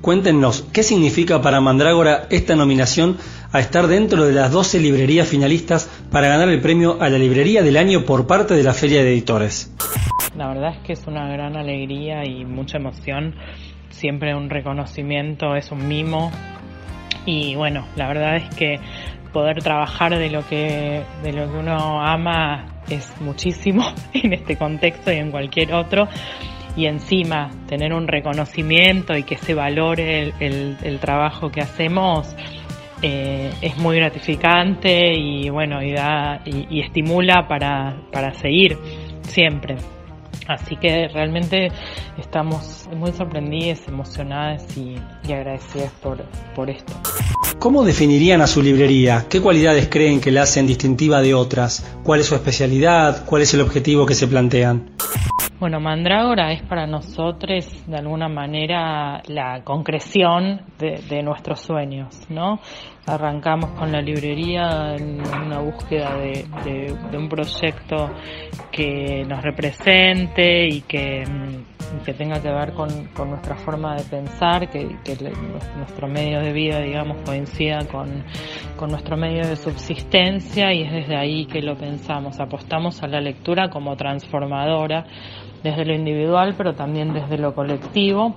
Cuéntenos, 0.00 0.66
¿qué 0.72 0.82
significa 0.82 1.40
para 1.40 1.62
Mandrágora 1.62 2.26
esta 2.28 2.54
nominación 2.54 3.16
a 3.52 3.60
estar 3.60 3.86
dentro 3.86 4.26
de 4.26 4.34
las 4.34 4.50
12 4.50 4.80
librerías 4.80 5.26
finalistas 5.26 5.88
para 6.10 6.28
ganar 6.28 6.50
el 6.50 6.60
premio 6.60 6.98
a 7.00 7.08
la 7.08 7.16
librería 7.16 7.62
del 7.62 7.78
año 7.78 8.04
por 8.04 8.26
parte 8.26 8.54
de 8.54 8.62
la 8.62 8.74
Feria 8.74 9.02
de 9.02 9.12
Editores? 9.12 9.72
La 10.36 10.48
verdad 10.48 10.74
es 10.74 10.78
que 10.80 10.92
es 10.92 11.06
una 11.06 11.28
gran 11.28 11.56
alegría 11.56 12.24
y 12.26 12.44
mucha 12.44 12.76
emoción. 12.76 13.34
Siempre 13.88 14.34
un 14.34 14.50
reconocimiento, 14.50 15.56
es 15.56 15.70
un 15.70 15.88
mimo. 15.88 16.30
Y 17.24 17.54
bueno, 17.54 17.86
la 17.96 18.08
verdad 18.08 18.36
es 18.36 18.54
que 18.56 18.80
poder 19.34 19.62
trabajar 19.62 20.16
de 20.18 20.30
lo 20.30 20.46
que, 20.48 21.02
de 21.22 21.32
lo 21.34 21.50
que 21.52 21.58
uno 21.58 22.00
ama 22.00 22.64
es 22.88 23.12
muchísimo 23.20 23.84
en 24.14 24.32
este 24.32 24.56
contexto 24.56 25.12
y 25.12 25.16
en 25.16 25.30
cualquier 25.30 25.74
otro. 25.74 26.08
Y 26.76 26.86
encima 26.86 27.50
tener 27.68 27.92
un 27.92 28.08
reconocimiento 28.08 29.14
y 29.16 29.24
que 29.24 29.36
se 29.36 29.52
valore 29.54 30.32
el, 30.40 30.76
el- 30.82 30.98
trabajo 30.98 31.50
que 31.50 31.60
hacemos 31.60 32.34
eh, 33.02 33.52
es 33.60 33.76
muy 33.78 33.96
gratificante 33.96 35.12
y 35.14 35.50
bueno, 35.50 35.82
y, 35.82 35.92
da, 35.92 36.40
y 36.46 36.80
estimula 36.80 37.46
para, 37.46 37.94
para 38.10 38.32
seguir 38.34 38.78
siempre. 39.22 39.76
Así 40.46 40.76
que 40.76 41.08
realmente 41.08 41.70
estamos 42.18 42.88
muy 42.94 43.12
sorprendidas, 43.12 43.86
emocionadas 43.88 44.76
y, 44.76 44.96
y 45.26 45.32
agradecidas 45.32 45.90
por, 46.02 46.22
por 46.54 46.70
esto. 46.70 46.92
¿Cómo 47.58 47.84
definirían 47.84 48.42
a 48.42 48.46
su 48.46 48.62
librería? 48.62 49.24
¿Qué 49.28 49.40
cualidades 49.40 49.88
creen 49.88 50.20
que 50.20 50.30
la 50.30 50.42
hacen 50.42 50.66
distintiva 50.66 51.22
de 51.22 51.32
otras? 51.32 51.96
¿Cuál 52.02 52.20
es 52.20 52.26
su 52.26 52.34
especialidad? 52.34 53.24
¿Cuál 53.24 53.42
es 53.42 53.54
el 53.54 53.62
objetivo 53.62 54.04
que 54.04 54.14
se 54.14 54.26
plantean? 54.26 54.90
Bueno, 55.60 55.80
Mandrágora 55.80 56.52
es 56.52 56.62
para 56.62 56.86
nosotros 56.86 57.64
de 57.86 57.96
alguna 57.96 58.28
manera 58.28 59.22
la 59.26 59.62
concreción 59.64 60.60
de, 60.78 61.00
de 61.08 61.22
nuestros 61.22 61.60
sueños, 61.60 62.20
¿no? 62.28 62.60
Arrancamos 63.06 63.70
con 63.72 63.92
la 63.92 64.00
librería 64.00 64.94
en 64.96 65.20
una 65.46 65.58
búsqueda 65.60 66.16
de, 66.16 66.46
de- 66.64 66.96
de 67.10 67.18
un 67.18 67.28
proyecto 67.28 68.10
que 68.72 69.24
nos 69.28 69.42
represente 69.42 70.66
y 70.68 70.80
que, 70.80 71.22
mm, 71.26 72.02
que 72.04 72.14
tenga 72.14 72.40
que 72.40 72.48
ver 72.50 72.72
con, 72.72 72.88
con 73.08 73.28
nuestra 73.28 73.56
forma 73.56 73.94
de 73.96 74.04
pensar, 74.04 74.70
que, 74.70 74.96
que 75.04 75.16
nuestro 75.76 76.08
medio 76.08 76.40
de 76.40 76.52
vida, 76.52 76.80
digamos, 76.80 77.18
coincida 77.26 77.80
con, 77.92 78.24
con 78.76 78.90
nuestro 78.90 79.18
medio 79.18 79.46
de 79.46 79.56
subsistencia 79.56 80.72
y 80.72 80.82
es 80.82 80.92
desde 80.92 81.16
ahí 81.16 81.44
que 81.44 81.60
lo 81.60 81.76
pensamos. 81.76 82.40
Apostamos 82.40 83.02
a 83.02 83.06
la 83.06 83.20
lectura 83.20 83.68
como 83.68 83.96
transformadora 83.96 85.04
desde 85.62 85.84
lo 85.84 85.94
individual, 85.94 86.54
pero 86.56 86.74
también 86.74 87.12
desde 87.12 87.36
lo 87.36 87.54
colectivo. 87.54 88.34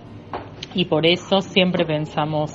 Y 0.75 0.85
por 0.85 1.05
eso 1.05 1.41
siempre 1.41 1.85
pensamos 1.85 2.51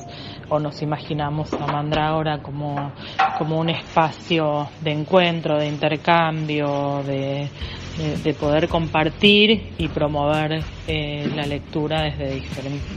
o 0.52 0.58
nos 0.58 0.82
imaginamos 0.82 1.50
a 1.54 1.66
Mandrágora 1.66 2.42
como, 2.42 2.92
como 3.38 3.58
un 3.58 3.70
espacio 3.70 4.68
de 4.82 4.92
encuentro, 4.92 5.58
de 5.58 5.66
intercambio, 5.66 7.02
de, 7.06 7.48
de- 7.96 8.16
de 8.22 8.34
poder 8.34 8.68
compartir 8.68 9.72
y 9.78 9.88
promover 9.88 10.62
eh, 10.86 11.30
la 11.34 11.44
lectura 11.46 12.02
desde 12.02 12.42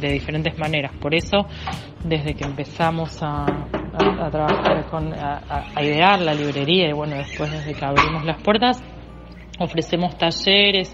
de 0.01 0.11
diferentes 0.11 0.57
maneras. 0.59 0.91
Por 0.99 1.15
eso, 1.15 1.45
desde 2.03 2.33
que 2.33 2.43
empezamos 2.43 3.23
a, 3.23 3.45
a- 3.45 4.29
trabajar 4.29 4.85
con, 4.89 5.13
a 5.13 5.81
idear 5.81 6.19
la 6.21 6.33
librería 6.33 6.89
y 6.89 6.93
bueno, 6.93 7.15
después 7.15 7.49
desde 7.51 7.73
que 7.73 7.85
abrimos 7.85 8.25
las 8.25 8.41
puertas, 8.41 8.83
ofrecemos 9.59 10.17
talleres 10.17 10.93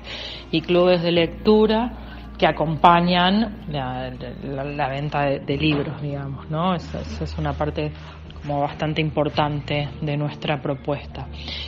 y 0.52 0.62
clubes 0.62 1.02
de 1.02 1.12
lectura 1.12 2.01
que 2.42 2.48
acompañan 2.48 3.68
la, 3.70 4.90
venta 4.90 5.26
de, 5.26 5.58
libros, 5.58 6.02
digamos, 6.02 6.50
¿no? 6.50 6.74
Eso 6.74 6.98
es 7.24 7.38
una 7.38 7.54
parte 7.54 7.92
como 8.42 8.62
bastante 8.62 9.00
importante 9.00 9.90
de 10.02 10.18
nuestra 10.18 10.60
propuesta. 10.60 11.28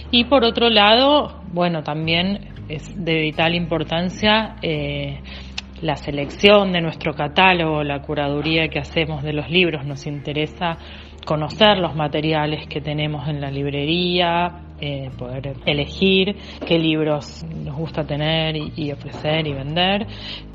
Y 0.10 0.24
por 0.24 0.44
otro 0.44 0.72
lado, 0.72 1.44
bueno, 1.54 1.84
también 1.84 2.56
es 2.68 2.92
de 2.98 3.20
vital 3.20 3.54
importancia 3.54 4.56
eh, 4.64 5.22
la 5.84 5.96
selección 5.96 6.72
de 6.72 6.82
nuestro 6.82 7.14
catálogo, 7.14 7.84
la 7.84 8.02
curaduría 8.02 8.68
que 8.68 8.80
hacemos 8.80 9.22
de 9.22 9.34
los 9.34 9.52
libros. 9.52 9.86
Nos 9.86 10.08
interesa 10.08 10.80
conocer 11.24 11.78
los 11.78 11.94
materiales 11.96 12.66
que 12.68 12.82
tenemos 12.82 13.28
en 13.28 13.42
la 13.42 13.52
librería, 13.52 14.73
eh, 14.86 15.10
poder 15.18 15.56
elegir 15.66 16.36
qué 16.68 16.78
libros 16.78 17.46
nos 17.64 17.74
gusta 17.74 18.04
tener 18.04 18.58
y, 18.58 18.74
y 18.76 18.92
ofrecer 18.92 19.48
y 19.48 19.54
vender. 19.54 20.06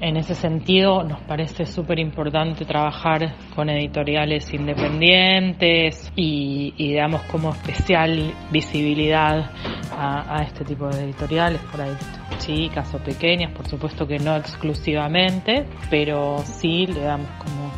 En 0.03 0.19
ese 0.19 0.35
sentido, 0.35 1.03
nos 1.03 1.23
parece 1.23 1.65
súper 1.65 1.99
importante 1.99 2.67
trabajar 2.67 3.37
con 3.55 3.71
editoriales 3.71 4.53
independientes 4.53 6.13
y, 6.15 6.75
y 6.77 6.95
damos 6.95 7.23
como 7.23 7.53
especial 7.53 8.35
visibilidad 8.53 9.51
a, 9.97 10.41
a 10.41 10.43
este 10.43 10.63
tipo 10.63 10.89
de 10.89 11.05
editoriales, 11.05 11.63
por 11.63 11.81
ahí 11.81 11.97
chicas 12.37 12.95
o 12.95 12.99
pequeñas, 12.99 13.53
por 13.53 13.67
supuesto 13.67 14.07
que 14.07 14.19
no 14.19 14.37
exclusivamente, 14.37 15.65
pero 15.89 16.37
sí 16.45 16.87
le 16.87 17.01
damos 17.01 17.31
como 17.39 17.73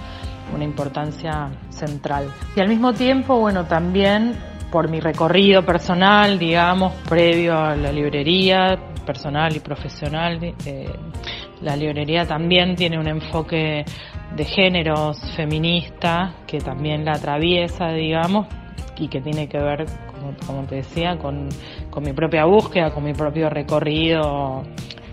una 0.53 0.65
importancia 0.65 1.49
central. 1.69 2.27
Y 2.57 2.61
al 2.61 2.69
mismo 2.69 2.93
tiempo, 2.93 3.39
bueno, 3.39 3.67
también 3.67 4.50
por 4.71 4.89
mi 4.89 5.01
recorrido 5.01 5.65
personal, 5.65 6.39
digamos, 6.39 6.95
previo 7.09 7.59
a 7.59 7.77
la 7.77 7.93
librería, 7.93 8.79
personal 9.05 9.55
y 9.57 9.61
profesional, 9.61 10.55
la 11.63 11.77
librería 11.77 12.25
también 12.25 12.77
tiene 12.77 12.99
un 12.99 13.09
enfoque 13.09 13.85
de 14.35 14.45
géneros 14.45 15.19
feminista 15.37 16.35
que 16.47 16.59
también 16.59 17.05
la 17.05 17.13
atraviesa, 17.13 17.89
digamos, 17.89 18.47
y 18.97 19.09
que 19.09 19.21
tiene 19.21 19.49
que 19.49 19.59
ver, 19.59 19.87
como, 20.07 20.35
como 20.47 20.67
te 20.67 20.77
decía, 20.77 21.17
con, 21.19 21.49
con 21.91 22.05
mi 22.05 22.13
propia 22.13 22.45
búsqueda, 22.45 22.93
con 22.93 23.05
mi 23.05 23.13
propio 23.13 23.51
recorrido 23.51 24.63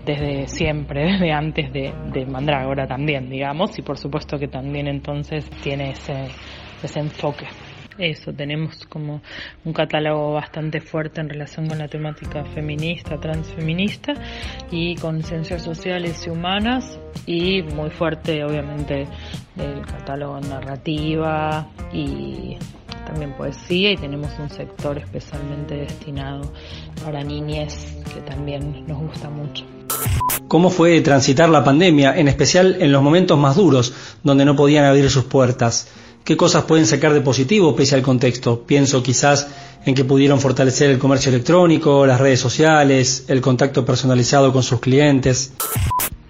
desde 0.04 0.46
siempre, 0.46 1.04
desde 1.12 1.32
antes 1.32 1.72
de, 1.72 1.92
de 2.12 2.26
Mandrágora 2.26 2.86
también, 2.86 3.28
digamos, 3.28 3.78
y 3.78 3.82
por 3.82 3.98
supuesto 3.98 4.38
que 4.38 4.48
también 4.48 4.86
entonces 4.88 5.48
tiene 5.62 5.90
ese, 5.90 6.28
ese 6.82 7.00
enfoque. 7.00 7.46
Eso, 7.98 8.32
tenemos 8.32 8.86
como 8.86 9.20
un 9.64 9.72
catálogo 9.72 10.34
bastante 10.34 10.80
fuerte 10.80 11.20
en 11.20 11.28
relación 11.28 11.68
con 11.68 11.78
la 11.78 11.88
temática 11.88 12.44
feminista, 12.44 13.18
transfeminista 13.18 14.14
y 14.70 14.94
con 14.96 15.22
ciencias 15.22 15.62
sociales 15.62 16.24
y 16.26 16.30
humanas 16.30 16.98
y 17.26 17.62
muy 17.62 17.90
fuerte 17.90 18.44
obviamente 18.44 19.06
el 19.56 19.84
catálogo 19.84 20.40
narrativa 20.40 21.68
y 21.92 22.56
también 23.06 23.32
poesía 23.32 23.92
y 23.92 23.96
tenemos 23.96 24.30
un 24.38 24.50
sector 24.50 24.98
especialmente 24.98 25.74
destinado 25.76 26.52
para 27.04 27.22
niñez 27.24 27.96
que 28.14 28.20
también 28.20 28.86
nos 28.86 28.98
gusta 28.98 29.28
mucho. 29.28 29.64
¿Cómo 30.46 30.70
fue 30.70 31.00
transitar 31.02 31.48
la 31.50 31.62
pandemia, 31.62 32.16
en 32.16 32.28
especial 32.28 32.76
en 32.80 32.92
los 32.92 33.02
momentos 33.02 33.38
más 33.38 33.56
duros, 33.56 33.92
donde 34.22 34.44
no 34.44 34.56
podían 34.56 34.84
abrir 34.84 35.10
sus 35.10 35.24
puertas? 35.24 35.90
¿Qué 36.28 36.36
cosas 36.36 36.64
pueden 36.64 36.84
sacar 36.84 37.14
de 37.14 37.22
positivo 37.22 37.74
pese 37.74 37.94
al 37.94 38.02
contexto? 38.02 38.66
Pienso 38.66 39.02
quizás 39.02 39.80
en 39.86 39.94
que 39.94 40.04
pudieron 40.04 40.40
fortalecer 40.40 40.90
el 40.90 40.98
comercio 40.98 41.32
electrónico, 41.32 42.04
las 42.04 42.20
redes 42.20 42.38
sociales, 42.38 43.24
el 43.30 43.40
contacto 43.40 43.86
personalizado 43.86 44.52
con 44.52 44.62
sus 44.62 44.78
clientes. 44.78 45.56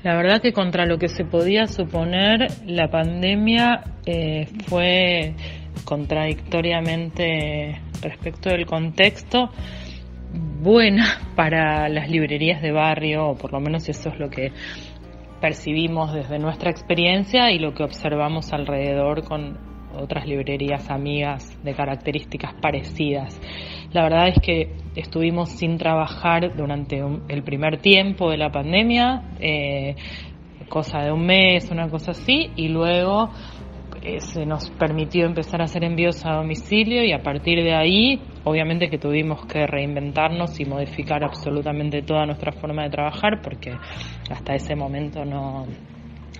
La 0.04 0.14
verdad 0.14 0.40
que 0.40 0.52
contra 0.52 0.86
lo 0.86 1.00
que 1.00 1.08
se 1.08 1.24
podía 1.24 1.66
suponer, 1.66 2.46
la 2.64 2.88
pandemia 2.88 3.82
eh, 4.06 4.46
fue 4.68 5.34
contradictoriamente 5.82 7.82
respecto 8.00 8.50
del 8.50 8.66
contexto 8.66 9.50
buena 10.62 11.22
para 11.34 11.88
las 11.88 12.08
librerías 12.08 12.62
de 12.62 12.70
barrio, 12.70 13.30
o 13.30 13.36
por 13.36 13.52
lo 13.52 13.58
menos 13.58 13.88
eso 13.88 14.10
es 14.10 14.18
lo 14.20 14.30
que 14.30 14.52
percibimos 15.40 16.14
desde 16.14 16.38
nuestra 16.38 16.70
experiencia 16.70 17.50
y 17.50 17.58
lo 17.58 17.74
que 17.74 17.82
observamos 17.82 18.52
alrededor 18.52 19.24
con 19.24 19.66
otras 19.96 20.26
librerías 20.26 20.90
amigas 20.90 21.58
de 21.62 21.74
características 21.74 22.54
parecidas. 22.60 23.40
La 23.92 24.02
verdad 24.02 24.28
es 24.28 24.40
que 24.40 24.76
estuvimos 24.96 25.50
sin 25.50 25.78
trabajar 25.78 26.54
durante 26.56 27.02
el 27.28 27.42
primer 27.42 27.78
tiempo 27.78 28.30
de 28.30 28.36
la 28.36 28.50
pandemia, 28.50 29.22
eh, 29.40 29.96
cosa 30.68 31.00
de 31.00 31.12
un 31.12 31.24
mes, 31.24 31.70
una 31.70 31.88
cosa 31.88 32.10
así, 32.10 32.50
y 32.56 32.68
luego 32.68 33.30
eh, 34.02 34.20
se 34.20 34.46
nos 34.46 34.70
permitió 34.70 35.26
empezar 35.26 35.60
a 35.60 35.64
hacer 35.64 35.82
envíos 35.82 36.24
a 36.24 36.34
domicilio 36.34 37.02
y 37.02 37.12
a 37.12 37.22
partir 37.22 37.62
de 37.64 37.74
ahí, 37.74 38.20
obviamente 38.44 38.88
que 38.88 38.98
tuvimos 38.98 39.44
que 39.46 39.66
reinventarnos 39.66 40.60
y 40.60 40.64
modificar 40.64 41.24
absolutamente 41.24 42.02
toda 42.02 42.24
nuestra 42.26 42.52
forma 42.52 42.84
de 42.84 42.90
trabajar 42.90 43.40
porque 43.42 43.72
hasta 44.30 44.54
ese 44.54 44.76
momento 44.76 45.24
no, 45.24 45.66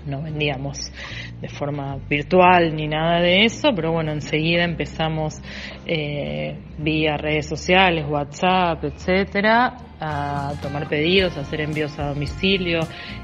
no 0.09 0.23
vendíamos 0.23 0.93
de 1.41 1.49
forma 1.49 1.99
virtual 2.09 2.75
ni 2.75 2.89
nada 2.89 3.21
de 3.21 3.45
eso, 3.45 3.71
pero 3.75 3.93
bueno, 3.93 4.13
enseguida 4.13 4.65
empezamos 4.65 5.41
eh, 5.87 6.59
vía 6.79 7.17
redes 7.17 7.47
sociales, 7.47 8.07
WhatsApp, 8.09 8.83
etcétera, 8.85 9.77
a 10.01 10.53
tomar 10.61 10.89
pedidos, 10.89 11.37
a 11.37 11.41
hacer 11.41 11.61
envíos 11.61 11.99
a 11.99 12.09
domicilio, 12.09 12.81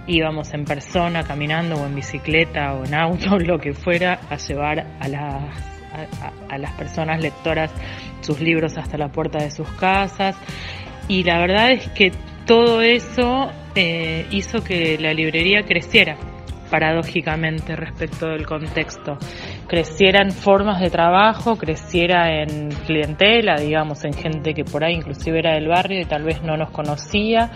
íbamos 0.06 0.52
en 0.54 0.64
persona, 0.64 1.22
caminando 1.22 1.76
o 1.76 1.86
en 1.86 1.94
bicicleta 1.94 2.74
o 2.74 2.84
en 2.84 2.94
auto, 2.94 3.38
lo 3.38 3.58
que 3.58 3.72
fuera, 3.72 4.20
a 4.30 4.36
llevar 4.36 4.86
a 5.00 5.08
las 5.08 5.74
a, 6.48 6.58
las 6.58 6.72
personas 6.72 7.22
lectoras 7.22 7.70
sus 8.20 8.40
libros 8.40 8.76
hasta 8.76 8.98
la 8.98 9.08
puerta 9.08 9.38
de 9.38 9.50
sus 9.50 9.68
casas. 9.72 10.36
Y 11.08 11.22
la 11.24 11.38
verdad 11.38 11.72
es 11.72 11.88
que 11.90 12.10
todo 12.46 12.82
eso 12.82 13.50
eh, 13.74 14.26
hizo 14.30 14.62
que 14.64 14.98
la 14.98 15.12
librería 15.12 15.62
creciera 15.62 16.16
paradójicamente 16.74 17.76
respecto 17.76 18.26
del 18.26 18.46
contexto. 18.46 19.16
Creciera 19.68 20.20
en 20.24 20.32
formas 20.32 20.80
de 20.80 20.90
trabajo, 20.90 21.54
creciera 21.54 22.42
en 22.42 22.70
clientela, 22.70 23.54
digamos, 23.60 24.04
en 24.04 24.12
gente 24.12 24.54
que 24.54 24.64
por 24.64 24.82
ahí 24.82 24.94
inclusive 24.94 25.38
era 25.38 25.54
del 25.54 25.68
barrio 25.68 26.00
y 26.00 26.04
tal 26.04 26.24
vez 26.24 26.42
no 26.42 26.56
nos 26.56 26.72
conocía. 26.72 27.48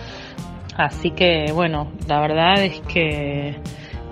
Así 0.76 1.10
que, 1.10 1.46
bueno, 1.52 1.90
la 2.06 2.20
verdad 2.20 2.62
es 2.62 2.80
que, 2.82 3.56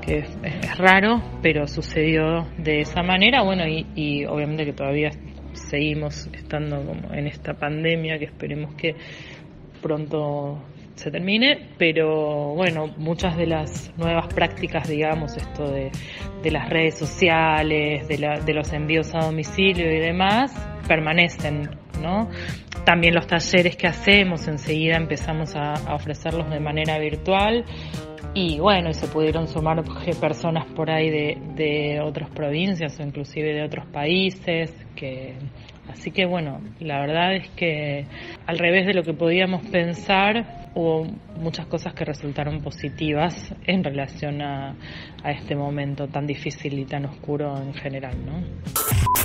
es 0.09 0.77
raro, 0.77 1.23
pero 1.41 1.69
sucedió 1.69 2.45
de 2.59 2.81
esa 2.81 3.05
manera. 3.05 3.45
Bueno, 3.45 3.65
y, 3.69 3.87
y 3.95 4.25
obviamente 4.25 4.65
que 4.65 4.73
todavía 4.73 5.11
seguimos 5.53 6.29
estando 6.33 6.85
como 6.85 7.15
en 7.15 7.29
esta 7.29 7.55
pandemia 7.55 8.19
que 8.19 8.25
esperemos 8.25 8.75
que 8.75 8.97
pronto 9.81 10.59
se 10.97 11.11
termine, 11.11 11.69
pero 11.79 12.55
bueno, 12.55 12.87
muchas 12.97 13.37
de 13.37 13.47
las 13.47 13.93
nuevas 13.97 14.33
prácticas, 14.33 14.89
digamos, 14.89 15.37
esto 15.37 15.71
de, 15.71 15.91
de 16.43 16.51
las 16.51 16.69
redes 16.71 16.99
sociales, 16.99 18.09
de, 18.09 18.19
la, 18.19 18.41
de 18.41 18.55
los 18.55 18.73
envíos 18.73 19.15
a 19.15 19.27
domicilio 19.27 19.87
y 19.93 20.01
demás, 20.01 20.53
permanecen, 20.89 21.69
¿no? 22.03 22.29
También 22.85 23.15
los 23.15 23.27
talleres 23.27 23.77
que 23.77 23.87
hacemos, 23.87 24.49
enseguida 24.49 24.97
empezamos 24.97 25.55
a, 25.55 25.75
ofrecerlos 25.95 26.49
de 26.51 26.61
manera 26.61 26.99
virtual 26.99 27.65
y 28.33 28.59
bueno, 28.59 28.91
y 28.91 28.95
se 28.95 29.07
pudieron 29.07 29.49
sumar 29.49 29.83
personas 30.19 30.65
por 30.75 30.91
ahí 30.91 31.11
de, 31.11 31.39
de 31.57 32.01
otras 32.01 32.31
provincias 32.31 32.99
o 32.99 33.03
inclusive 33.03 33.53
de 33.53 33.63
otros 33.63 33.87
países 33.87 34.73
que 34.95 35.35
Así 35.89 36.11
que 36.11 36.27
bueno, 36.27 36.61
la 36.81 37.01
verdad 37.01 37.35
es 37.37 37.49
que 37.51 38.07
al 38.47 38.59
revés 38.59 38.87
de 38.87 38.95
lo 38.95 39.03
que 39.03 39.13
podíamos 39.13 39.65
pensar, 39.67 40.66
hubo 40.77 41.07
muchas 41.41 41.66
cosas 41.66 41.93
que 41.95 42.05
resultaron 42.05 42.61
positivas 42.61 43.35
en 43.66 43.83
relación 43.83 44.41
a, 44.43 44.77
a 45.24 45.33
este 45.33 45.57
momento 45.57 46.07
tan 46.07 46.27
difícil 46.27 46.79
y 46.79 46.85
tan 46.85 47.07
oscuro 47.07 47.57
en 47.57 47.72
general, 47.74 48.14
¿no? 48.24 48.45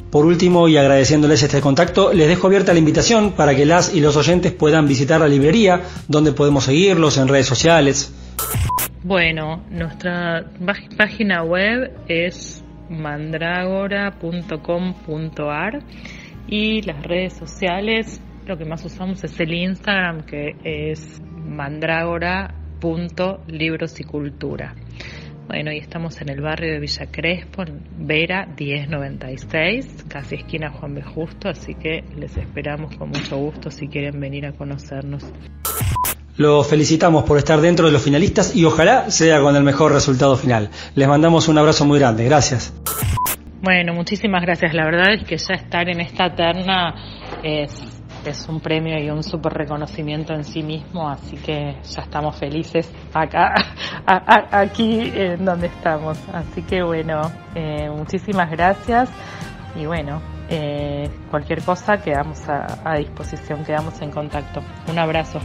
Por 0.10 0.26
último, 0.26 0.68
y 0.68 0.78
agradeciéndoles 0.78 1.43
este 1.43 1.62
contacto, 1.62 2.12
les 2.14 2.28
dejo 2.28 2.47
abierta 2.47 2.74
la 2.74 2.80
invitación 2.80 3.34
para 3.34 3.54
que 3.56 3.64
las 3.66 3.93
y 3.93 4.02
los 4.02 4.18
oyentes 4.18 4.52
puedan 4.54 4.88
visitar 4.88 5.20
la 5.20 5.28
librería, 5.28 5.82
donde 6.08 6.32
podemos 6.32 6.64
seguirlos 6.66 7.18
en 7.18 7.28
redes 7.28 7.45
sociales. 7.47 8.12
Bueno, 9.04 9.64
nuestra 9.70 10.45
página 10.97 11.43
web 11.43 11.91
es 12.08 12.64
mandragora.com.ar 12.89 15.84
y 16.47 16.82
las 16.82 17.04
redes 17.04 17.34
sociales, 17.34 18.20
lo 18.46 18.58
que 18.58 18.66
más 18.66 18.84
usamos 18.86 19.24
es 19.24 19.39
el 19.39 19.54
Instagram 19.54 20.26
que 20.26 20.56
es 20.64 21.22
mandrágora.libros 21.46 24.00
y 24.00 24.04
cultura. 24.04 24.76
Bueno, 25.48 25.72
y 25.72 25.80
estamos 25.80 26.22
en 26.22 26.30
el 26.30 26.39
barrio 26.39 26.72
de 26.72 26.80
Villa 26.80 27.08
Crespo, 27.12 27.64
en 27.64 27.82
Vera 28.08 28.48
1096, 28.58 30.06
casi 30.08 30.36
esquina 30.36 30.72
Juan 30.72 30.96
B. 30.96 31.02
Justo, 31.02 31.50
así 31.50 31.76
que 31.76 32.04
les 32.16 32.38
esperamos 32.38 32.96
con 32.96 33.10
mucho 33.10 33.38
gusto 33.38 33.70
si 33.70 33.88
quieren 33.88 34.18
venir 34.20 34.46
a 34.46 34.54
conocernos. 34.54 35.26
Los 36.38 36.68
felicitamos 36.68 37.26
por 37.26 37.38
estar 37.38 37.60
dentro 37.60 37.86
de 37.86 37.92
los 37.92 38.02
finalistas 38.02 38.56
y 38.56 38.64
ojalá 38.64 39.12
sea 39.12 39.42
con 39.42 39.56
el 39.56 39.64
mejor 39.64 39.92
resultado 39.92 40.38
final. 40.38 40.70
Les 40.96 41.08
mandamos 41.08 41.50
un 41.50 41.58
abrazo 41.58 41.86
muy 41.86 42.00
grande. 42.00 42.24
Gracias. 42.24 42.74
Bueno, 43.62 43.94
muchísimas 43.94 44.42
gracias. 44.42 44.74
La 44.74 44.86
verdad 44.86 45.14
es 45.14 45.24
que 45.24 45.38
ya 45.38 45.54
estar 45.54 45.88
en 45.88 46.00
esta 46.00 46.34
terna 46.34 46.96
es, 47.44 48.01
es 48.26 48.48
un 48.48 48.60
premio 48.60 48.98
y 49.00 49.10
un 49.10 49.24
súper 49.24 49.54
reconocimiento 49.54 50.34
en 50.34 50.44
sí 50.44 50.64
mismo, 50.64 51.10
así 51.10 51.38
que 51.38 51.78
ya 51.84 52.02
estamos 52.02 52.36
felices 52.36 52.92
acá, 53.14 53.54
aquí 54.52 55.12
en 55.14 55.44
donde 55.46 55.68
estamos. 55.68 56.18
Así 56.34 56.62
que 56.64 56.84
bueno, 56.84 57.22
eh, 57.56 57.90
muchísimas 57.90 58.50
gracias 58.52 59.10
y 59.76 59.86
bueno, 59.86 60.22
eh, 60.50 61.10
cualquier 61.30 61.64
cosa 61.64 61.98
quedamos 61.98 62.42
a 62.48 62.96
disposición, 62.98 63.64
quedamos 63.64 64.02
en 64.02 64.12
contacto. 64.12 64.62
Un 64.90 65.00
abrazo. 65.00 65.40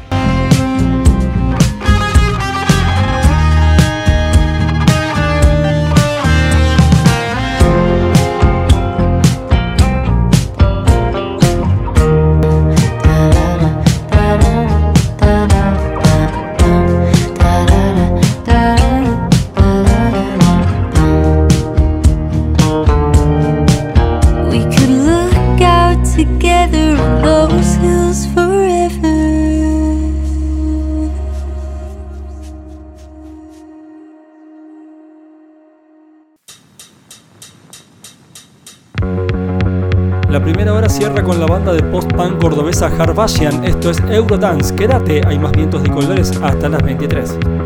Cierra 40.97 41.23
con 41.23 41.39
la 41.39 41.45
banda 41.47 41.75
de 41.75 41.83
post-punk 41.83 42.41
cordobesa 42.41 42.87
Harvasian. 42.87 43.63
Esto 43.65 43.91
es 43.91 44.01
Eurodance. 44.09 44.75
Quédate, 44.75 45.21
hay 45.27 45.39
más 45.39 45.53
vientos 45.53 45.83
de 45.83 45.91
colores 45.91 46.33
hasta 46.43 46.71
las 46.71 46.83
23. 46.83 47.66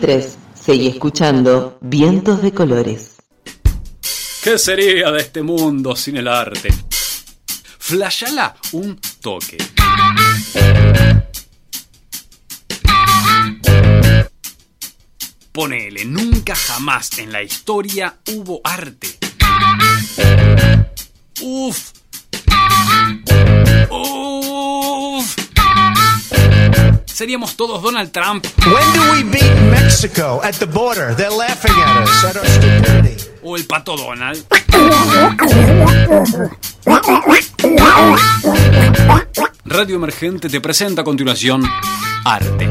Hasta 0.00 0.06
las 0.06 0.24
23. 0.26 0.38
Seguí 0.54 0.86
escuchando 0.88 1.78
Vientos 1.80 2.42
de 2.42 2.52
Colores. 2.52 3.16
¿Qué 4.42 4.58
sería 4.58 5.10
de 5.10 5.20
este 5.20 5.42
mundo 5.42 5.96
sin 5.96 6.16
el 6.16 6.28
arte? 6.28 6.70
Flashala 7.78 8.56
un 8.72 8.98
toque. 9.20 9.58
Ponele, 15.52 16.04
nunca 16.04 16.54
jamás 16.54 17.18
en 17.18 17.32
la 17.32 17.42
historia 17.42 18.18
hubo 18.32 18.60
arte. 18.64 19.09
Seríamos 27.20 27.54
todos 27.54 27.82
Donald 27.82 28.10
Trump. 28.12 28.46
When 28.64 28.92
do 28.94 29.12
we 29.12 29.22
beat 29.24 29.54
Mexico 29.70 30.40
at 30.42 30.54
the 30.54 30.64
border? 30.64 31.14
They're 31.14 31.28
laughing 31.28 31.74
at 31.76 32.02
us, 32.02 32.24
at 32.24 32.36
our 32.38 32.46
stupidity. 32.46 33.14
O 33.42 33.56
el 33.56 33.66
pato 33.66 33.94
Donald. 33.94 34.42
Radio 39.66 39.96
Emergente 39.96 40.48
te 40.48 40.62
presenta 40.62 41.02
a 41.02 41.04
continuación 41.04 41.62
Arte. 42.24 42.66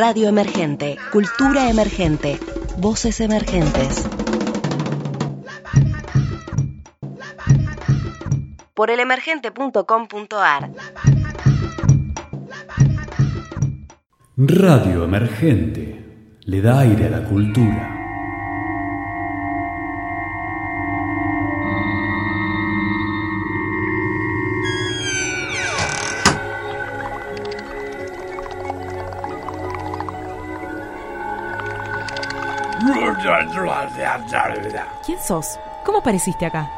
Radio 0.00 0.28
Emergente, 0.28 0.96
Cultura 1.10 1.68
Emergente, 1.68 2.38
Voces 2.76 3.20
Emergentes. 3.20 4.08
Por 8.74 8.92
elemergente.com.ar. 8.92 10.70
Radio 14.36 15.02
Emergente 15.02 16.04
le 16.42 16.60
da 16.60 16.78
aire 16.78 17.06
a 17.06 17.10
la 17.10 17.24
cultura. 17.24 17.97
¿Quién 35.04 35.18
sos? 35.20 35.58
¿Cómo 35.84 35.98
apareciste 35.98 36.44
acá? 36.46 36.70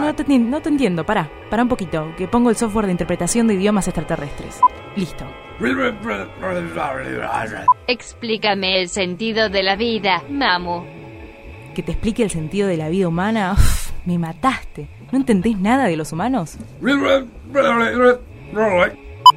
No 0.00 0.14
te, 0.14 0.24
enti- 0.24 0.38
no 0.44 0.60
te 0.60 0.68
entiendo, 0.68 1.04
pará, 1.04 1.28
pará 1.50 1.62
un 1.64 1.68
poquito, 1.68 2.12
que 2.16 2.28
pongo 2.28 2.50
el 2.50 2.56
software 2.56 2.86
de 2.86 2.92
interpretación 2.92 3.46
de 3.48 3.54
idiomas 3.54 3.88
extraterrestres. 3.88 4.60
Listo. 4.96 5.24
Explícame 7.88 8.80
el 8.80 8.88
sentido 8.88 9.48
de 9.48 9.62
la 9.62 9.74
vida, 9.76 10.22
Mamu. 10.28 10.84
Que 11.74 11.82
te 11.82 11.92
explique 11.92 12.22
el 12.22 12.30
sentido 12.30 12.68
de 12.68 12.76
la 12.76 12.88
vida 12.88 13.08
humana. 13.08 13.52
Uf, 13.54 13.90
me 14.04 14.18
mataste. 14.18 14.88
¿No 15.10 15.18
entendés 15.18 15.58
nada 15.58 15.86
de 15.86 15.96
los 15.96 16.12
humanos? 16.12 16.56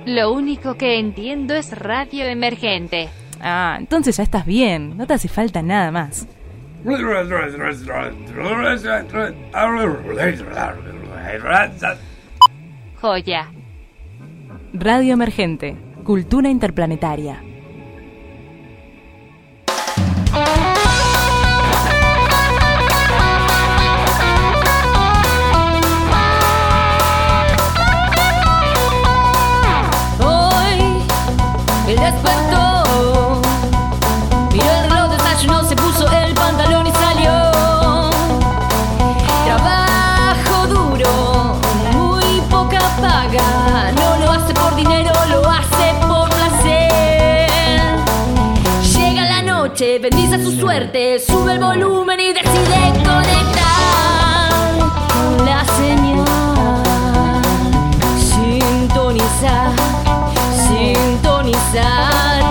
Lo 0.05 0.31
único 0.33 0.75
que 0.75 0.99
entiendo 0.99 1.53
es 1.55 1.77
radio 1.77 2.25
emergente. 2.25 3.09
Ah, 3.41 3.77
entonces 3.79 4.17
ya 4.17 4.23
estás 4.23 4.45
bien. 4.45 4.97
No 4.97 5.07
te 5.07 5.13
hace 5.13 5.27
falta 5.27 5.61
nada 5.61 5.91
más. 5.91 6.27
Joya. 12.99 13.51
Radio 14.73 15.13
Emergente, 15.13 15.75
Cultura 16.03 16.49
Interplanetaria. 16.49 17.41
Sube 51.19 51.53
el 51.53 51.59
volumen 51.59 52.17
y 52.17 52.31
decide 52.31 52.93
conectar 53.03 54.49
con 55.11 55.45
la 55.45 55.65
señal. 55.65 57.41
Sintonizar, 58.17 59.73
sintonizar, 60.69 62.50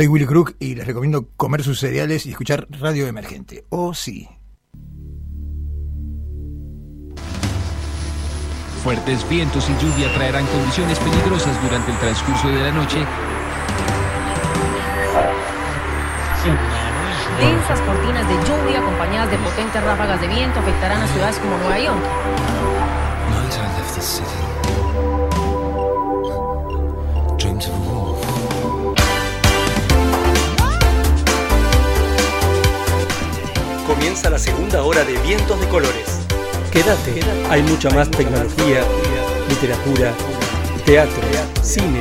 soy 0.00 0.06
Willy 0.06 0.24
Crook 0.24 0.54
y 0.58 0.76
les 0.76 0.86
recomiendo 0.86 1.28
comer 1.36 1.62
sus 1.62 1.78
cereales 1.78 2.24
y 2.24 2.30
escuchar 2.30 2.66
Radio 2.70 3.06
Emergente. 3.06 3.66
Oh, 3.68 3.92
sí. 3.92 4.26
Fuertes 8.82 9.28
vientos 9.28 9.68
y 9.68 9.74
lluvia 9.74 10.10
traerán 10.14 10.46
condiciones 10.46 10.98
peligrosas 11.00 11.62
durante 11.62 11.90
el 11.90 11.98
transcurso 11.98 12.48
de 12.48 12.62
la 12.62 12.70
noche. 12.70 13.04
Densas 17.38 17.80
cortinas 17.82 18.26
de 18.26 18.34
lluvia 18.48 18.80
acompañadas 18.80 19.30
de 19.30 19.36
potentes 19.36 19.84
ráfagas 19.84 20.18
de 20.22 20.28
viento 20.28 20.60
afectarán 20.60 21.02
a 21.02 21.08
ciudades 21.08 21.38
como 21.40 21.58
Nueva 21.58 21.78
York. 21.78 22.02
Comienza 34.00 34.30
la 34.30 34.38
segunda 34.38 34.82
hora 34.82 35.04
de 35.04 35.12
Vientos 35.18 35.60
de 35.60 35.68
Colores. 35.68 36.20
Quédate, 36.72 37.20
hay 37.50 37.62
mucha 37.62 37.90
más 37.90 38.10
tecnología, 38.10 38.82
literatura, 39.50 40.14
teatro, 40.86 41.22
cine, 41.62 42.00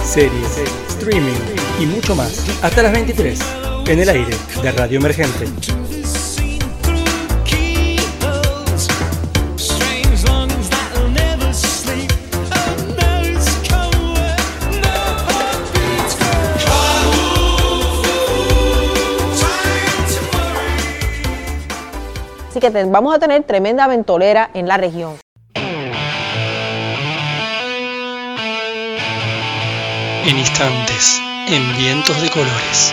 series, 0.00 0.58
streaming 0.88 1.40
y 1.80 1.86
mucho 1.86 2.14
más. 2.14 2.46
Hasta 2.62 2.84
las 2.84 2.92
23, 2.92 3.40
en 3.88 3.98
el 3.98 4.08
aire 4.08 4.36
de 4.62 4.70
Radio 4.70 5.00
Emergente. 5.00 5.46
Así 22.60 22.66
que 22.66 22.78
te- 22.78 22.84
vamos 22.84 23.14
a 23.14 23.18
tener 23.18 23.42
tremenda 23.44 23.86
ventolera 23.86 24.50
en 24.52 24.68
la 24.68 24.76
región. 24.76 25.16
En 30.26 30.38
instantes, 30.38 31.22
en 31.48 31.76
vientos 31.78 32.20
de 32.20 32.28
colores. 32.28 32.92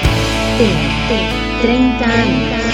TNT, 0.57 1.61
30 1.63 2.05
años. 2.05 2.66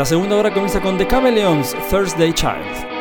La 0.00 0.06
segunda 0.06 0.34
hora 0.36 0.50
comienza 0.50 0.80
con 0.80 0.96
The 0.96 1.06
Chameleons, 1.06 1.76
Thursday 1.90 2.32
Child. 2.32 2.99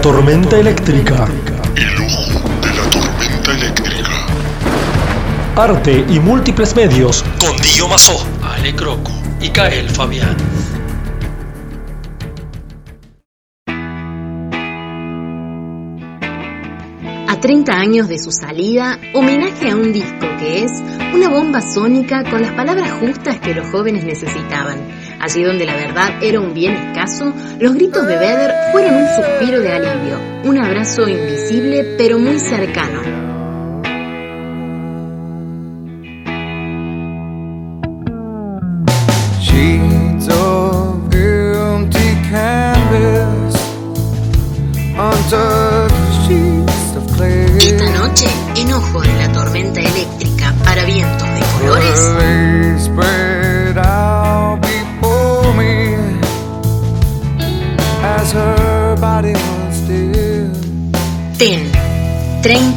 La 0.00 0.04
tormenta 0.04 0.56
eléctrica. 0.58 1.28
de 1.74 2.74
la 2.74 2.90
tormenta 2.90 3.52
eléctrica. 3.52 4.10
Arte 5.54 6.06
y 6.08 6.18
múltiples 6.18 6.74
medios 6.74 7.22
con 7.38 7.54
Dio 7.58 7.86
Mazó, 7.86 8.26
Ale 8.42 8.74
Croco 8.74 9.12
y 9.42 9.50
Kael 9.50 9.90
Fabián. 9.90 10.38
A 17.40 17.42
30 17.42 17.72
años 17.72 18.06
de 18.06 18.18
su 18.18 18.32
salida, 18.32 18.98
homenaje 19.14 19.70
a 19.70 19.74
un 19.74 19.94
disco 19.94 20.26
que 20.38 20.62
es 20.62 20.72
una 21.14 21.30
bomba 21.30 21.62
sónica 21.62 22.22
con 22.30 22.42
las 22.42 22.52
palabras 22.52 22.92
justas 23.00 23.40
que 23.40 23.54
los 23.54 23.66
jóvenes 23.70 24.04
necesitaban. 24.04 24.78
Allí 25.18 25.42
donde 25.42 25.64
la 25.64 25.74
verdad 25.74 26.22
era 26.22 26.38
un 26.38 26.52
bien 26.52 26.74
escaso, 26.74 27.32
los 27.58 27.74
gritos 27.76 28.06
de 28.06 28.18
Vedder 28.18 28.52
fueron 28.72 28.94
un 28.94 29.06
suspiro 29.16 29.58
de 29.58 29.72
alivio, 29.72 30.18
un 30.44 30.58
abrazo 30.58 31.08
invisible 31.08 31.94
pero 31.96 32.18
muy 32.18 32.38
cercano. 32.38 33.09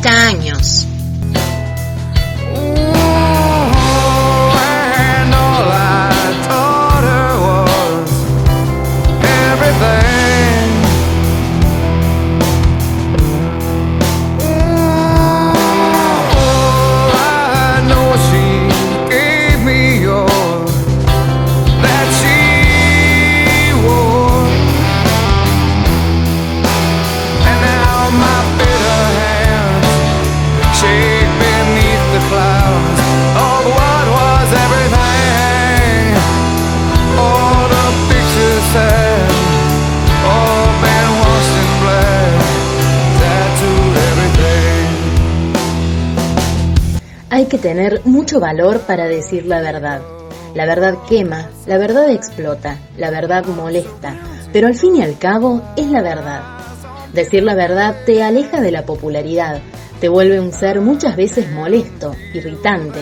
30 0.04 0.53
tener 47.74 48.02
mucho 48.06 48.40
valor 48.40 48.82
para 48.82 49.08
decir 49.08 49.48
la 49.48 49.60
verdad. 49.60 50.00
La 50.54 50.68
verdad 50.68 50.96
quema, 51.10 51.50
la 51.66 51.80
verdad 51.80 52.12
explota, 52.12 52.78
la 52.98 53.10
verdad 53.10 53.44
molesta, 53.46 54.16
pero 54.54 54.68
al 54.68 54.76
fin 54.76 54.98
y 54.98 55.02
al 55.02 55.18
cabo 55.18 55.60
es 55.76 55.88
la 55.88 56.04
verdad. 56.04 56.44
Decir 57.14 57.42
la 57.42 57.56
verdad 57.56 57.96
te 58.06 58.22
aleja 58.22 58.62
de 58.62 58.70
la 58.70 58.86
popularidad, 58.86 59.60
te 60.00 60.08
vuelve 60.08 60.40
un 60.40 60.52
ser 60.52 60.82
muchas 60.82 61.16
veces 61.16 61.52
molesto, 61.52 62.16
irritante. 62.36 63.00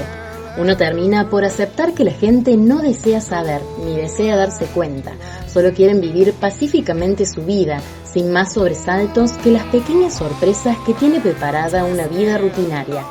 Uno 0.58 0.78
termina 0.78 1.30
por 1.30 1.44
aceptar 1.44 1.94
que 1.94 2.06
la 2.06 2.14
gente 2.14 2.56
no 2.56 2.80
desea 2.80 3.20
saber 3.20 3.60
ni 3.84 3.98
desea 3.98 4.38
darse 4.38 4.68
cuenta, 4.68 5.12
solo 5.48 5.74
quieren 5.74 6.00
vivir 6.00 6.32
pacíficamente 6.32 7.26
su 7.26 7.42
vida, 7.44 7.82
sin 8.06 8.32
más 8.32 8.54
sobresaltos 8.54 9.34
que 9.34 9.52
las 9.52 9.66
pequeñas 9.66 10.14
sorpresas 10.14 10.78
que 10.86 10.94
tiene 10.94 11.20
preparada 11.20 11.84
una 11.84 12.08
vida 12.08 12.38
rutinaria. 12.38 13.04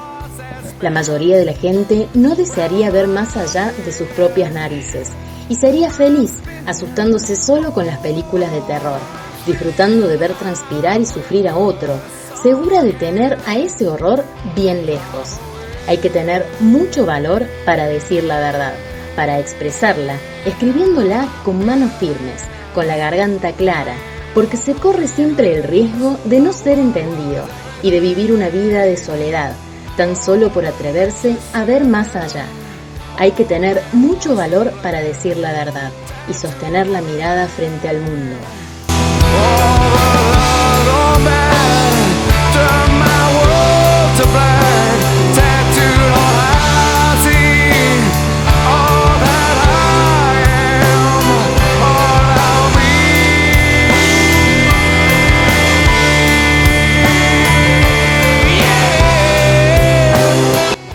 La 0.80 0.88
mayoría 0.88 1.36
de 1.36 1.44
la 1.44 1.52
gente 1.52 2.08
no 2.14 2.34
desearía 2.34 2.90
ver 2.90 3.06
más 3.06 3.36
allá 3.36 3.70
de 3.84 3.92
sus 3.92 4.08
propias 4.08 4.50
narices 4.52 5.08
y 5.50 5.54
sería 5.56 5.90
feliz 5.90 6.38
asustándose 6.66 7.36
solo 7.36 7.72
con 7.72 7.86
las 7.86 7.98
películas 7.98 8.50
de 8.50 8.62
terror, 8.62 8.98
disfrutando 9.46 10.08
de 10.08 10.16
ver 10.16 10.32
transpirar 10.34 10.98
y 11.00 11.04
sufrir 11.04 11.48
a 11.48 11.56
otro, 11.56 11.94
segura 12.42 12.82
de 12.82 12.94
tener 12.94 13.36
a 13.46 13.58
ese 13.58 13.88
horror 13.88 14.24
bien 14.54 14.86
lejos. 14.86 15.36
Hay 15.86 15.98
que 15.98 16.08
tener 16.08 16.46
mucho 16.60 17.04
valor 17.04 17.46
para 17.66 17.86
decir 17.86 18.24
la 18.24 18.38
verdad, 18.38 18.72
para 19.16 19.38
expresarla, 19.38 20.16
escribiéndola 20.46 21.28
con 21.44 21.66
manos 21.66 21.92
firmes, 21.98 22.42
con 22.74 22.86
la 22.86 22.96
garganta 22.96 23.52
clara, 23.52 23.94
porque 24.34 24.56
se 24.56 24.72
corre 24.74 25.08
siempre 25.08 25.56
el 25.56 25.62
riesgo 25.62 26.16
de 26.24 26.40
no 26.40 26.54
ser 26.54 26.78
entendido 26.78 27.44
y 27.82 27.90
de 27.90 28.00
vivir 28.00 28.32
una 28.32 28.48
vida 28.48 28.82
de 28.82 28.96
soledad, 28.96 29.54
tan 30.01 30.16
solo 30.16 30.48
por 30.48 30.64
atreverse 30.64 31.36
a 31.53 31.66
ver 31.66 31.84
más 31.84 32.16
allá. 32.16 32.46
Hay 33.18 33.32
que 33.32 33.44
tener 33.44 33.82
mucho 33.92 34.34
valor 34.34 34.72
para 34.82 35.03
decir 35.03 35.36
la 35.36 35.53
verdad 35.53 35.92
y 36.26 36.32
sostener 36.32 36.86
la 36.86 37.03
mirada 37.03 37.46
frente 37.48 37.86
al 37.86 38.01
mundo. 38.01 38.34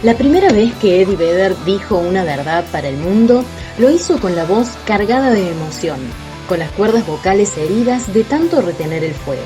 La 0.06 0.14
primera 0.14 0.52
vez 0.52 0.72
que 0.76 1.02
Eddie 1.02 1.16
Vedder 1.16 1.56
dijo 1.66 1.98
una 1.98 2.24
verdad 2.24 2.64
para 2.72 2.88
el 2.88 2.96
mundo, 2.96 3.44
lo 3.80 3.90
hizo 3.90 4.20
con 4.20 4.36
la 4.36 4.46
voz 4.46 4.68
cargada 4.86 5.32
de 5.32 5.50
emoción, 5.50 5.98
con 6.48 6.60
las 6.60 6.70
cuerdas 6.74 7.08
vocales 7.08 7.58
heridas 7.58 8.14
de 8.14 8.24
tanto 8.24 8.62
retener 8.62 9.04
el 9.04 9.16
fuego. 9.16 9.42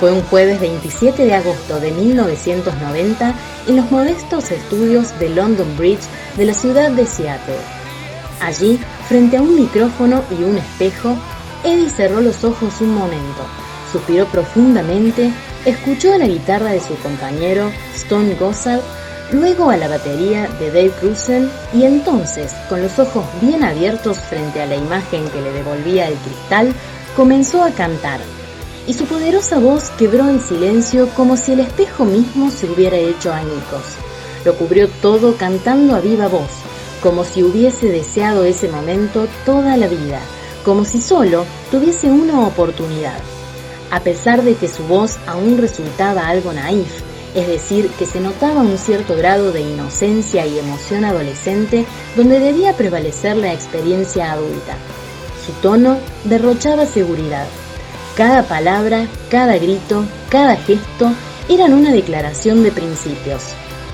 Fue 0.00 0.10
un 0.10 0.22
jueves 0.22 0.58
27 0.58 1.24
de 1.24 1.34
agosto 1.34 1.78
de 1.78 1.92
1990 1.92 3.34
en 3.68 3.76
los 3.76 3.88
modestos 3.92 4.50
estudios 4.50 5.16
de 5.20 5.28
London 5.28 5.76
Bridge 5.76 6.02
de 6.36 6.46
la 6.46 6.54
ciudad 6.54 6.90
de 6.90 7.06
Seattle. 7.06 7.54
Allí, 8.40 8.80
frente 9.06 9.36
a 9.36 9.42
un 9.42 9.54
micrófono 9.54 10.24
y 10.36 10.42
un 10.42 10.58
espejo, 10.58 11.16
Eddie 11.62 11.88
cerró 11.88 12.20
los 12.20 12.42
ojos 12.42 12.80
un 12.80 12.96
momento, 12.96 13.46
suspiró 13.92 14.26
profundamente, 14.26 15.30
escuchó 15.64 16.14
a 16.14 16.18
la 16.18 16.26
guitarra 16.26 16.72
de 16.72 16.80
su 16.80 16.96
compañero, 16.96 17.70
Stone 17.94 18.34
Gossard, 18.34 18.82
luego 19.32 19.70
a 19.70 19.76
la 19.76 19.88
batería 19.88 20.48
de 20.58 20.68
Dave 20.68 20.92
Cruzen 21.00 21.50
y 21.72 21.84
entonces, 21.84 22.52
con 22.68 22.82
los 22.82 22.98
ojos 22.98 23.24
bien 23.40 23.64
abiertos 23.64 24.18
frente 24.18 24.60
a 24.60 24.66
la 24.66 24.76
imagen 24.76 25.28
que 25.28 25.40
le 25.40 25.52
devolvía 25.52 26.08
el 26.08 26.14
cristal, 26.14 26.72
comenzó 27.16 27.62
a 27.62 27.70
cantar. 27.70 28.20
Y 28.86 28.94
su 28.94 29.06
poderosa 29.06 29.58
voz 29.58 29.90
quebró 29.98 30.28
en 30.28 30.40
silencio 30.40 31.08
como 31.16 31.36
si 31.36 31.52
el 31.52 31.60
espejo 31.60 32.04
mismo 32.04 32.50
se 32.50 32.66
hubiera 32.66 32.96
hecho 32.96 33.32
añicos. 33.32 33.82
Lo 34.44 34.54
cubrió 34.54 34.88
todo 35.00 35.36
cantando 35.36 35.96
a 35.96 36.00
viva 36.00 36.28
voz, 36.28 36.50
como 37.02 37.24
si 37.24 37.42
hubiese 37.42 37.88
deseado 37.88 38.44
ese 38.44 38.68
momento 38.68 39.26
toda 39.46 39.76
la 39.76 39.88
vida, 39.88 40.20
como 40.64 40.84
si 40.84 41.00
solo 41.00 41.44
tuviese 41.70 42.10
una 42.10 42.46
oportunidad. 42.46 43.18
A 43.90 44.00
pesar 44.00 44.42
de 44.42 44.54
que 44.54 44.68
su 44.68 44.82
voz 44.84 45.16
aún 45.26 45.56
resultaba 45.58 46.28
algo 46.28 46.52
naif, 46.52 47.02
es 47.34 47.48
decir, 47.48 47.90
que 47.98 48.06
se 48.06 48.20
notaba 48.20 48.62
un 48.62 48.78
cierto 48.78 49.16
grado 49.16 49.52
de 49.52 49.60
inocencia 49.60 50.46
y 50.46 50.58
emoción 50.58 51.04
adolescente 51.04 51.84
donde 52.16 52.38
debía 52.38 52.74
prevalecer 52.74 53.36
la 53.36 53.52
experiencia 53.52 54.32
adulta. 54.32 54.76
Su 55.44 55.52
tono 55.60 55.98
derrochaba 56.24 56.86
seguridad. 56.86 57.46
Cada 58.16 58.44
palabra, 58.44 59.08
cada 59.30 59.58
grito, 59.58 60.04
cada 60.30 60.56
gesto 60.56 61.12
eran 61.48 61.72
una 61.74 61.90
declaración 61.92 62.62
de 62.62 62.70
principios. 62.70 63.42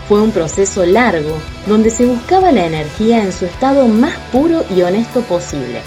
Fue 0.09 0.21
un 0.21 0.33
proceso 0.33 0.85
largo 0.85 1.39
donde 1.67 1.91
se 1.91 2.05
buscaba 2.05 2.53
la 2.53 2.67
energía 2.67 3.23
en 3.23 3.33
su 3.33 3.47
estado 3.47 3.89
más 3.89 4.17
puro 4.33 4.65
y 4.75 4.83
honesto 4.83 5.23
posible. 5.23 5.81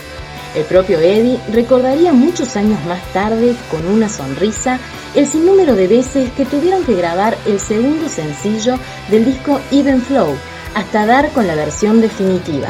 El 0.56 0.66
propio 0.66 1.00
Eddie 1.00 1.40
recordaría 1.52 2.14
muchos 2.14 2.56
años 2.56 2.80
más 2.86 3.02
tarde, 3.12 3.56
con 3.72 3.88
una 3.88 4.08
sonrisa, 4.08 4.80
el 5.16 5.28
sinnúmero 5.28 5.76
de 5.76 5.88
veces 5.88 6.32
que 6.32 6.46
tuvieron 6.46 6.84
que 6.84 6.96
grabar 6.96 7.36
el 7.48 7.60
segundo 7.60 8.08
sencillo 8.08 8.78
del 9.10 9.26
disco 9.26 9.60
Even 9.72 10.02
Flow, 10.02 10.36
hasta 10.76 11.06
dar 11.08 11.32
con 11.32 11.48
la 11.48 11.56
versión 11.56 12.02
definitiva. 12.02 12.70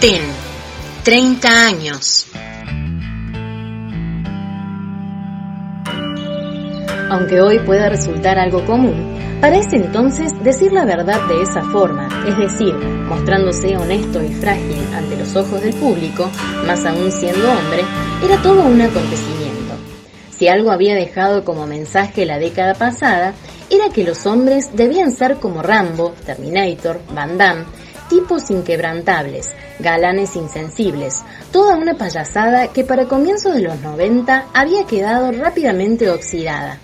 Ten 0.00 0.22
30 1.04 1.66
años. 1.66 2.26
Aunque 7.10 7.42
hoy 7.42 7.58
pueda 7.58 7.90
resultar 7.90 8.38
algo 8.38 8.64
común, 8.64 9.38
para 9.42 9.58
ese 9.58 9.76
entonces 9.76 10.32
decir 10.42 10.72
la 10.72 10.86
verdad 10.86 11.20
de 11.28 11.42
esa 11.42 11.60
forma, 11.64 12.08
es 12.26 12.38
decir, 12.38 12.72
mostrándose 12.74 13.76
honesto 13.76 14.24
y 14.24 14.32
frágil 14.32 14.82
ante 14.94 15.18
los 15.18 15.36
ojos 15.36 15.60
del 15.60 15.74
público, 15.74 16.30
más 16.66 16.86
aún 16.86 17.12
siendo 17.12 17.52
hombre, 17.52 17.84
era 18.24 18.40
todo 18.40 18.62
un 18.62 18.80
acontecimiento. 18.80 19.74
Si 20.30 20.48
algo 20.48 20.70
había 20.70 20.94
dejado 20.94 21.44
como 21.44 21.66
mensaje 21.66 22.24
la 22.24 22.38
década 22.38 22.72
pasada, 22.72 23.34
era 23.68 23.90
que 23.90 24.04
los 24.04 24.24
hombres 24.24 24.70
debían 24.72 25.12
ser 25.12 25.36
como 25.36 25.60
Rambo, 25.60 26.14
Terminator, 26.24 27.02
Van 27.14 27.36
Damme, 27.36 27.66
tipos 28.10 28.50
inquebrantables, 28.50 29.54
galanes 29.78 30.36
insensibles, 30.36 31.22
toda 31.52 31.76
una 31.76 31.94
payasada 31.94 32.68
que 32.68 32.84
para 32.84 33.06
comienzos 33.06 33.54
de 33.54 33.62
los 33.62 33.80
90 33.80 34.48
había 34.52 34.84
quedado 34.86 35.32
rápidamente 35.32 36.10
oxidada. 36.10 36.78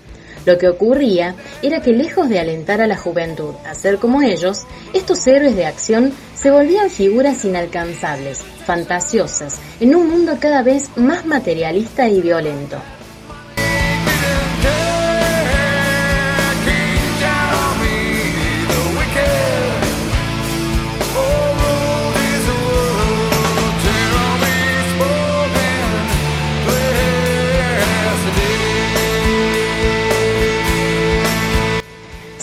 Lo 0.45 0.57
que 0.57 0.69
ocurría 0.69 1.35
era 1.61 1.81
que 1.81 1.91
lejos 1.91 2.29
de 2.29 2.39
alentar 2.39 2.79
a 2.79 2.87
la 2.87 2.95
juventud 2.97 3.53
a 3.65 3.75
ser 3.75 3.97
como 3.97 4.21
ellos, 4.21 4.63
estos 4.93 5.27
héroes 5.27 5.57
de 5.57 5.65
acción 5.65 6.13
se 6.33 6.49
volvían 6.49 6.89
figuras 6.89 7.43
inalcanzables, 7.43 8.39
fantasiosas, 8.65 9.59
en 9.81 9.93
un 9.93 10.09
mundo 10.09 10.37
cada 10.39 10.63
vez 10.63 10.89
más 10.95 11.25
materialista 11.25 12.07
y 12.07 12.21
violento. 12.21 12.77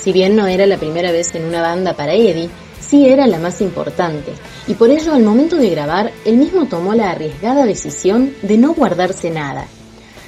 Si 0.05 0.13
bien 0.13 0.37
no 0.37 0.47
era 0.47 0.67
la 0.67 0.77
primera 0.77 1.13
vez 1.13 1.35
en 1.35 1.47
una 1.47 1.63
banda 1.63 1.95
para 1.95 2.13
Eddie, 2.13 2.51
sí 2.79 3.09
era 3.09 3.27
la 3.27 3.39
más 3.39 3.63
importante, 3.63 4.33
y 4.67 4.75
por 4.75 4.91
ello 4.91 5.15
al 5.15 5.23
momento 5.23 5.57
de 5.57 5.71
grabar, 5.71 6.13
él 6.27 6.37
mismo 6.37 6.67
tomó 6.67 6.93
la 6.93 7.11
arriesgada 7.11 7.65
decisión 7.65 8.35
de 8.43 8.59
no 8.59 8.75
guardarse 8.75 9.31
nada. 9.31 9.65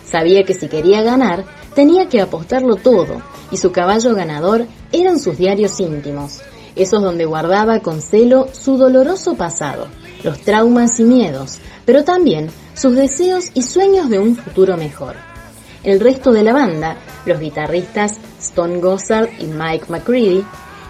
Sabía 0.03 0.44
que 0.44 0.55
si 0.55 0.69
quería 0.69 1.03
ganar, 1.03 1.44
tenía 1.74 2.09
que 2.09 2.23
apostarlo 2.23 2.77
todo, 2.77 3.20
y 3.51 3.59
su 3.59 3.70
caballo 3.70 4.15
ganador 4.15 4.66
eran 4.93 5.19
sus 5.19 5.36
diarios 5.36 5.78
íntimos, 5.78 6.40
esos 6.74 7.03
donde 7.03 7.27
guardaba 7.27 7.81
con 7.81 8.01
celo 8.01 8.48
su 8.53 8.78
doloroso 8.78 9.35
pasado, 9.35 9.89
los 10.24 10.40
traumas 10.40 10.98
y 11.01 11.05
miedos, 11.05 11.59
pero 11.85 12.03
también 12.03 12.48
sus 12.73 12.94
deseos 12.94 13.51
y 13.53 13.61
sueños 13.61 14.09
de 14.09 14.20
un 14.20 14.36
futuro 14.36 14.78
mejor. 14.78 15.16
El 15.85 16.01
resto 16.01 16.32
de 16.32 16.43
la 16.43 16.55
banda, 16.55 16.97
los 17.27 17.39
guitarristas 17.39 18.19
Stone 18.47 18.78
Gossard 18.78 19.28
y 19.39 19.47
Mike 19.47 19.86
McCready, 19.89 20.44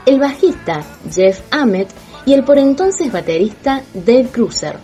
el 0.04 0.20
bajista 0.20 0.84
Jeff 1.10 1.40
Ahmed 1.50 1.86
y 2.24 2.34
el 2.34 2.44
por 2.44 2.58
entonces 2.58 3.10
baterista 3.10 3.82
Dave 3.94 4.28
Cruiser, 4.30 4.76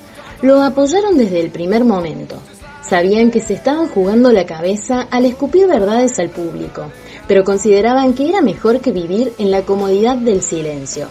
lo 0.43 0.62
apoyaron 0.62 1.16
desde 1.19 1.40
el 1.40 1.51
primer 1.51 1.85
momento. 1.85 2.36
Sabían 2.82 3.31
que 3.31 3.40
se 3.40 3.55
estaban 3.55 3.89
jugando 3.89 4.32
la 4.32 4.47
cabeza 4.47 5.07
al 5.11 5.24
escupir 5.24 5.66
verdades 5.66 6.19
al 6.19 6.31
público, 6.31 6.90
pero 7.28 7.44
consideraban 7.44 8.15
que 8.15 8.28
era 8.28 8.40
mejor 8.40 8.81
que 8.81 8.93
vivir 8.93 9.32
en 9.39 9.51
la 9.51 9.62
comodidad 9.62 10.16
del 10.16 10.43
silencio. 10.43 11.09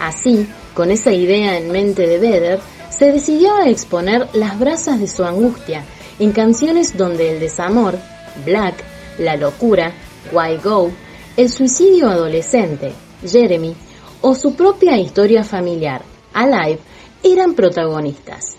Así, 0.00 0.46
con 0.74 0.90
esa 0.90 1.12
idea 1.12 1.56
en 1.56 1.70
mente 1.70 2.06
de 2.06 2.18
Vedder, 2.18 2.60
se 2.90 3.12
decidió 3.12 3.54
a 3.54 3.68
exponer 3.68 4.28
las 4.32 4.58
brasas 4.58 5.00
de 5.00 5.08
su 5.08 5.24
angustia 5.24 5.84
en 6.18 6.32
canciones 6.32 6.96
donde 6.96 7.32
el 7.32 7.40
desamor, 7.40 7.96
Black, 8.44 8.74
la 9.18 9.36
locura, 9.36 9.92
Why 10.32 10.58
Go, 10.62 10.90
el 11.36 11.48
suicidio 11.48 12.08
adolescente, 12.08 12.92
Jeremy, 13.26 13.74
o 14.20 14.34
su 14.34 14.54
propia 14.54 14.98
historia 14.98 15.44
familiar, 15.44 16.02
Alive, 16.34 16.80
eran 17.22 17.54
protagonistas. 17.54 18.56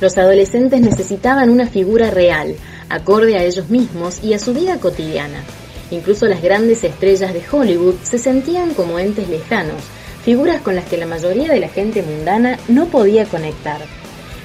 Los 0.00 0.18
adolescentes 0.18 0.80
necesitaban 0.80 1.48
una 1.48 1.68
figura 1.68 2.10
real, 2.10 2.56
acorde 2.88 3.36
a 3.36 3.44
ellos 3.44 3.70
mismos 3.70 4.22
y 4.24 4.34
a 4.34 4.40
su 4.40 4.52
vida 4.52 4.78
cotidiana. 4.78 5.44
Incluso 5.92 6.26
las 6.26 6.42
grandes 6.42 6.82
estrellas 6.82 7.32
de 7.32 7.44
Hollywood 7.48 7.94
se 8.02 8.18
sentían 8.18 8.74
como 8.74 8.98
entes 8.98 9.28
lejanos, 9.28 9.82
figuras 10.24 10.60
con 10.62 10.76
las 10.76 10.86
que 10.86 10.96
la 10.96 11.06
mayoría 11.06 11.48
de 11.48 11.60
la 11.60 11.68
gente 11.68 12.02
mundana 12.02 12.58
no 12.68 12.86
podía 12.86 13.24
conectar. 13.26 13.80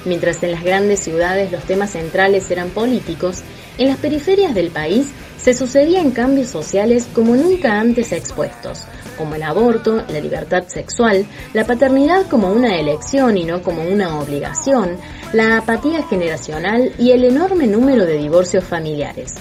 Mientras 0.04 0.42
en 0.42 0.52
las 0.52 0.64
grandes 0.64 1.00
ciudades 1.00 1.52
los 1.52 1.64
temas 1.64 1.90
centrales 1.90 2.50
eran 2.50 2.70
políticos, 2.70 3.42
en 3.78 3.88
las 3.88 3.98
periferias 3.98 4.54
del 4.54 4.70
país 4.70 5.08
se 5.38 5.54
sucedían 5.54 6.10
cambios 6.10 6.48
sociales 6.48 7.06
como 7.12 7.36
nunca 7.36 7.78
antes 7.78 8.12
expuestos, 8.12 8.84
como 9.16 9.34
el 9.34 9.42
aborto, 9.42 10.02
la 10.08 10.20
libertad 10.20 10.64
sexual, 10.66 11.26
la 11.52 11.64
paternidad 11.64 12.26
como 12.26 12.50
una 12.52 12.78
elección 12.78 13.36
y 13.36 13.44
no 13.44 13.62
como 13.62 13.82
una 13.82 14.18
obligación, 14.18 14.96
la 15.32 15.58
apatía 15.58 16.02
generacional 16.08 16.92
y 16.98 17.12
el 17.12 17.24
enorme 17.24 17.66
número 17.66 18.04
de 18.04 18.18
divorcios 18.18 18.64
familiares. 18.64 19.34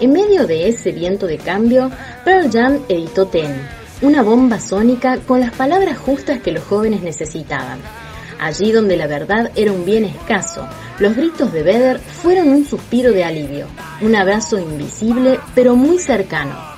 En 0.00 0.12
medio 0.12 0.46
de 0.46 0.68
ese 0.68 0.92
viento 0.92 1.26
de 1.26 1.38
cambio, 1.38 1.90
Pearl 2.24 2.50
Jam 2.50 2.80
editó 2.88 3.26
Ten, 3.26 3.54
una 4.02 4.22
bomba 4.22 4.60
sónica 4.60 5.18
con 5.18 5.40
las 5.40 5.52
palabras 5.52 5.98
justas 5.98 6.40
que 6.40 6.52
los 6.52 6.64
jóvenes 6.64 7.02
necesitaban. 7.02 7.78
Allí 8.38 8.70
donde 8.70 8.96
la 8.96 9.06
verdad 9.06 9.50
era 9.56 9.72
un 9.72 9.86
bien 9.86 10.04
escaso, 10.04 10.68
los 10.98 11.16
gritos 11.16 11.52
de 11.52 11.62
Vedder 11.62 11.98
fueron 11.98 12.48
un 12.48 12.66
suspiro 12.66 13.12
de 13.12 13.24
alivio, 13.24 13.66
un 14.02 14.14
abrazo 14.14 14.58
invisible 14.58 15.40
pero 15.54 15.74
muy 15.74 15.98
cercano. 15.98 16.75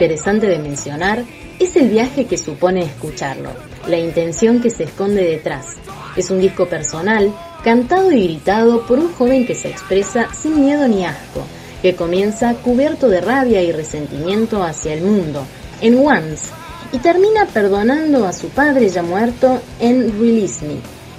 Interesante 0.00 0.46
de 0.46 0.58
mencionar 0.58 1.24
es 1.58 1.76
el 1.76 1.90
viaje 1.90 2.24
que 2.24 2.38
supone 2.38 2.80
escucharlo, 2.80 3.50
la 3.86 3.98
intención 3.98 4.62
que 4.62 4.70
se 4.70 4.84
esconde 4.84 5.22
detrás. 5.22 5.76
Es 6.16 6.30
un 6.30 6.40
disco 6.40 6.66
personal, 6.66 7.34
cantado 7.62 8.10
y 8.10 8.24
gritado 8.24 8.86
por 8.86 8.98
un 8.98 9.12
joven 9.12 9.46
que 9.46 9.54
se 9.54 9.68
expresa 9.68 10.28
sin 10.32 10.64
miedo 10.64 10.88
ni 10.88 11.04
asco, 11.04 11.44
que 11.82 11.96
comienza 11.96 12.54
cubierto 12.54 13.10
de 13.10 13.20
rabia 13.20 13.60
y 13.60 13.72
resentimiento 13.72 14.64
hacia 14.64 14.94
el 14.94 15.02
mundo, 15.02 15.44
en 15.82 15.98
Once, 15.98 16.48
y 16.92 16.98
termina 16.98 17.44
perdonando 17.44 18.24
a 18.24 18.32
su 18.32 18.48
padre 18.48 18.88
ya 18.88 19.02
muerto 19.02 19.60
en 19.80 20.18
Release 20.18 20.64
Me, 20.64 20.76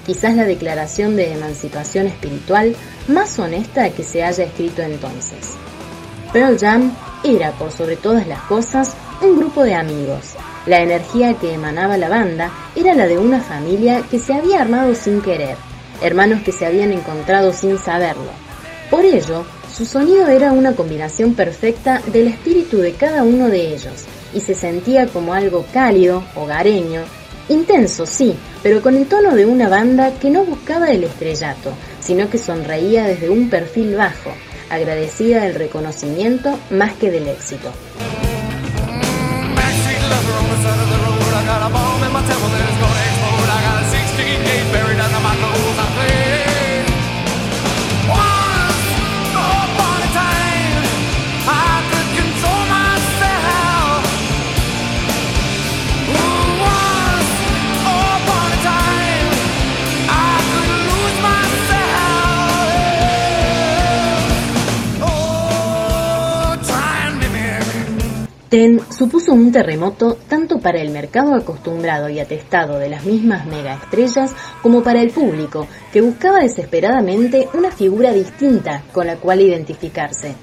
quizás 0.07 0.35
la 0.35 0.45
declaración 0.45 1.15
de 1.15 1.31
emancipación 1.31 2.07
espiritual 2.07 2.75
más 3.07 3.37
honesta 3.37 3.91
que 3.91 4.01
se 4.01 4.23
haya 4.23 4.45
escrito 4.45 4.81
entonces. 4.81 5.51
Pearl 6.33 6.57
Jam 6.57 6.91
era, 7.23 7.51
por 7.51 7.71
sobre 7.71 7.95
todas 7.95 8.27
las 8.27 8.41
cosas, 8.41 8.95
un 9.21 9.37
grupo 9.37 9.63
de 9.63 9.75
amigos. 9.75 10.35
La 10.65 10.81
energía 10.81 11.35
que 11.35 11.53
emanaba 11.53 11.97
la 11.97 12.09
banda 12.09 12.51
era 12.75 12.93
la 12.93 13.07
de 13.07 13.17
una 13.17 13.41
familia 13.41 14.03
que 14.09 14.19
se 14.19 14.33
había 14.33 14.61
armado 14.61 14.93
sin 14.95 15.21
querer, 15.21 15.57
hermanos 16.01 16.41
que 16.43 16.51
se 16.51 16.65
habían 16.65 16.91
encontrado 16.91 17.53
sin 17.53 17.77
saberlo. 17.77 18.31
Por 18.89 19.05
ello, 19.05 19.45
su 19.73 19.85
sonido 19.85 20.27
era 20.27 20.51
una 20.51 20.73
combinación 20.73 21.33
perfecta 21.33 22.01
del 22.07 22.27
espíritu 22.27 22.77
de 22.77 22.93
cada 22.93 23.23
uno 23.23 23.47
de 23.47 23.73
ellos, 23.73 24.05
y 24.33 24.41
se 24.41 24.53
sentía 24.53 25.07
como 25.07 25.33
algo 25.33 25.65
cálido, 25.73 26.23
hogareño, 26.35 27.01
intenso 27.49 28.05
sí, 28.05 28.35
pero 28.61 28.81
con 28.81 28.95
el 28.95 29.07
tono 29.07 29.35
de 29.35 29.45
una 29.45 29.69
banda 29.69 30.11
que 30.19 30.29
no 30.29 30.43
buscaba 30.43 30.91
el 30.91 31.03
estrellato, 31.03 31.71
sino 31.99 32.29
que 32.29 32.37
sonreía 32.37 33.05
desde 33.05 33.29
un 33.29 33.49
perfil 33.49 33.95
bajo, 33.95 34.31
agradecida 34.71 35.41
del 35.41 35.55
reconocimiento 35.55 36.57
más 36.69 36.93
que 36.93 37.11
del 37.11 37.27
éxito. 37.27 37.71
TEN 68.51 68.81
supuso 68.91 69.31
un 69.31 69.49
terremoto 69.49 70.17
tanto 70.27 70.59
para 70.59 70.81
el 70.81 70.89
mercado 70.89 71.35
acostumbrado 71.35 72.09
y 72.09 72.19
atestado 72.19 72.79
de 72.79 72.89
las 72.89 73.05
mismas 73.05 73.45
megaestrellas 73.45 74.33
como 74.61 74.83
para 74.83 75.01
el 75.01 75.11
público, 75.11 75.69
que 75.93 76.01
buscaba 76.01 76.39
desesperadamente 76.39 77.47
una 77.53 77.71
figura 77.71 78.11
distinta 78.11 78.83
con 78.91 79.07
la 79.07 79.15
cual 79.15 79.39
identificarse. 79.39 80.35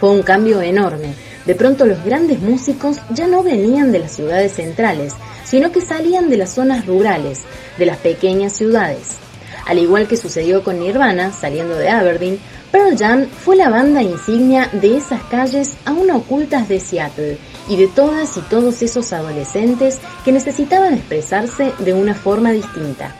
Fue 0.00 0.08
un 0.08 0.22
cambio 0.22 0.62
enorme. 0.62 1.12
De 1.44 1.54
pronto 1.54 1.84
los 1.84 2.02
grandes 2.02 2.40
músicos 2.40 2.96
ya 3.10 3.26
no 3.26 3.42
venían 3.42 3.92
de 3.92 3.98
las 3.98 4.12
ciudades 4.12 4.52
centrales, 4.52 5.12
sino 5.44 5.70
que 5.70 5.82
salían 5.82 6.30
de 6.30 6.38
las 6.38 6.54
zonas 6.54 6.86
rurales, 6.86 7.42
de 7.76 7.84
las 7.84 7.98
pequeñas 7.98 8.54
ciudades. 8.54 9.18
Al 9.66 9.78
igual 9.78 10.08
que 10.08 10.16
sucedió 10.16 10.64
con 10.64 10.80
Nirvana, 10.80 11.30
saliendo 11.30 11.74
de 11.74 11.90
Aberdeen, 11.90 12.38
Pearl 12.70 12.96
Jam 12.96 13.26
fue 13.26 13.56
la 13.56 13.68
banda 13.68 14.00
insignia 14.00 14.68
de 14.72 14.96
esas 14.96 15.22
calles 15.24 15.76
aún 15.84 16.10
ocultas 16.10 16.68
de 16.68 16.78
Seattle 16.78 17.38
y 17.68 17.76
de 17.76 17.88
todas 17.88 18.36
y 18.36 18.40
todos 18.42 18.82
esos 18.82 19.12
adolescentes 19.12 20.00
que 20.24 20.30
necesitaban 20.30 20.94
expresarse 20.94 21.72
de 21.78 21.94
una 21.94 22.14
forma 22.14 22.52
distinta. 22.52 23.14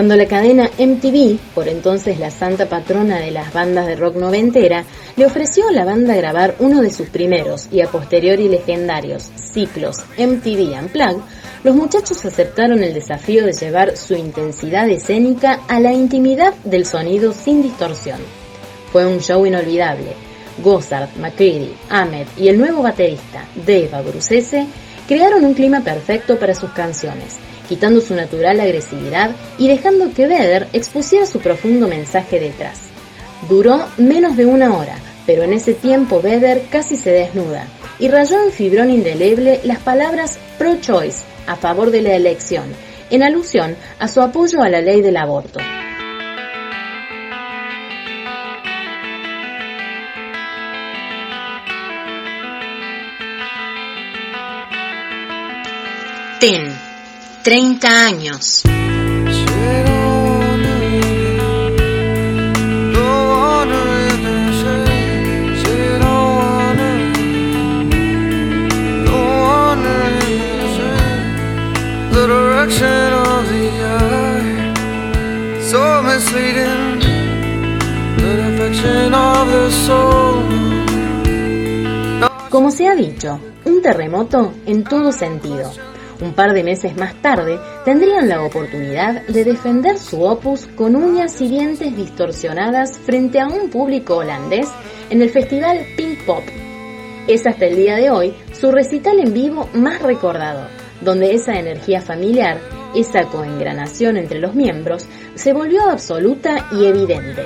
Cuando 0.00 0.16
la 0.16 0.24
cadena 0.24 0.70
MTV, 0.78 1.38
por 1.54 1.68
entonces 1.68 2.18
la 2.18 2.30
santa 2.30 2.70
patrona 2.70 3.18
de 3.18 3.30
las 3.32 3.52
bandas 3.52 3.86
de 3.86 3.96
rock 3.96 4.16
noventera, 4.16 4.86
le 5.14 5.26
ofreció 5.26 5.68
a 5.68 5.72
la 5.72 5.84
banda 5.84 6.16
grabar 6.16 6.54
uno 6.58 6.80
de 6.80 6.90
sus 6.90 7.10
primeros 7.10 7.68
y 7.70 7.82
a 7.82 7.88
posteriori 7.88 8.48
legendarios 8.48 9.30
ciclos 9.34 9.98
MTV 10.16 10.80
Unplugged, 10.80 11.20
los 11.64 11.76
muchachos 11.76 12.24
aceptaron 12.24 12.82
el 12.82 12.94
desafío 12.94 13.44
de 13.44 13.52
llevar 13.52 13.94
su 13.94 14.14
intensidad 14.14 14.88
escénica 14.88 15.60
a 15.68 15.78
la 15.80 15.92
intimidad 15.92 16.54
del 16.64 16.86
sonido 16.86 17.34
sin 17.34 17.62
distorsión. 17.62 18.20
Fue 18.92 19.04
un 19.04 19.20
show 19.20 19.44
inolvidable. 19.44 20.14
Gossard, 20.64 21.10
McCready, 21.18 21.74
Ahmed 21.90 22.26
y 22.38 22.48
el 22.48 22.56
nuevo 22.56 22.82
baterista 22.82 23.44
Dave 23.54 23.90
Abruzzese 23.92 24.66
crearon 25.06 25.44
un 25.44 25.52
clima 25.52 25.80
perfecto 25.80 26.38
para 26.38 26.54
sus 26.54 26.70
canciones, 26.70 27.38
quitando 27.70 28.00
su 28.00 28.16
natural 28.16 28.58
agresividad 28.58 29.30
y 29.56 29.68
dejando 29.68 30.12
que 30.12 30.26
Vedder 30.26 30.66
expusiera 30.72 31.24
su 31.24 31.38
profundo 31.38 31.86
mensaje 31.86 32.40
detrás. 32.40 32.80
Duró 33.48 33.86
menos 33.96 34.36
de 34.36 34.44
una 34.44 34.76
hora, 34.76 34.96
pero 35.24 35.44
en 35.44 35.52
ese 35.52 35.74
tiempo 35.74 36.20
Vedder 36.20 36.64
casi 36.68 36.96
se 36.96 37.12
desnuda 37.12 37.68
y 38.00 38.08
rayó 38.08 38.42
en 38.42 38.50
fibrón 38.50 38.90
indeleble 38.90 39.60
las 39.62 39.78
palabras 39.78 40.36
pro-choice 40.58 41.20
a 41.46 41.54
favor 41.54 41.92
de 41.92 42.02
la 42.02 42.16
elección, 42.16 42.64
en 43.08 43.22
alusión 43.22 43.76
a 44.00 44.08
su 44.08 44.20
apoyo 44.20 44.62
a 44.62 44.68
la 44.68 44.80
ley 44.80 45.00
del 45.00 45.16
aborto. 45.16 45.60
Ten, 56.40 56.69
30 57.42 57.88
años. 58.06 58.62
Como 82.50 82.70
se 82.70 82.88
ha 82.88 82.94
dicho, 82.94 83.40
un 83.64 83.80
terremoto 83.80 84.52
en 84.66 84.84
todo 84.84 85.12
sentido. 85.12 85.70
Un 86.20 86.34
par 86.34 86.52
de 86.52 86.62
meses 86.62 86.96
más 86.96 87.14
tarde 87.22 87.58
tendrían 87.84 88.28
la 88.28 88.44
oportunidad 88.44 89.26
de 89.26 89.44
defender 89.44 89.98
su 89.98 90.22
opus 90.22 90.66
con 90.76 90.94
uñas 90.94 91.40
y 91.40 91.48
dientes 91.48 91.96
distorsionadas 91.96 92.98
frente 92.98 93.40
a 93.40 93.48
un 93.48 93.70
público 93.70 94.16
holandés 94.16 94.68
en 95.08 95.22
el 95.22 95.30
festival 95.30 95.78
Pink 95.96 96.24
Pop. 96.26 96.42
Es 97.26 97.46
hasta 97.46 97.66
el 97.66 97.76
día 97.76 97.96
de 97.96 98.10
hoy 98.10 98.34
su 98.52 98.70
recital 98.70 99.18
en 99.18 99.32
vivo 99.32 99.68
más 99.72 100.02
recordado, 100.02 100.66
donde 101.00 101.34
esa 101.34 101.58
energía 101.58 102.02
familiar, 102.02 102.58
esa 102.94 103.24
coengranación 103.24 104.18
entre 104.18 104.40
los 104.40 104.54
miembros, 104.54 105.06
se 105.34 105.54
volvió 105.54 105.88
absoluta 105.88 106.68
y 106.72 106.84
evidente. 106.84 107.44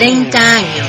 30 0.00 0.38
años. 0.56 0.79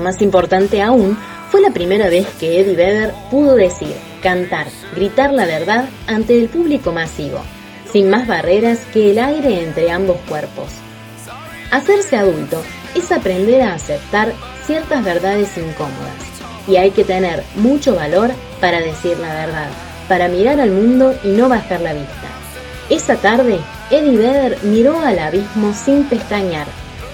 Pero 0.00 0.12
más 0.12 0.22
importante 0.22 0.80
aún, 0.80 1.18
fue 1.50 1.60
la 1.60 1.72
primera 1.72 2.08
vez 2.08 2.26
que 2.38 2.58
Eddie 2.58 2.74
Vedder 2.74 3.12
pudo 3.30 3.54
decir, 3.54 3.94
cantar, 4.22 4.66
gritar 4.96 5.30
la 5.30 5.44
verdad 5.44 5.90
ante 6.06 6.40
el 6.40 6.48
público 6.48 6.90
masivo, 6.90 7.42
sin 7.92 8.08
más 8.08 8.26
barreras 8.26 8.78
que 8.94 9.10
el 9.10 9.18
aire 9.18 9.62
entre 9.62 9.90
ambos 9.90 10.16
cuerpos. 10.26 10.68
Hacerse 11.70 12.16
adulto 12.16 12.62
es 12.94 13.12
aprender 13.12 13.60
a 13.60 13.74
aceptar 13.74 14.32
ciertas 14.66 15.04
verdades 15.04 15.58
incómodas, 15.58 16.14
y 16.66 16.76
hay 16.76 16.92
que 16.92 17.04
tener 17.04 17.44
mucho 17.56 17.94
valor 17.94 18.30
para 18.58 18.80
decir 18.80 19.18
la 19.18 19.34
verdad, 19.34 19.68
para 20.08 20.28
mirar 20.28 20.60
al 20.60 20.70
mundo 20.70 21.14
y 21.22 21.28
no 21.28 21.50
bajar 21.50 21.82
la 21.82 21.92
vista. 21.92 22.28
Esa 22.88 23.16
tarde, 23.16 23.58
Eddie 23.90 24.16
Vedder 24.16 24.58
miró 24.62 24.98
al 24.98 25.18
abismo 25.18 25.74
sin 25.74 26.04
pestañear, 26.04 26.68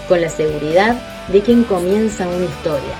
con 0.09 0.21
la 0.21 0.29
seguridad 0.29 1.16
de 1.29 1.41
quien 1.43 1.65
comienza 1.65 2.27
una 2.29 2.45
historia. 2.45 2.95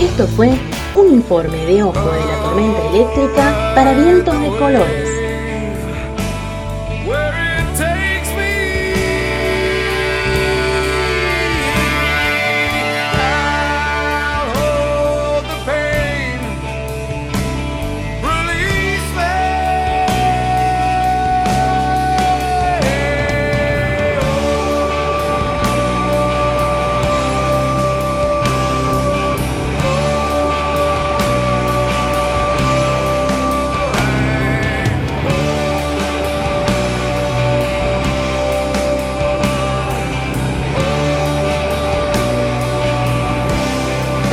Esto 0.00 0.26
fue 0.28 0.50
un 0.94 1.12
informe 1.12 1.66
de 1.66 1.82
ojo 1.82 2.10
de 2.10 2.24
la 2.24 2.42
tormenta 2.42 2.88
eléctrica 2.88 3.72
para 3.74 3.92
vientos 3.92 4.40
de 4.40 4.48
colores. 4.56 5.05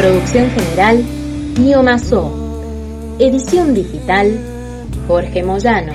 Producción 0.04 0.50
general, 0.52 1.02
Mazó. 1.82 2.30
Edición 3.20 3.74
digital, 3.74 4.38
Jorge 5.08 5.42
Moyano. 5.44 5.94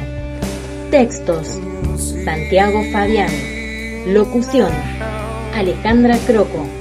Textos, 0.91 1.59
Santiago 2.25 2.81
Fabián. 2.91 3.29
Locución, 4.07 4.73
Alejandra 5.55 6.17
Croco. 6.27 6.78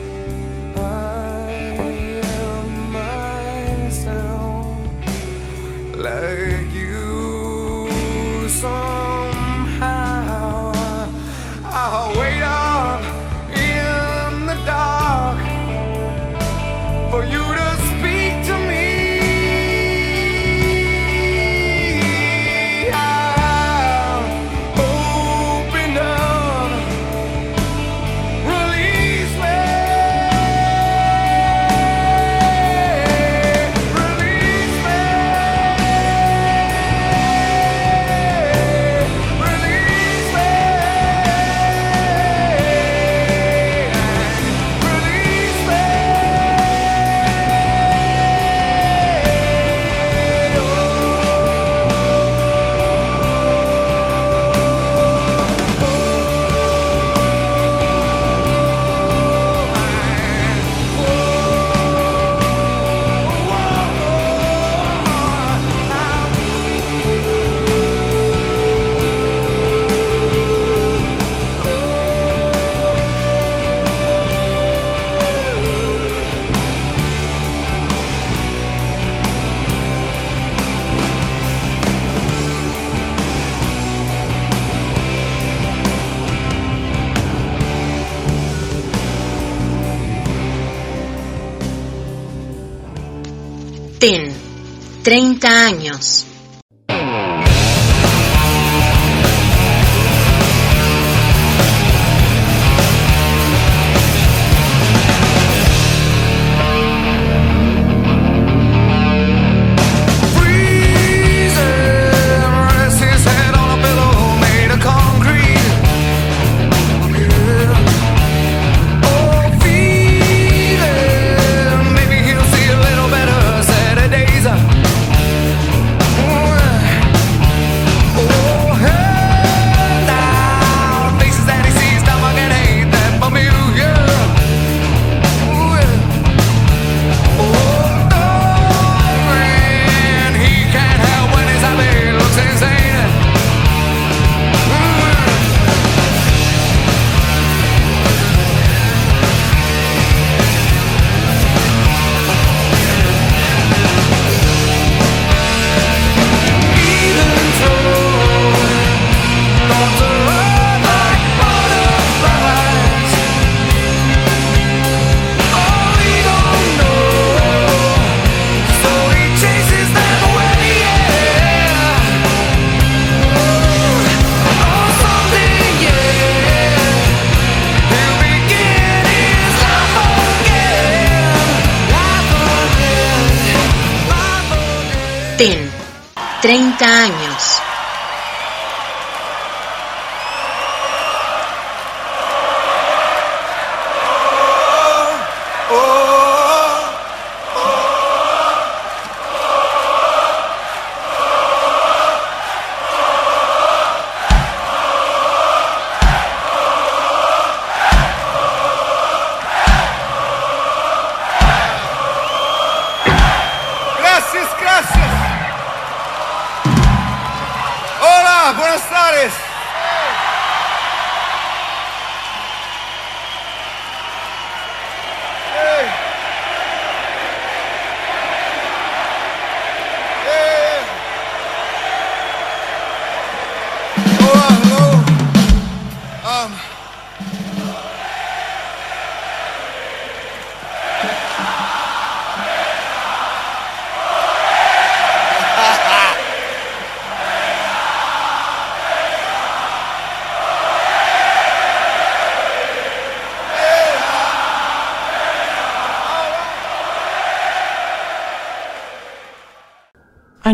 30 95.08 95.48
años. 95.48 96.26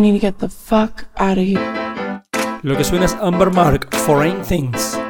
need 0.03 0.19
to 0.19 0.19
get 0.19 0.39
the 0.39 0.49
fuck 0.49 1.05
out 1.17 1.37
of 1.37 1.45
here. 1.45 2.21
Lo 2.61 2.77
que 2.77 2.83
suena 2.83 3.05
es 3.05 3.15
Amber 3.21 3.51
Mark, 3.51 3.93
Foreign 4.05 4.43
Things. 4.43 5.02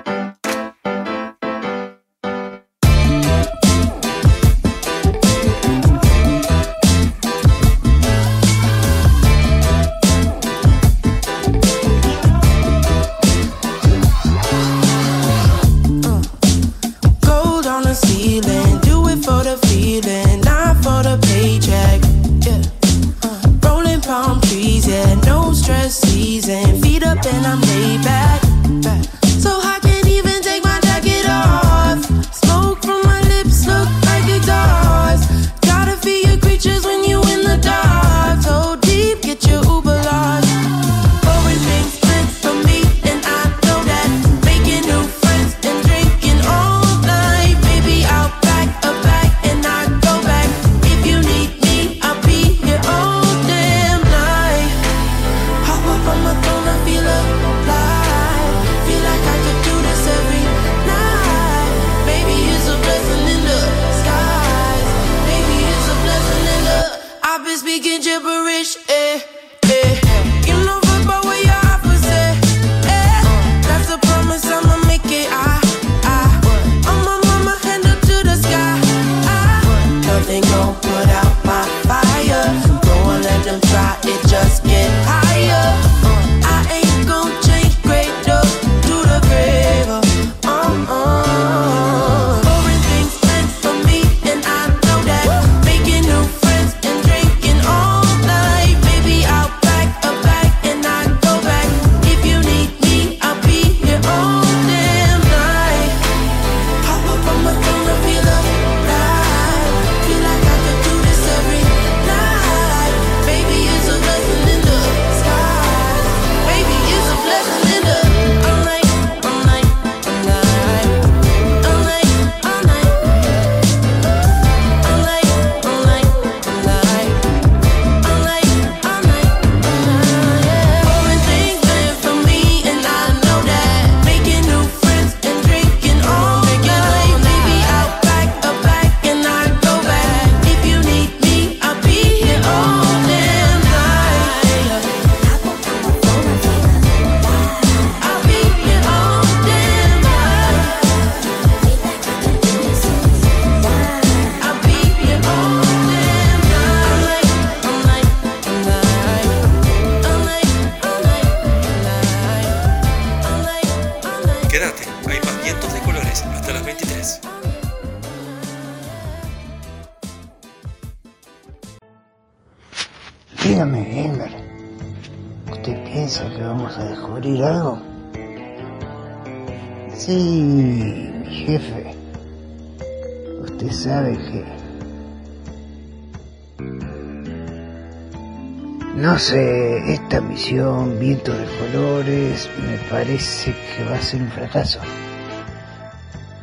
Parece 192.90 193.54
que 193.54 193.84
va 193.84 193.96
a 193.96 194.02
ser 194.02 194.22
un 194.22 194.32
fracaso. 194.32 194.80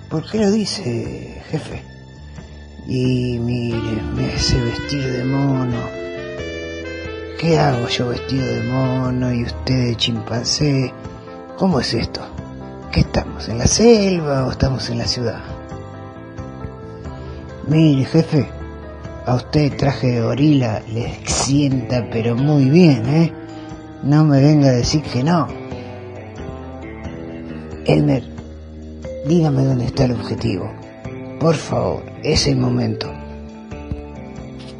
¿Por 0.09 0.29
qué 0.29 0.39
lo 0.39 0.51
dice, 0.51 1.43
jefe? 1.51 1.83
Y 2.87 3.39
mire, 3.39 4.03
me 4.17 4.33
hace 4.33 4.61
vestir 4.61 5.13
de 5.13 5.25
mono. 5.25 5.79
¿Qué 7.39 7.59
hago 7.59 7.87
yo 7.89 8.09
vestido 8.09 8.47
de 8.47 8.63
mono 8.65 9.33
y 9.33 9.45
usted 9.45 9.87
de 9.87 9.97
chimpancé? 9.97 10.93
¿Cómo 11.57 11.81
es 11.81 11.95
esto? 11.95 12.21
¿Qué 12.91 13.01
estamos? 13.01 13.49
¿En 13.49 13.59
la 13.59 13.67
selva 13.67 14.47
o 14.47 14.51
estamos 14.51 14.91
en 14.91 14.99
la 14.99 15.07
ciudad? 15.07 15.41
Mire, 17.69 18.05
jefe, 18.05 18.49
a 19.27 19.37
usted 19.37 19.77
traje 19.77 20.09
de 20.09 20.23
gorila 20.23 20.83
le 20.89 21.21
sienta 21.25 22.05
pero 22.11 22.35
muy 22.35 22.69
bien, 22.69 23.07
¿eh? 23.09 23.33
No 24.03 24.25
me 24.25 24.41
venga 24.41 24.71
a 24.71 24.73
decir 24.73 25.03
que 25.03 25.23
no. 25.23 25.60
Elmer, 27.91 28.23
dígame 29.27 29.65
dónde 29.65 29.87
está 29.87 30.05
el 30.05 30.13
objetivo. 30.13 30.71
Por 31.41 31.57
favor, 31.57 32.05
es 32.23 32.47
el 32.47 32.57
momento. 32.57 33.13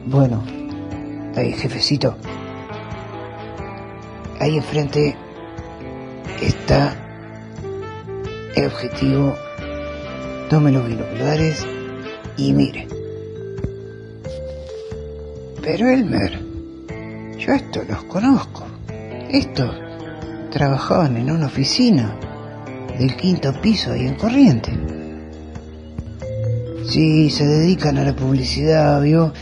Bueno, 0.07 0.45
ahí, 1.35 1.53
jefecito. 1.53 2.15
Ahí 4.39 4.57
enfrente 4.59 5.17
está 6.41 6.95
el 8.55 8.67
objetivo. 8.67 9.35
Tome 10.49 10.71
los 10.71 10.87
binoculares 10.87 11.67
y 12.37 12.53
mire. 12.53 12.87
Pero 15.63 15.89
Elmer, 15.89 16.39
yo 17.39 17.55
estos 17.55 17.89
los 17.89 18.05
conozco. 18.05 18.67
Estos 19.31 19.75
trabajaban 20.53 21.17
en 21.17 21.33
una 21.33 21.47
oficina 21.47 22.15
del 23.01 23.17
quinto 23.17 23.59
piso 23.63 23.93
ahí 23.93 24.07
en 24.07 24.15
Corriente. 24.15 24.79
Sí, 26.87 27.31
se 27.31 27.47
dedican 27.47 27.97
a 27.97 28.05
la 28.05 28.15
publicidad, 28.15 29.01
¿vio? 29.01 29.33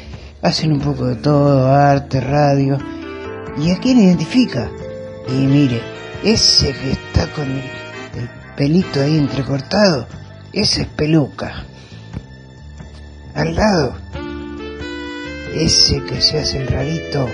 Hacen 0.43 0.73
un 0.73 0.81
poco 0.81 1.07
de 1.07 1.17
todo, 1.17 1.67
arte, 1.67 2.21
radio. 2.21 2.79
¿Y 3.59 3.73
a 3.73 3.79
quién 3.81 3.99
identifica? 3.99 4.71
Y 5.27 5.33
mire, 5.33 5.83
ese 6.23 6.73
que 6.73 6.93
está 6.93 7.27
con 7.33 7.51
el, 7.51 7.59
el 7.59 8.31
pelito 8.57 9.01
ahí 9.01 9.19
entrecortado, 9.19 10.07
ese 10.53 10.83
es 10.83 10.89
peluca. 10.89 11.65
Al 13.35 13.57
lado, 13.57 13.97
ese 15.53 16.01
que 16.05 16.21
se 16.21 16.39
hace 16.39 16.59
el 16.59 16.69
rarito, 16.69 17.29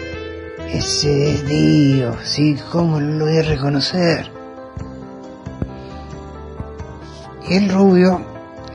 ese 0.72 1.34
es 1.34 1.46
Dio, 1.46 2.16
¿sí? 2.24 2.56
¿Cómo 2.72 2.98
lo 2.98 3.26
voy 3.26 3.36
a 3.36 3.42
reconocer? 3.42 4.33
Y 7.46 7.56
el 7.56 7.68
rubio, 7.68 8.20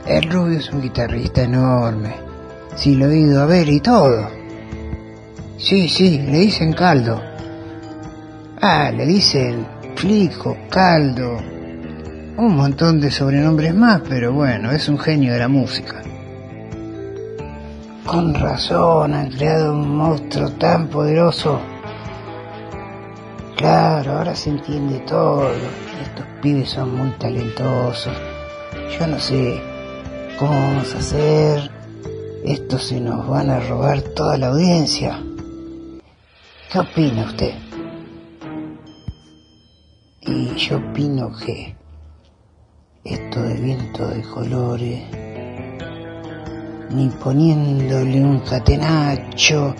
el 0.06 0.30
rubio 0.30 0.58
es 0.58 0.70
un 0.70 0.80
guitarrista 0.80 1.42
enorme. 1.42 2.14
Sí, 2.76 2.94
lo 2.94 3.10
he 3.10 3.18
ido 3.18 3.42
a 3.42 3.46
ver 3.46 3.68
y 3.68 3.80
todo. 3.80 4.28
Sí, 5.58 5.88
sí, 5.88 6.18
le 6.18 6.38
dicen 6.38 6.72
caldo. 6.72 7.20
Ah, 8.60 8.90
le 8.90 9.06
dicen 9.06 9.66
flico, 9.96 10.56
caldo. 10.70 11.36
Un 12.36 12.56
montón 12.56 13.00
de 13.00 13.10
sobrenombres 13.10 13.74
más, 13.74 14.02
pero 14.08 14.32
bueno, 14.32 14.70
es 14.70 14.88
un 14.88 14.98
genio 14.98 15.32
de 15.32 15.38
la 15.40 15.48
música. 15.48 16.02
Con 18.06 18.34
razón 18.34 19.14
han 19.14 19.30
creado 19.30 19.72
un 19.72 19.96
monstruo 19.96 20.48
tan 20.52 20.88
poderoso. 20.88 21.60
Claro, 23.56 24.18
ahora 24.18 24.34
se 24.34 24.50
entiende 24.50 25.00
todo. 25.00 25.50
Estos 25.50 26.26
pibes 26.40 26.70
son 26.70 26.96
muy 26.96 27.10
talentosos. 27.18 28.29
Yo 28.98 29.06
no 29.06 29.20
sé 29.20 29.60
cómo 30.38 30.52
vamos 30.52 30.94
a 30.94 30.98
hacer. 30.98 31.70
Estos 32.44 32.88
se 32.88 33.00
nos 33.00 33.26
van 33.28 33.50
a 33.50 33.60
robar 33.60 34.02
toda 34.02 34.36
la 34.36 34.48
audiencia. 34.48 35.22
¿Qué 36.70 36.78
opina 36.78 37.24
usted? 37.24 37.54
Y 40.22 40.54
yo 40.56 40.78
opino 40.78 41.30
que 41.36 41.76
esto 43.04 43.42
de 43.42 43.54
viento 43.54 44.08
de 44.08 44.22
colores, 44.22 45.02
ni 46.90 47.08
poniéndole 47.08 48.20
un 48.22 48.40
catenacho 48.40 49.74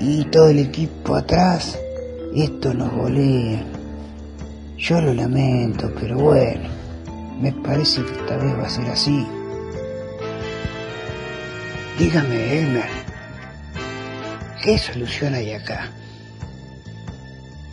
y 0.00 0.24
todo 0.24 0.48
el 0.48 0.58
equipo 0.58 1.14
atrás, 1.14 1.78
esto 2.34 2.74
nos 2.74 2.92
golea. 2.92 3.64
Yo 4.76 5.00
lo 5.00 5.14
lamento, 5.14 5.90
pero 5.98 6.18
bueno, 6.18 6.77
me 7.40 7.52
parece 7.52 8.04
que 8.04 8.12
esta 8.12 8.36
vez 8.36 8.58
va 8.58 8.66
a 8.66 8.70
ser 8.70 8.88
así. 8.90 9.26
Dígame, 11.98 12.58
Elmer, 12.58 12.88
¿qué 14.62 14.78
solución 14.78 15.34
hay 15.34 15.52
acá? 15.52 15.90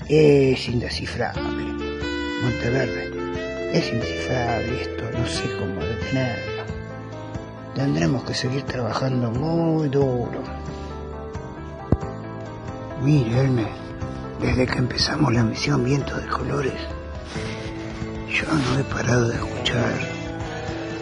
Es 0.08 0.68
indescifrable. 0.68 1.64
Monteverde, 2.44 3.12
es 3.74 3.92
indescifrable 3.92 4.82
esto, 4.82 5.04
no 5.18 5.26
sé 5.26 5.44
cómo 5.58 5.84
detenerlo. 5.84 6.64
Tendremos 7.74 8.24
que 8.24 8.34
seguir 8.34 8.64
trabajando 8.64 9.32
muy 9.32 9.90
duro. 9.90 10.44
Mire, 13.02 13.42
Elmer, 13.42 13.68
desde 14.42 14.66
que 14.66 14.78
empezamos 14.78 15.34
la 15.34 15.44
misión 15.44 15.84
Viento 15.84 16.16
de 16.16 16.28
Colores, 16.28 16.74
yo 18.36 18.44
no 18.54 18.80
he 18.80 18.84
parado 18.84 19.30
de 19.30 19.36
escuchar 19.36 19.94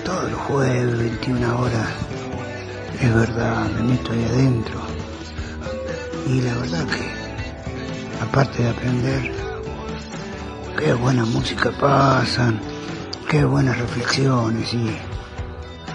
todos 0.06 0.30
los 0.30 0.40
jueves, 0.42 1.00
21 1.00 1.60
horas. 1.60 1.90
Es 3.02 3.12
verdad, 3.12 3.66
me 3.72 3.82
meto 3.82 4.12
ahí 4.12 4.24
adentro. 4.26 4.80
Y 6.28 6.42
la 6.42 6.54
verdad 6.54 6.86
que, 6.86 8.24
aparte 8.24 8.62
de 8.62 8.70
aprender, 8.70 9.32
qué 10.78 10.94
buena 10.94 11.26
música 11.26 11.72
pasan, 11.72 12.60
qué 13.28 13.44
buenas 13.44 13.80
reflexiones 13.80 14.72
y, 14.72 14.96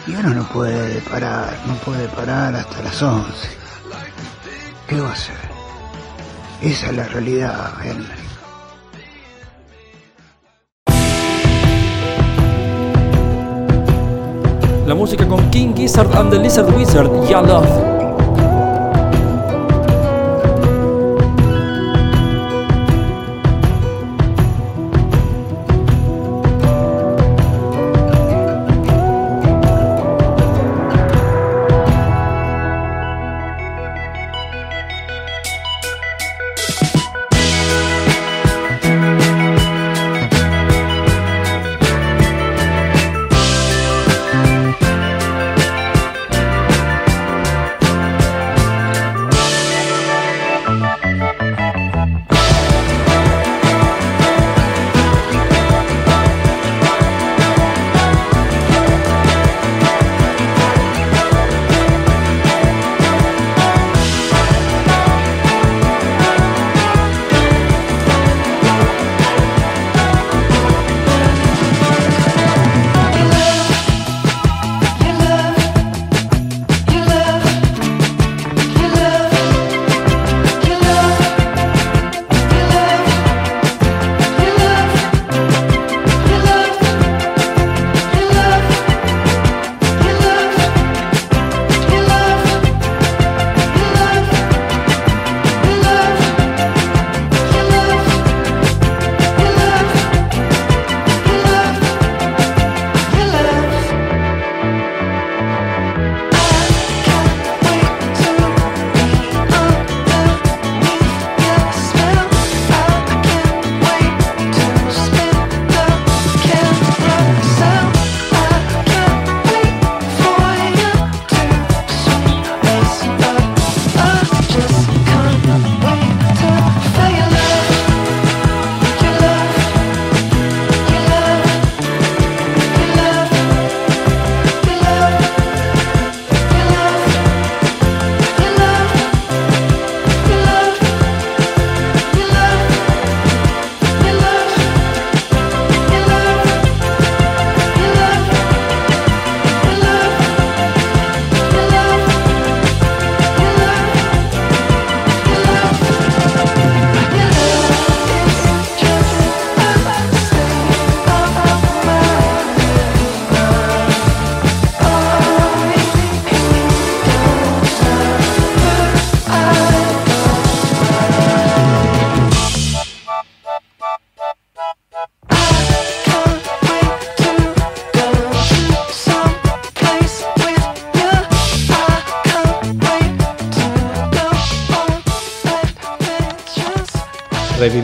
y 0.09 0.16
uno 0.16 0.35
no 0.35 0.43
puede 0.48 1.01
parar, 1.02 1.56
no 1.69 1.74
puede 1.74 2.09
parar 2.09 2.56
hasta 2.56 2.82
las 2.82 3.01
11. 3.01 3.28
¿Qué 4.89 5.01
va 5.01 5.10
a 5.10 5.12
hacer? 5.12 5.36
Esa 6.62 6.86
es 6.86 6.97
la 6.97 7.05
realidad. 7.05 7.74
La 14.89 14.94
música 14.94 15.28
con 15.28 15.51
King 15.51 15.74
Gizzard 15.77 16.10
and 16.16 16.31
the 16.31 16.39
Lizard 16.39 16.74
Wizard, 16.74 17.10
Ya 17.28 17.43
Love. 17.43 17.97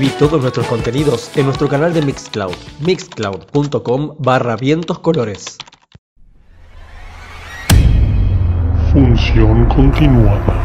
Reviví 0.05 0.19
todos 0.19 0.41
nuestros 0.43 0.67
contenidos 0.67 1.31
en 1.35 1.47
nuestro 1.47 1.67
canal 1.67 1.95
de 1.95 2.03
Mixcloud, 2.03 2.55
mixcloud.com 2.81 4.17
barra 4.19 4.55
vientos 4.57 4.99
colores. 4.99 5.57
Función 8.93 9.65
continuada. 9.67 10.61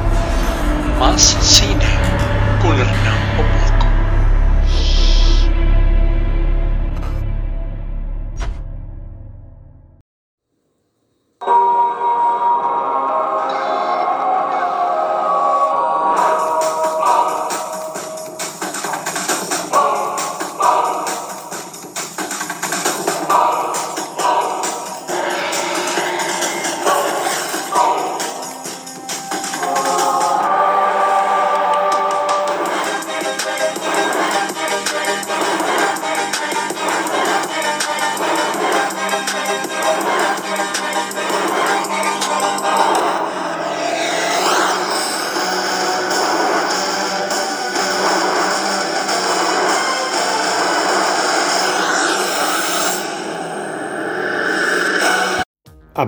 Más 0.99 1.21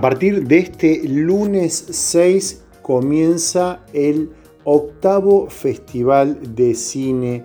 partir 0.02 0.48
de 0.48 0.58
este 0.58 1.00
lunes 1.06 1.86
6 1.90 2.64
comienza 2.82 3.84
el 3.92 4.30
octavo 4.64 5.48
Festival 5.48 6.56
de 6.56 6.74
Cine 6.74 7.44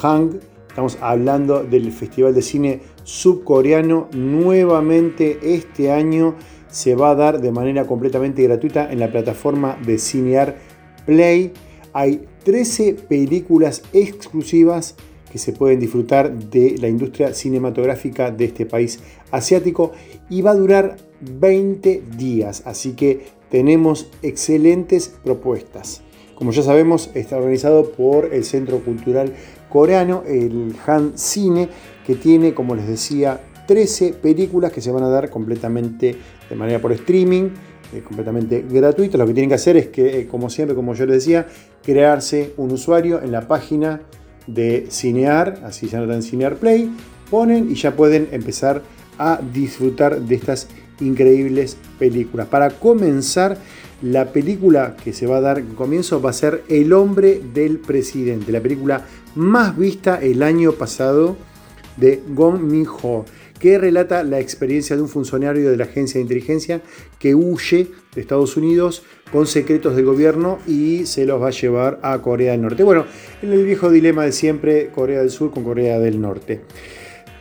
Hang. 0.00 0.38
Estamos 0.68 0.96
hablando 1.00 1.64
del 1.64 1.90
Festival 1.90 2.36
de 2.36 2.42
Cine 2.42 2.80
Subcoreano. 3.02 4.08
Nuevamente 4.12 5.40
este 5.42 5.90
año 5.90 6.36
se 6.68 6.94
va 6.94 7.10
a 7.10 7.14
dar 7.16 7.40
de 7.40 7.50
manera 7.50 7.84
completamente 7.84 8.44
gratuita 8.44 8.92
en 8.92 9.00
la 9.00 9.10
plataforma 9.10 9.76
de 9.84 9.98
Cinear 9.98 10.56
Play. 11.04 11.52
Hay 11.94 12.28
13 12.44 12.94
películas 12.94 13.82
exclusivas 13.92 14.94
que 15.32 15.38
se 15.38 15.52
pueden 15.52 15.80
disfrutar 15.80 16.32
de 16.32 16.76
la 16.78 16.86
industria 16.86 17.34
cinematográfica 17.34 18.30
de 18.30 18.44
este 18.44 18.66
país 18.66 19.00
asiático 19.32 19.90
y 20.30 20.42
va 20.42 20.52
a 20.52 20.54
durar 20.54 21.07
20 21.20 22.02
días, 22.16 22.62
así 22.64 22.92
que 22.92 23.26
tenemos 23.50 24.10
excelentes 24.22 25.14
propuestas. 25.22 26.02
Como 26.34 26.52
ya 26.52 26.62
sabemos, 26.62 27.10
está 27.14 27.36
organizado 27.36 27.90
por 27.90 28.32
el 28.32 28.44
Centro 28.44 28.78
Cultural 28.84 29.34
Coreano, 29.68 30.22
el 30.26 30.74
Han 30.86 31.18
Cine, 31.18 31.68
que 32.06 32.14
tiene, 32.14 32.54
como 32.54 32.74
les 32.74 32.86
decía, 32.86 33.40
13 33.66 34.14
películas 34.14 34.72
que 34.72 34.80
se 34.80 34.90
van 34.92 35.02
a 35.02 35.08
dar 35.08 35.30
completamente 35.30 36.16
de 36.48 36.56
manera 36.56 36.80
por 36.80 36.92
streaming, 36.92 37.50
eh, 37.92 38.02
completamente 38.02 38.64
gratuito. 38.68 39.18
Lo 39.18 39.26
que 39.26 39.34
tienen 39.34 39.48
que 39.48 39.56
hacer 39.56 39.76
es 39.76 39.88
que, 39.88 40.20
eh, 40.20 40.26
como 40.26 40.48
siempre, 40.48 40.74
como 40.74 40.94
yo 40.94 41.06
les 41.06 41.16
decía, 41.16 41.46
crearse 41.82 42.54
un 42.56 42.70
usuario 42.70 43.22
en 43.22 43.32
la 43.32 43.48
página 43.48 44.02
de 44.46 44.86
Cinear, 44.90 45.60
así 45.64 45.88
anotan 45.94 46.16
en 46.16 46.22
Cinear 46.22 46.56
Play, 46.56 46.90
ponen 47.30 47.70
y 47.70 47.74
ya 47.74 47.96
pueden 47.96 48.28
empezar 48.30 48.82
a 49.18 49.40
disfrutar 49.52 50.20
de 50.20 50.34
estas 50.34 50.68
increíbles 51.00 51.76
películas. 51.98 52.48
Para 52.48 52.70
comenzar, 52.70 53.58
la 54.02 54.32
película 54.32 54.96
que 55.02 55.12
se 55.12 55.26
va 55.26 55.38
a 55.38 55.40
dar 55.40 55.58
en 55.58 55.74
comienzo 55.74 56.22
va 56.22 56.30
a 56.30 56.34
ser 56.34 56.62
El 56.68 56.92
hombre 56.92 57.40
del 57.52 57.78
presidente, 57.78 58.52
la 58.52 58.60
película 58.60 59.04
más 59.34 59.76
vista 59.76 60.20
el 60.22 60.42
año 60.42 60.72
pasado 60.72 61.36
de 61.96 62.22
Gong 62.28 62.60
Min-ho, 62.60 63.24
que 63.58 63.76
relata 63.76 64.22
la 64.22 64.38
experiencia 64.38 64.94
de 64.94 65.02
un 65.02 65.08
funcionario 65.08 65.68
de 65.68 65.76
la 65.76 65.84
agencia 65.84 66.18
de 66.18 66.22
inteligencia 66.22 66.80
que 67.18 67.34
huye 67.34 67.88
de 68.14 68.20
Estados 68.20 68.56
Unidos 68.56 69.02
con 69.32 69.46
secretos 69.46 69.96
del 69.96 70.04
gobierno 70.04 70.58
y 70.66 71.06
se 71.06 71.26
los 71.26 71.42
va 71.42 71.48
a 71.48 71.50
llevar 71.50 71.98
a 72.02 72.18
Corea 72.22 72.52
del 72.52 72.62
Norte. 72.62 72.84
Bueno, 72.84 73.04
en 73.42 73.52
el 73.52 73.64
viejo 73.64 73.90
dilema 73.90 74.24
de 74.24 74.32
siempre, 74.32 74.90
Corea 74.94 75.20
del 75.20 75.30
Sur 75.30 75.50
con 75.50 75.64
Corea 75.64 75.98
del 75.98 76.20
Norte. 76.20 76.60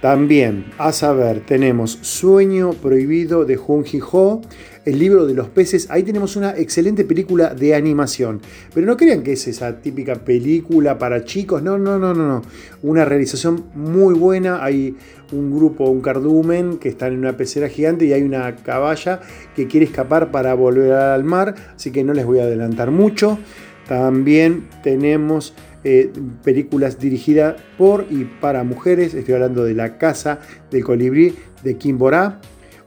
También, 0.01 0.65
a 0.77 0.91
saber, 0.91 1.43
tenemos 1.43 1.97
Sueño 2.01 2.73
Prohibido 2.73 3.45
de 3.45 3.55
Jung 3.55 3.83
Ji-ho, 3.83 4.41
El 4.85 4.99
libro 4.99 5.25
de 5.25 5.33
los 5.33 5.49
peces. 5.49 5.87
Ahí 5.89 6.03
tenemos 6.03 6.35
una 6.35 6.55
excelente 6.55 7.03
película 7.03 7.55
de 7.55 7.73
animación. 7.73 8.39
Pero 8.73 8.85
no 8.85 8.95
crean 8.95 9.23
que 9.23 9.33
es 9.33 9.47
esa 9.47 9.81
típica 9.81 10.15
película 10.15 10.99
para 10.99 11.25
chicos. 11.25 11.63
No, 11.63 11.79
no, 11.79 11.97
no, 11.97 12.13
no, 12.13 12.27
no. 12.27 12.41
Una 12.83 13.05
realización 13.05 13.65
muy 13.73 14.13
buena. 14.13 14.63
Hay 14.63 14.95
un 15.31 15.53
grupo, 15.53 15.89
un 15.89 16.01
cardumen 16.01 16.77
que 16.77 16.89
están 16.89 17.13
en 17.13 17.19
una 17.19 17.35
pecera 17.35 17.67
gigante 17.67 18.05
y 18.05 18.13
hay 18.13 18.21
una 18.21 18.55
caballa 18.55 19.19
que 19.55 19.67
quiere 19.67 19.87
escapar 19.87 20.29
para 20.29 20.53
volver 20.53 20.93
al 20.93 21.23
mar. 21.23 21.55
Así 21.75 21.91
que 21.91 22.03
no 22.03 22.13
les 22.13 22.25
voy 22.25 22.39
a 22.39 22.43
adelantar 22.43 22.91
mucho. 22.91 23.39
También 23.87 24.67
tenemos 24.83 25.53
eh, 25.83 26.11
películas 26.43 26.99
dirigidas 26.99 27.55
por 27.77 28.05
y 28.09 28.25
para 28.25 28.63
mujeres. 28.63 29.13
Estoy 29.13 29.35
hablando 29.35 29.63
de 29.63 29.73
La 29.73 29.97
Casa 29.97 30.39
del 30.71 30.83
Colibrí 30.83 31.35
de 31.63 31.77
Kim 31.77 31.97
Borá, 31.97 32.41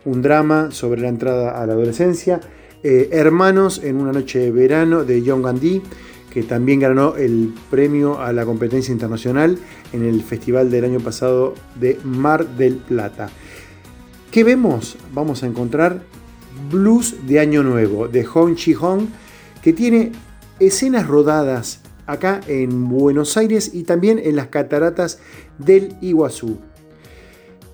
un 0.05 0.23
drama 0.23 0.71
sobre 0.71 1.01
la 1.01 1.09
entrada 1.09 1.61
a 1.61 1.67
la 1.67 1.73
adolescencia. 1.73 2.41
Eh, 2.83 3.09
Hermanos 3.13 3.83
en 3.85 3.97
una 3.97 4.13
noche 4.13 4.39
de 4.39 4.51
verano 4.51 5.05
de 5.05 5.23
John 5.25 5.43
Gandhi, 5.43 5.83
que 6.31 6.43
también 6.43 6.81
ganó 6.81 7.17
el 7.17 7.53
premio 7.71 8.21
a 8.21 8.33
la 8.33 8.45
competencia 8.45 8.93
internacional 8.93 9.59
en 9.93 10.05
el 10.05 10.23
festival 10.23 10.71
del 10.71 10.85
año 10.85 11.01
pasado 11.01 11.55
de 11.79 11.99
Mar 12.05 12.47
del 12.57 12.77
Plata. 12.77 13.29
¿Qué 14.31 14.45
vemos? 14.45 14.97
Vamos 15.13 15.43
a 15.43 15.47
encontrar 15.47 16.03
Blues 16.71 17.27
de 17.27 17.41
Año 17.41 17.63
Nuevo 17.63 18.07
de 18.09 18.25
Hong 18.25 18.55
Chi-hong, 18.55 19.09
que 19.63 19.73
tiene 19.73 20.13
escenas 20.61 21.07
rodadas 21.07 21.81
acá 22.11 22.41
en 22.47 22.89
Buenos 22.89 23.37
Aires 23.37 23.71
y 23.73 23.85
también 23.85 24.19
en 24.19 24.37
las 24.37 24.49
cataratas 24.49 25.19
del 25.59 25.97
Iguazú. 26.01 26.59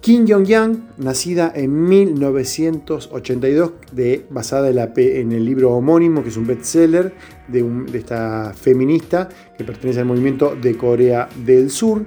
Kim 0.00 0.24
Jong-yang, 0.28 0.90
nacida 0.98 1.50
en 1.52 1.88
1982, 1.88 3.72
de, 3.90 4.24
basada 4.30 4.70
en, 4.70 4.78
en, 4.96 5.32
el 5.32 5.44
libro 5.44 5.72
homónimo, 5.72 6.22
que 6.22 6.28
es 6.28 6.36
un 6.36 6.46
bestseller 6.46 7.12
de 7.48 7.64
esta 7.92 8.52
feminista 8.54 9.28
que 9.58 9.64
pertenece 9.64 9.98
al 9.98 10.06
movimiento 10.06 10.54
de 10.54 10.76
Corea 10.76 11.28
del 11.44 11.70
Sur. 11.70 12.04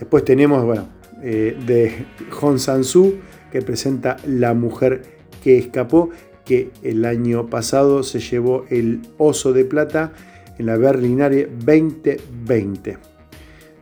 Después 0.00 0.24
tenemos, 0.24 0.64
bueno, 0.64 0.88
eh, 1.22 1.56
de 1.64 2.06
Hong 2.40 2.58
Sang-soo, 2.58 3.14
que 3.52 3.62
presenta 3.62 4.16
La 4.26 4.54
mujer 4.54 5.02
que 5.44 5.58
escapó, 5.58 6.10
que 6.44 6.72
el 6.82 7.04
año 7.04 7.46
pasado 7.46 8.02
se 8.02 8.18
llevó 8.18 8.64
el 8.68 9.02
Oso 9.18 9.52
de 9.52 9.64
Plata 9.64 10.12
en 10.58 10.66
la 10.66 10.76
Berlinale 10.76 11.48
2020. 11.64 12.98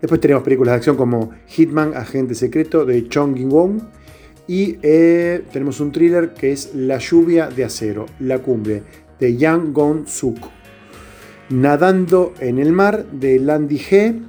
Después 0.01 0.20
tenemos 0.20 0.42
películas 0.42 0.72
de 0.72 0.76
acción 0.76 0.97
como 0.97 1.30
Hitman, 1.47 1.94
Agente 1.94 2.34
Secreto 2.34 2.84
de 2.84 3.06
Chong 3.09 3.36
Won 3.52 3.88
y 4.47 4.78
eh, 4.82 5.44
tenemos 5.52 5.78
un 5.80 5.92
thriller 5.92 6.32
que 6.32 6.52
es 6.52 6.74
La 6.74 6.98
lluvia 6.98 7.48
de 7.48 7.64
acero, 7.64 8.06
La 8.18 8.38
cumbre 8.38 8.82
de 9.18 9.36
Yang 9.36 9.72
Gon 9.72 10.06
Suk. 10.09 10.38
Nadando 11.51 12.32
en 12.40 12.59
el 12.59 12.72
mar 12.72 13.05
de 13.12 13.38
Landy 13.38 13.78
G. 13.78 14.22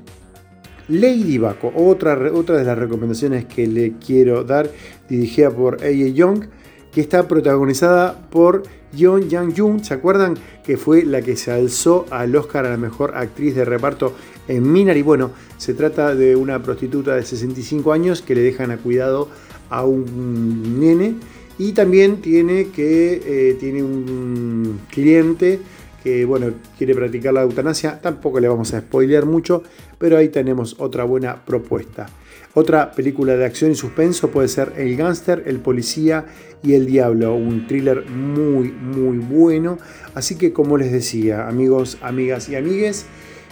Lady 0.90 1.38
Baco, 1.38 1.72
otra, 1.74 2.18
otra 2.34 2.58
de 2.58 2.66
las 2.66 2.78
recomendaciones 2.78 3.46
que 3.46 3.66
le 3.66 3.94
quiero 3.94 4.44
dar, 4.44 4.70
dirigida 5.08 5.50
por 5.50 5.82
A.A. 5.82 5.90
Young, 5.90 6.46
que 6.92 7.00
está 7.00 7.28
protagonizada 7.28 8.30
por 8.30 8.64
Yeon 8.94 9.30
Yang 9.30 9.54
Jung, 9.58 9.84
¿se 9.84 9.94
acuerdan? 9.94 10.36
Que 10.64 10.78
fue 10.78 11.04
la 11.04 11.22
que 11.22 11.36
se 11.36 11.52
alzó 11.52 12.06
al 12.10 12.36
Oscar 12.36 12.66
a 12.66 12.70
la 12.70 12.78
mejor 12.78 13.16
actriz 13.16 13.56
de 13.56 13.66
reparto 13.66 14.14
en 14.48 14.72
Minari. 14.72 15.02
Bueno, 15.02 15.32
se 15.58 15.74
trata 15.74 16.16
de 16.16 16.36
una 16.36 16.62
prostituta 16.62 17.16
de 17.16 17.24
65 17.24 17.94
años 17.94 18.22
que 18.22 18.36
le 18.36 18.42
dejan 18.42 18.72
a 18.72 18.78
cuidado 18.78 19.30
a 19.70 19.86
un 19.86 20.80
nene 20.80 21.16
y 21.58 21.74
también 21.74 22.22
tiene 22.22 22.70
que 22.70 23.22
eh, 23.24 23.58
tiene 23.60 23.84
un 23.84 24.82
cliente 24.90 25.60
que 26.04 26.26
bueno, 26.26 26.52
quiere 26.78 26.96
practicar 26.96 27.34
la 27.34 27.44
eutanasia, 27.44 28.00
tampoco 28.02 28.40
le 28.40 28.48
vamos 28.48 28.74
a 28.74 28.80
spoilear 28.80 29.26
mucho, 29.26 29.64
pero 30.00 30.18
ahí 30.18 30.30
tenemos 30.30 30.76
otra 30.80 31.04
buena 31.04 31.46
propuesta. 31.46 32.08
Otra 32.54 32.92
película 32.92 33.38
de 33.38 33.46
acción 33.46 33.72
y 33.72 33.76
suspenso 33.76 34.30
puede 34.30 34.48
ser 34.48 34.74
El 34.76 34.98
gángster, 34.98 35.44
El 35.46 35.60
policía 35.60 36.26
y 36.64 36.74
El 36.74 36.86
diablo, 36.86 37.36
un 37.36 37.68
thriller 37.68 38.08
muy 38.10 38.72
muy 38.72 39.18
bueno. 39.18 39.78
Así 40.14 40.36
que 40.36 40.54
como 40.54 40.78
les 40.78 40.92
decía, 40.92 41.48
amigos, 41.48 41.98
amigas 42.02 42.50
y 42.50 42.56
amigues, 42.56 43.06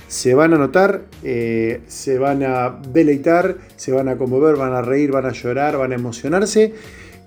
se 0.08 0.34
van 0.34 0.54
a 0.54 0.58
notar, 0.58 1.06
eh, 1.24 1.82
se 1.88 2.18
van 2.18 2.44
a 2.44 2.82
deleitar, 2.92 3.58
se 3.76 3.92
van 3.92 4.10
a 4.10 4.18
conmover, 4.18 4.56
van 4.56 4.74
a 4.74 4.82
reír, 4.82 5.12
van 5.12 5.26
a 5.26 5.32
llorar, 5.32 5.78
van 5.78 5.92
a 5.92 5.96
emocionarse. 5.96 6.74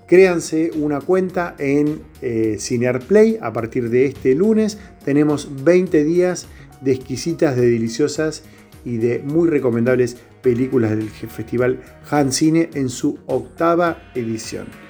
Créanse 0.05 0.71
una 0.75 0.99
cuenta 0.99 1.55
en 1.57 2.01
eh, 2.21 2.57
Cinearplay 2.59 3.39
a 3.41 3.53
partir 3.53 3.89
de 3.89 4.05
este 4.05 4.35
lunes. 4.35 4.77
Tenemos 5.05 5.63
20 5.63 6.03
días 6.03 6.47
de 6.81 6.91
exquisitas, 6.91 7.55
de 7.55 7.69
deliciosas 7.69 8.43
y 8.83 8.97
de 8.97 9.19
muy 9.19 9.49
recomendables 9.49 10.17
películas 10.41 10.91
del 10.91 11.09
Festival 11.09 11.79
Han 12.11 12.33
Cine 12.33 12.69
en 12.73 12.89
su 12.89 13.17
octava 13.27 14.11
edición. 14.13 14.82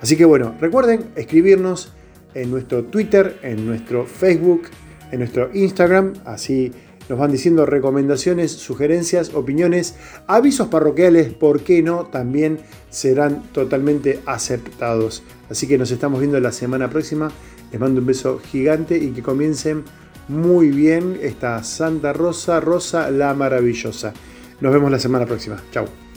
Así 0.00 0.16
que 0.16 0.24
bueno, 0.24 0.54
recuerden 0.60 1.10
escribirnos 1.16 1.92
en 2.34 2.50
nuestro 2.50 2.84
Twitter, 2.84 3.38
en 3.42 3.66
nuestro 3.66 4.06
Facebook, 4.06 4.62
en 5.10 5.18
nuestro 5.20 5.50
Instagram, 5.52 6.14
así 6.24 6.72
nos 7.10 7.18
van 7.18 7.32
diciendo 7.32 7.66
recomendaciones, 7.66 8.52
sugerencias, 8.52 9.34
opiniones, 9.34 9.96
avisos 10.28 10.68
parroquiales, 10.68 11.32
¿por 11.32 11.62
qué 11.62 11.82
no? 11.82 12.04
También 12.04 12.60
serán 12.88 13.42
totalmente 13.52 14.20
aceptados. 14.26 15.24
Así 15.50 15.66
que 15.66 15.76
nos 15.76 15.90
estamos 15.90 16.20
viendo 16.20 16.38
la 16.38 16.52
semana 16.52 16.88
próxima. 16.88 17.32
Les 17.72 17.80
mando 17.80 18.00
un 18.00 18.06
beso 18.06 18.38
gigante 18.38 18.96
y 18.96 19.10
que 19.10 19.22
comiencen 19.22 19.82
muy 20.28 20.70
bien 20.70 21.18
esta 21.20 21.64
Santa 21.64 22.12
Rosa, 22.12 22.60
Rosa 22.60 23.10
la 23.10 23.34
Maravillosa. 23.34 24.12
Nos 24.60 24.72
vemos 24.72 24.92
la 24.92 25.00
semana 25.00 25.26
próxima. 25.26 25.60
Chao. 25.72 26.09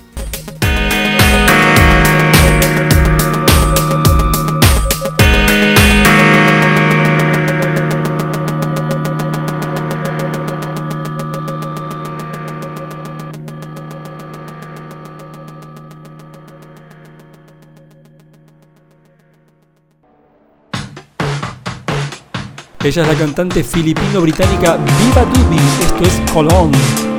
Ella 22.84 23.02
es 23.02 23.08
la 23.08 23.16
cantante 23.16 23.64
filipino-británica 23.64 24.76
Viva 24.76 25.24
Dubi. 25.34 25.58
Esto 25.86 26.04
es 26.04 26.32
Colón. 26.34 27.13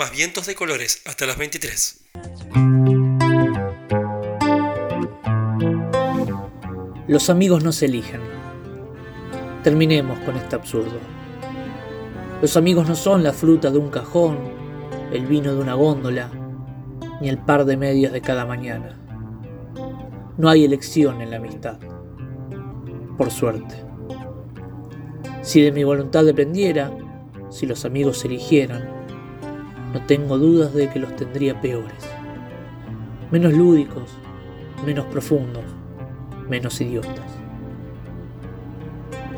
Más 0.00 0.12
vientos 0.12 0.46
de 0.46 0.54
colores 0.54 1.02
hasta 1.04 1.26
las 1.26 1.36
23. 1.36 2.04
Los 7.06 7.28
amigos 7.28 7.62
no 7.62 7.70
se 7.70 7.84
eligen. 7.84 8.22
Terminemos 9.62 10.18
con 10.20 10.36
este 10.36 10.56
absurdo. 10.56 10.98
Los 12.40 12.56
amigos 12.56 12.88
no 12.88 12.94
son 12.94 13.22
la 13.22 13.34
fruta 13.34 13.70
de 13.70 13.76
un 13.76 13.90
cajón, 13.90 14.38
el 15.12 15.26
vino 15.26 15.54
de 15.54 15.60
una 15.60 15.74
góndola, 15.74 16.30
ni 17.20 17.28
el 17.28 17.36
par 17.36 17.66
de 17.66 17.76
medias 17.76 18.14
de 18.14 18.22
cada 18.22 18.46
mañana. 18.46 18.98
No 20.38 20.48
hay 20.48 20.64
elección 20.64 21.20
en 21.20 21.30
la 21.30 21.36
amistad. 21.36 21.78
Por 23.18 23.30
suerte. 23.30 23.74
Si 25.42 25.60
de 25.60 25.72
mi 25.72 25.84
voluntad 25.84 26.24
dependiera, 26.24 26.90
si 27.50 27.66
los 27.66 27.84
amigos 27.84 28.20
se 28.20 28.28
eligieran, 28.28 28.99
no 29.92 30.00
tengo 30.06 30.38
dudas 30.38 30.72
de 30.72 30.88
que 30.88 30.98
los 30.98 31.14
tendría 31.16 31.60
peores. 31.60 32.08
Menos 33.30 33.52
lúdicos, 33.52 34.10
menos 34.84 35.06
profundos, 35.06 35.64
menos 36.48 36.80
idiotas. 36.80 37.26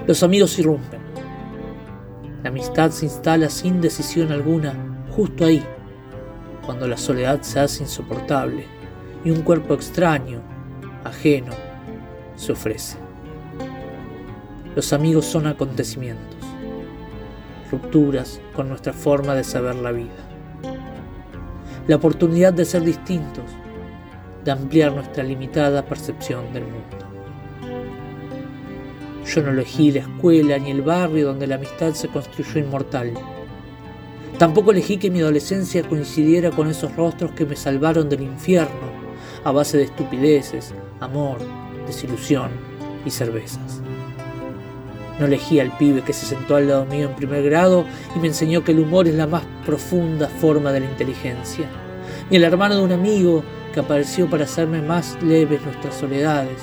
Los 0.06 0.22
amigos 0.22 0.58
irrumpen. 0.58 1.00
La 2.42 2.50
amistad 2.50 2.90
se 2.90 3.06
instala 3.06 3.48
sin 3.48 3.80
decisión 3.80 4.32
alguna 4.32 4.74
justo 5.14 5.44
ahí, 5.44 5.62
cuando 6.66 6.88
la 6.88 6.96
soledad 6.96 7.42
se 7.42 7.60
hace 7.60 7.82
insoportable 7.82 8.66
y 9.24 9.30
un 9.30 9.42
cuerpo 9.42 9.74
extraño, 9.74 10.40
ajeno, 11.04 11.52
se 12.34 12.52
ofrece. 12.52 12.98
Los 14.74 14.92
amigos 14.92 15.26
son 15.26 15.46
acontecimientos, 15.46 16.38
rupturas 17.70 18.40
con 18.54 18.68
nuestra 18.68 18.92
forma 18.92 19.34
de 19.34 19.44
saber 19.44 19.76
la 19.76 19.92
vida. 19.92 20.31
La 21.88 21.96
oportunidad 21.96 22.52
de 22.52 22.64
ser 22.64 22.82
distintos, 22.82 23.44
de 24.44 24.50
ampliar 24.52 24.92
nuestra 24.92 25.24
limitada 25.24 25.84
percepción 25.84 26.52
del 26.52 26.62
mundo. 26.62 27.02
Yo 29.26 29.42
no 29.42 29.50
elegí 29.50 29.90
la 29.90 30.00
escuela 30.00 30.58
ni 30.58 30.70
el 30.70 30.82
barrio 30.82 31.26
donde 31.26 31.48
la 31.48 31.56
amistad 31.56 31.92
se 31.94 32.06
construyó 32.06 32.60
inmortal. 32.60 33.12
Tampoco 34.38 34.70
elegí 34.70 34.96
que 34.96 35.10
mi 35.10 35.20
adolescencia 35.20 35.82
coincidiera 35.82 36.50
con 36.50 36.68
esos 36.68 36.94
rostros 36.94 37.32
que 37.32 37.46
me 37.46 37.56
salvaron 37.56 38.08
del 38.08 38.22
infierno 38.22 38.92
a 39.42 39.50
base 39.50 39.76
de 39.76 39.84
estupideces, 39.84 40.72
amor, 41.00 41.38
desilusión 41.86 42.50
y 43.04 43.10
cervezas. 43.10 43.81
No 45.22 45.28
elegí 45.28 45.60
al 45.60 45.70
pibe 45.76 46.02
que 46.02 46.12
se 46.12 46.26
sentó 46.26 46.56
al 46.56 46.66
lado 46.66 46.84
mío 46.84 47.08
en 47.08 47.14
primer 47.14 47.44
grado 47.44 47.84
y 48.16 48.18
me 48.18 48.26
enseñó 48.26 48.64
que 48.64 48.72
el 48.72 48.80
humor 48.80 49.06
es 49.06 49.14
la 49.14 49.28
más 49.28 49.44
profunda 49.64 50.26
forma 50.26 50.72
de 50.72 50.80
la 50.80 50.86
inteligencia. 50.86 51.68
Ni 52.28 52.38
el 52.38 52.42
hermano 52.42 52.74
de 52.74 52.82
un 52.82 52.90
amigo 52.90 53.44
que 53.72 53.78
apareció 53.78 54.28
para 54.28 54.42
hacerme 54.42 54.82
más 54.82 55.16
leves 55.22 55.62
nuestras 55.62 55.94
soledades. 55.94 56.58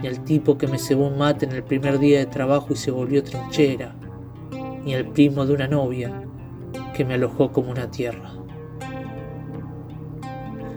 Ni 0.00 0.06
el 0.06 0.20
tipo 0.20 0.56
que 0.56 0.68
me 0.68 0.78
cebó 0.78 1.08
un 1.08 1.18
mate 1.18 1.46
en 1.46 1.50
el 1.50 1.64
primer 1.64 1.98
día 1.98 2.20
de 2.20 2.26
trabajo 2.26 2.68
y 2.70 2.76
se 2.76 2.92
volvió 2.92 3.24
trinchera. 3.24 3.92
Ni 4.84 4.94
el 4.94 5.06
primo 5.06 5.44
de 5.44 5.54
una 5.54 5.66
novia 5.66 6.12
que 6.94 7.04
me 7.04 7.14
alojó 7.14 7.50
como 7.50 7.72
una 7.72 7.90
tierra. 7.90 8.34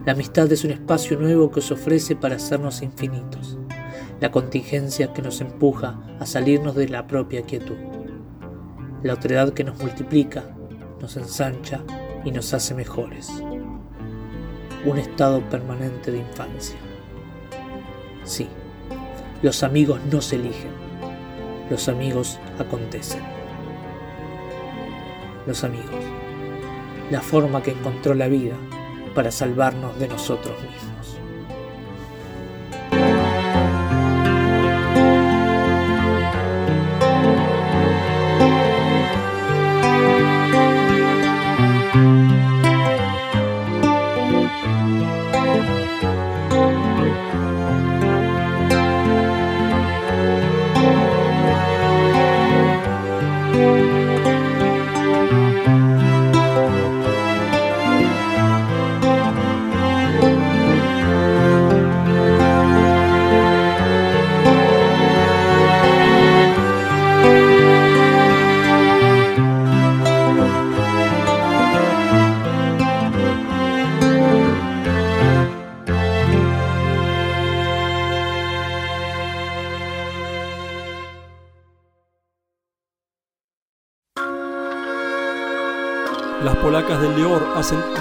La 0.04 0.14
amistad 0.14 0.52
es 0.52 0.64
un 0.64 0.72
espacio 0.72 1.20
nuevo 1.20 1.52
que 1.52 1.62
se 1.62 1.76
ofrece 1.76 2.16
para 2.16 2.38
hacernos 2.38 2.82
infinitos 2.82 3.60
la 4.24 4.32
contingencia 4.32 5.12
que 5.12 5.22
nos 5.22 5.42
empuja 5.42 6.00
a 6.18 6.26
salirnos 6.26 6.76
de 6.76 6.88
la 6.88 7.08
propia 7.08 7.42
quietud, 7.42 7.76
la 9.04 9.16
otredad 9.16 9.52
que 9.52 9.66
nos 9.66 9.78
multiplica, 9.80 10.46
nos 11.02 11.18
ensancha 11.18 11.82
y 12.24 12.32
nos 12.32 12.54
hace 12.54 12.74
mejores, 12.74 13.30
un 14.86 14.98
estado 14.98 15.42
permanente 15.50 16.10
de 16.10 16.20
infancia. 16.20 16.78
Sí, 18.24 18.48
los 19.42 19.62
amigos 19.62 20.00
no 20.10 20.22
se 20.22 20.38
eligen, 20.38 20.72
los 21.70 21.90
amigos 21.90 22.40
acontecen. 22.60 23.24
Los 25.46 25.66
amigos, 25.66 26.00
la 27.12 27.20
forma 27.20 27.62
que 27.62 27.72
encontró 27.72 28.14
la 28.14 28.30
vida 28.30 28.56
para 29.14 29.32
salvarnos 29.32 30.00
de 30.00 30.08
nosotros 30.08 30.56
mismos. 30.62 30.83
Del 87.72 87.93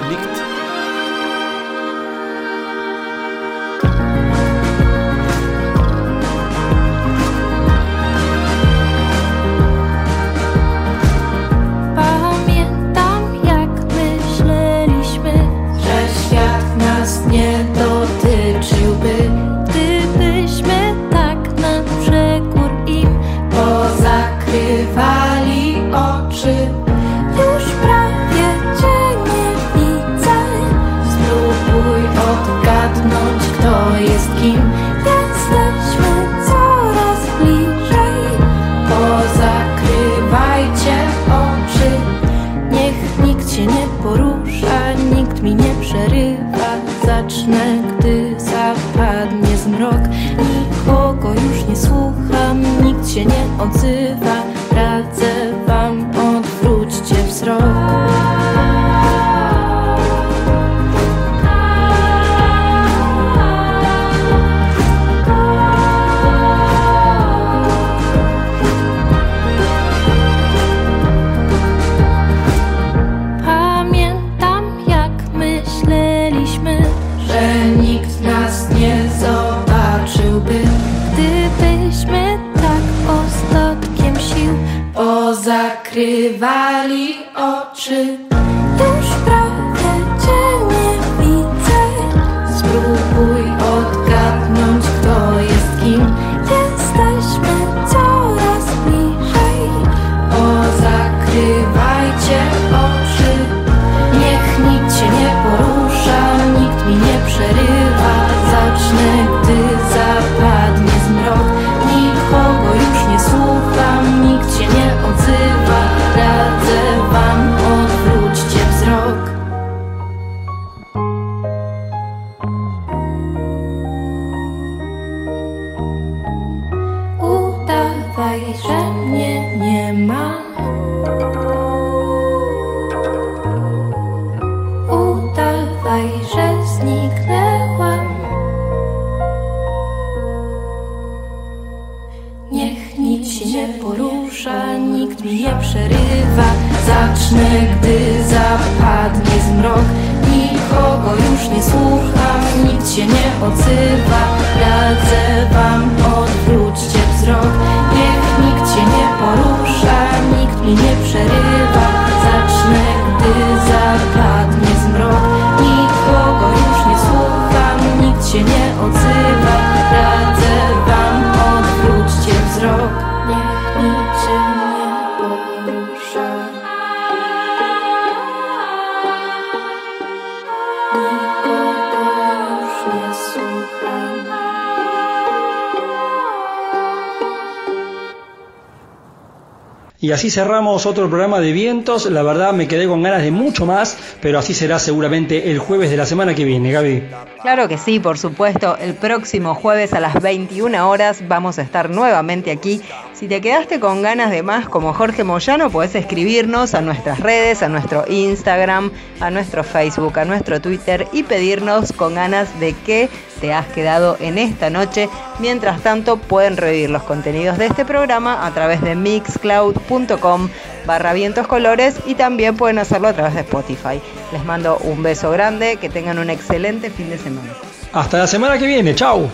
otro 190.87 191.09
programa 191.09 191.41
de 191.41 191.53
vientos. 191.53 192.07
La 192.07 192.23
verdad 192.23 192.53
me 192.53 192.69
quedé 192.69 192.87
con 192.87 193.03
ganas 193.03 193.23
de 193.23 193.31
mucho 193.31 193.67
más, 193.67 193.97
pero 194.21 194.39
así 194.39 194.55
será 194.55 194.79
seguramente 194.79 195.51
el 195.51 195.59
jueves 195.59 195.91
de 195.91 195.97
la 195.97 196.07
semana 196.07 196.35
que 196.35 196.45
viene, 196.45 196.73
Gaby. 196.73 197.03
Claro 197.43 197.69
que 197.69 197.77
sí, 197.77 197.99
por 197.99 198.19
supuesto. 198.19 198.77
El 198.79 198.95
próximo 198.95 199.55
jueves 199.55 199.93
a 199.95 200.01
las 200.01 200.21
21 200.23 200.89
horas 200.89 201.27
vamos 201.27 201.59
a 201.59 201.63
estar 201.63 201.91
nuevamente 201.91 202.51
aquí. 202.51 202.81
Si 203.15 203.29
te 203.29 203.41
quedaste 203.41 203.81
con 203.81 204.03
ganas 204.03 204.31
de 204.31 204.43
más 204.43 204.69
como 204.69 204.93
Jorge 204.95 205.25
Moyano, 205.25 205.71
puedes 205.71 205.95
escribirnos 205.95 206.75
a 206.75 206.81
nuestras 206.81 207.21
redes, 207.21 207.63
a 207.63 207.69
nuestro 207.69 208.05
Instagram, 208.09 208.91
a 209.21 209.31
nuestro 209.31 209.65
Facebook, 209.65 210.19
a 210.19 210.25
nuestro 210.25 210.61
Twitter 210.61 211.07
y 211.13 211.23
pedirnos 211.23 211.93
con 211.93 212.15
ganas 212.15 212.59
de 212.61 212.75
qué 212.85 213.09
te 213.41 213.53
has 213.53 213.67
quedado 213.67 214.17
en 214.21 214.39
esta 214.39 214.71
noche. 214.71 215.09
Mientras 215.41 215.83
tanto, 215.83 216.17
pueden 216.17 216.57
revivir 216.57 216.91
los 216.91 217.03
contenidos 217.03 217.59
de 217.59 217.67
este 217.67 217.85
programa 217.85 218.47
a 218.47 218.53
través 218.53 218.81
de 218.83 218.95
mixcloud.com 218.95 220.49
barra 220.87 221.13
vientos 221.13 221.47
colores 221.47 221.97
y 222.07 222.15
también 222.15 222.57
pueden 222.57 222.79
hacerlo 222.79 223.09
a 223.09 223.13
través 223.13 223.35
de 223.35 223.41
Spotify. 223.41 224.01
Les 224.33 224.45
mando 224.45 224.79
un 224.79 225.03
beso 225.03 225.31
grande, 225.31 225.77
que 225.77 225.89
tengan 225.89 226.19
un 226.19 226.31
excelente 226.31 226.91
fin 226.91 227.11
de 227.11 227.19
semana. 227.19 227.53
Hasta 227.93 228.19
la 228.19 228.27
semana 228.27 228.59
que 228.59 228.67
viene, 228.67 228.95
chau. 228.95 229.29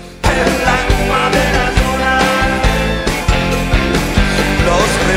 Los 4.66 5.08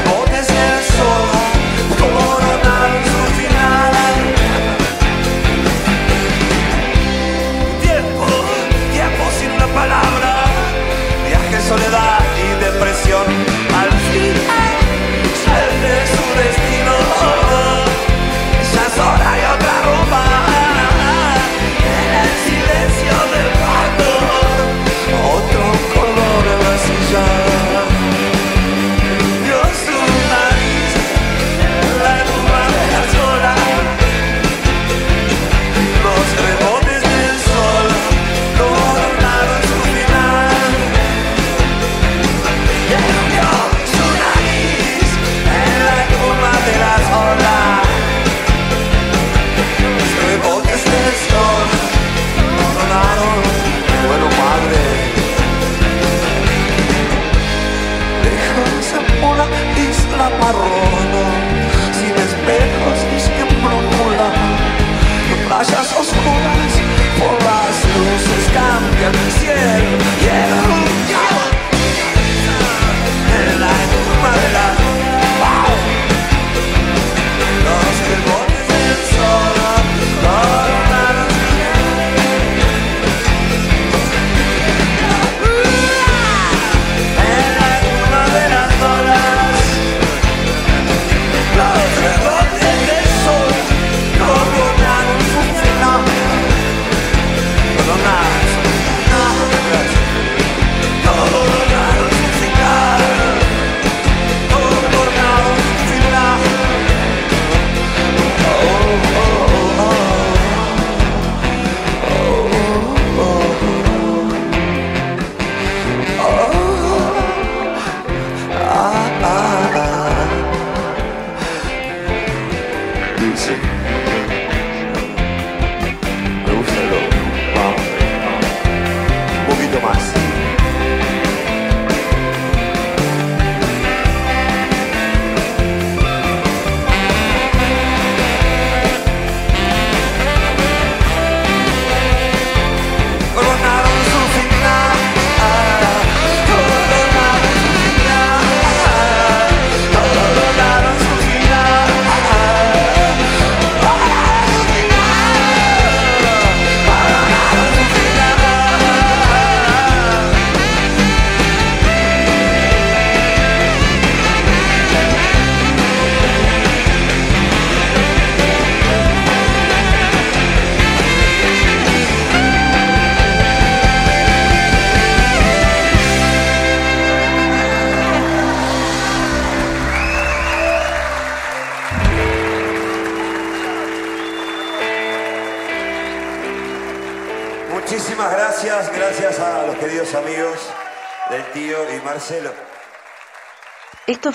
carro. 60.51 61.00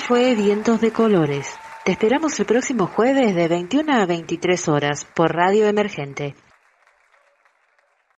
Fue 0.07 0.37
Vientos 0.37 0.81
de 0.81 0.93
Colores. 0.93 1.49
Te 1.85 1.91
esperamos 1.91 2.39
el 2.39 2.47
próximo 2.47 2.87
jueves 2.87 3.35
de 3.35 3.49
21 3.49 3.93
a 3.93 4.07
23 4.07 4.69
horas 4.69 5.05
por 5.05 5.35
Radio 5.35 5.67
Emergente. 5.67 6.37